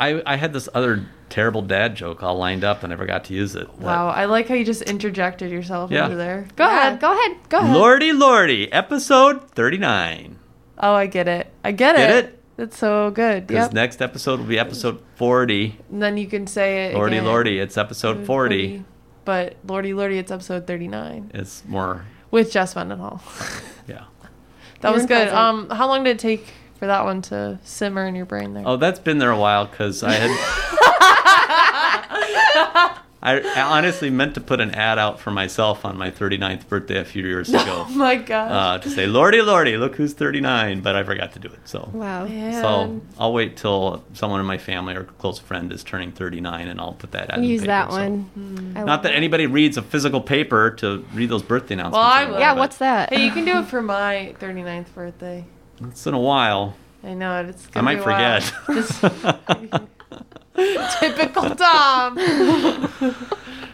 I, 0.00 0.22
I 0.24 0.36
had 0.36 0.52
this 0.52 0.68
other 0.74 1.06
terrible 1.28 1.60
dad 1.62 1.96
joke 1.96 2.22
all 2.22 2.36
lined 2.36 2.62
up 2.62 2.84
and 2.84 2.90
never 2.90 3.04
got 3.04 3.24
to 3.24 3.34
use 3.34 3.56
it. 3.56 3.66
but- 3.66 3.80
Wow, 3.80 4.08
I 4.10 4.26
like 4.26 4.46
how 4.46 4.54
you 4.54 4.64
just 4.64 4.82
interjected 4.82 5.50
yourself 5.50 5.90
Yeah. 5.90 6.04
into 6.04 6.16
there. 6.16 6.46
Go 6.54 6.64
Yeah. 6.66 6.78
ahead. 6.88 7.00
Go 7.00 7.12
ahead. 7.12 7.36
Go 7.48 7.58
ahead. 7.58 7.76
Lordy, 7.76 8.12
lordy, 8.12 8.72
episode 8.72 9.50
39. 9.50 10.38
Oh, 10.78 10.94
I 10.94 11.06
get 11.06 11.26
it. 11.26 11.48
I 11.64 11.72
get, 11.72 11.96
Get 11.96 12.10
it. 12.10 12.24
it? 12.26 12.42
That's 12.56 12.78
so 12.78 13.10
good. 13.10 13.48
Because 13.48 13.66
Yep. 13.66 13.72
next 13.72 14.00
episode 14.00 14.38
will 14.38 14.46
be 14.46 14.58
episode 14.58 15.00
40. 15.16 15.76
and 15.90 16.00
then 16.00 16.16
you 16.16 16.28
can 16.28 16.46
say 16.46 16.86
it. 16.86 16.94
Lordy, 16.94 17.16
again. 17.16 17.26
lordy, 17.26 17.58
it's 17.58 17.76
episode 17.76 18.24
40. 18.24 18.84
But 19.28 19.56
Lordy, 19.66 19.92
lordy, 19.92 20.16
it's 20.16 20.32
episode 20.32 20.66
39. 20.66 21.32
It's 21.34 21.62
more 21.66 22.06
with 22.30 22.50
Jess 22.50 22.74
Mendenhall. 22.74 23.20
Yeah. 23.86 24.04
That 24.80 24.88
You're 24.88 24.92
was 24.92 25.04
good. 25.04 25.28
Um, 25.28 25.68
how 25.68 25.86
long 25.86 26.04
did 26.04 26.12
it 26.12 26.18
take 26.18 26.46
for 26.78 26.86
that 26.86 27.04
one 27.04 27.20
to 27.22 27.58
simmer 27.62 28.06
in 28.06 28.14
your 28.14 28.24
brain 28.24 28.54
there? 28.54 28.64
Oh, 28.66 28.76
that's 28.78 29.00
been 29.00 29.18
there 29.18 29.30
a 29.30 29.38
while 29.38 29.66
because 29.66 30.02
I 30.02 30.12
had. 30.12 30.30
I, 33.20 33.40
I 33.40 33.62
honestly 33.62 34.10
meant 34.10 34.34
to 34.34 34.40
put 34.40 34.60
an 34.60 34.70
ad 34.76 34.96
out 34.96 35.18
for 35.18 35.32
myself 35.32 35.84
on 35.84 35.98
my 35.98 36.08
39th 36.10 36.68
birthday 36.68 36.98
a 36.98 37.04
few 37.04 37.24
years 37.26 37.48
ago 37.52 37.84
Oh 37.88 37.90
my 37.90 38.14
god. 38.14 38.52
uh, 38.52 38.78
to 38.82 38.88
say, 38.88 39.06
Lordy, 39.06 39.42
Lordy, 39.42 39.76
look 39.76 39.96
who's 39.96 40.12
39, 40.12 40.80
but 40.82 40.94
I 40.94 41.02
forgot 41.02 41.32
to 41.32 41.40
do 41.40 41.48
it. 41.48 41.58
So. 41.64 41.90
Wow. 41.92 42.26
Man. 42.26 42.52
So 42.62 43.00
I'll 43.18 43.32
wait 43.32 43.56
till 43.56 44.04
someone 44.12 44.38
in 44.38 44.46
my 44.46 44.58
family 44.58 44.94
or 44.94 45.04
close 45.04 45.38
friend 45.40 45.72
is 45.72 45.82
turning 45.82 46.12
39, 46.12 46.68
and 46.68 46.80
I'll 46.80 46.92
put 46.92 47.10
that 47.10 47.30
ad. 47.30 47.38
in 47.38 47.44
Use 47.44 47.62
paper, 47.62 47.66
that 47.68 47.90
so- 47.90 47.96
one. 47.96 48.72
Not 48.74 48.86
love 48.86 49.02
that 49.02 49.14
anybody 49.14 49.46
reads 49.46 49.76
a 49.76 49.82
physical 49.82 50.20
paper 50.20 50.70
to 50.78 51.04
read 51.12 51.28
those 51.28 51.42
birthday 51.42 51.74
announcements. 51.74 51.94
Well, 51.96 52.04
I 52.06 52.18
anymore, 52.20 52.34
will. 52.34 52.40
Yeah, 52.40 52.54
but 52.54 52.58
what's 52.60 52.78
that? 52.78 53.12
hey, 53.12 53.24
you 53.24 53.32
can 53.32 53.44
do 53.44 53.58
it 53.58 53.64
for 53.66 53.82
my 53.82 54.34
39th 54.38 54.94
birthday. 54.94 55.44
It's 55.82 56.06
in 56.06 56.14
a 56.14 56.20
while. 56.20 56.76
I 57.02 57.14
know 57.14 57.40
it. 57.40 57.48
It's 57.48 57.66
I 57.68 57.70
gonna 57.80 57.84
might 57.84 57.94
be 57.96 58.00
a 58.00 58.04
while. 58.04 58.40
forget. 58.40 59.88
Just 60.58 60.98
typical 61.00 61.50
Thom. 61.54 62.18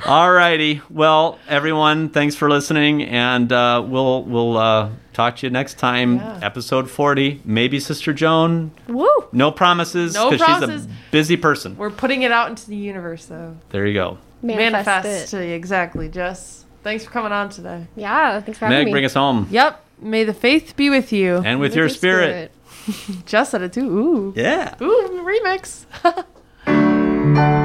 All 0.06 0.30
righty. 0.30 0.82
Well, 0.90 1.38
everyone, 1.48 2.10
thanks 2.10 2.34
for 2.36 2.50
listening, 2.50 3.02
and 3.04 3.50
uh, 3.50 3.82
we'll 3.86 4.22
we'll 4.24 4.56
uh, 4.58 4.90
talk 5.14 5.36
to 5.36 5.46
you 5.46 5.50
next 5.50 5.78
time. 5.78 6.16
Yeah. 6.16 6.40
Episode 6.42 6.90
40. 6.90 7.40
Maybe 7.44 7.80
Sister 7.80 8.12
Joan. 8.12 8.70
Woo! 8.86 9.08
No 9.32 9.50
promises. 9.50 10.14
No 10.14 10.28
'cause 10.30 10.40
promises. 10.40 10.82
She's 10.82 10.90
a 10.90 11.10
busy 11.10 11.36
person. 11.38 11.76
We're 11.78 11.90
putting 11.90 12.22
it 12.22 12.32
out 12.32 12.50
into 12.50 12.68
the 12.68 12.76
universe, 12.76 13.24
though. 13.26 13.56
There 13.70 13.86
you 13.86 13.94
go. 13.94 14.18
Manifest, 14.42 14.86
Manifest 14.86 15.34
it. 15.34 15.52
exactly, 15.54 16.10
Jess. 16.10 16.66
Thanks 16.82 17.04
for 17.06 17.10
coming 17.10 17.32
on 17.32 17.48
today. 17.48 17.86
Yeah, 17.96 18.40
thanks 18.42 18.58
for 18.58 18.66
having 18.66 18.76
me. 18.76 18.80
Meg, 18.80 18.86
me. 18.86 18.92
bring 18.92 19.04
us 19.06 19.14
home. 19.14 19.48
Yep. 19.50 19.82
May 20.02 20.24
the 20.24 20.34
faith 20.34 20.76
be 20.76 20.90
with 20.90 21.12
you. 21.12 21.36
And 21.36 21.60
with, 21.60 21.74
your 21.74 21.88
spirit. 21.88 22.52
Jess 23.24 23.50
said 23.50 23.62
it 23.62 23.72
too. 23.72 23.88
Ooh. 23.88 24.34
Yeah. 24.36 24.74
Ooh, 24.82 25.22
remix. 25.24 25.86
Thank 27.24 27.38
you. 27.38 27.63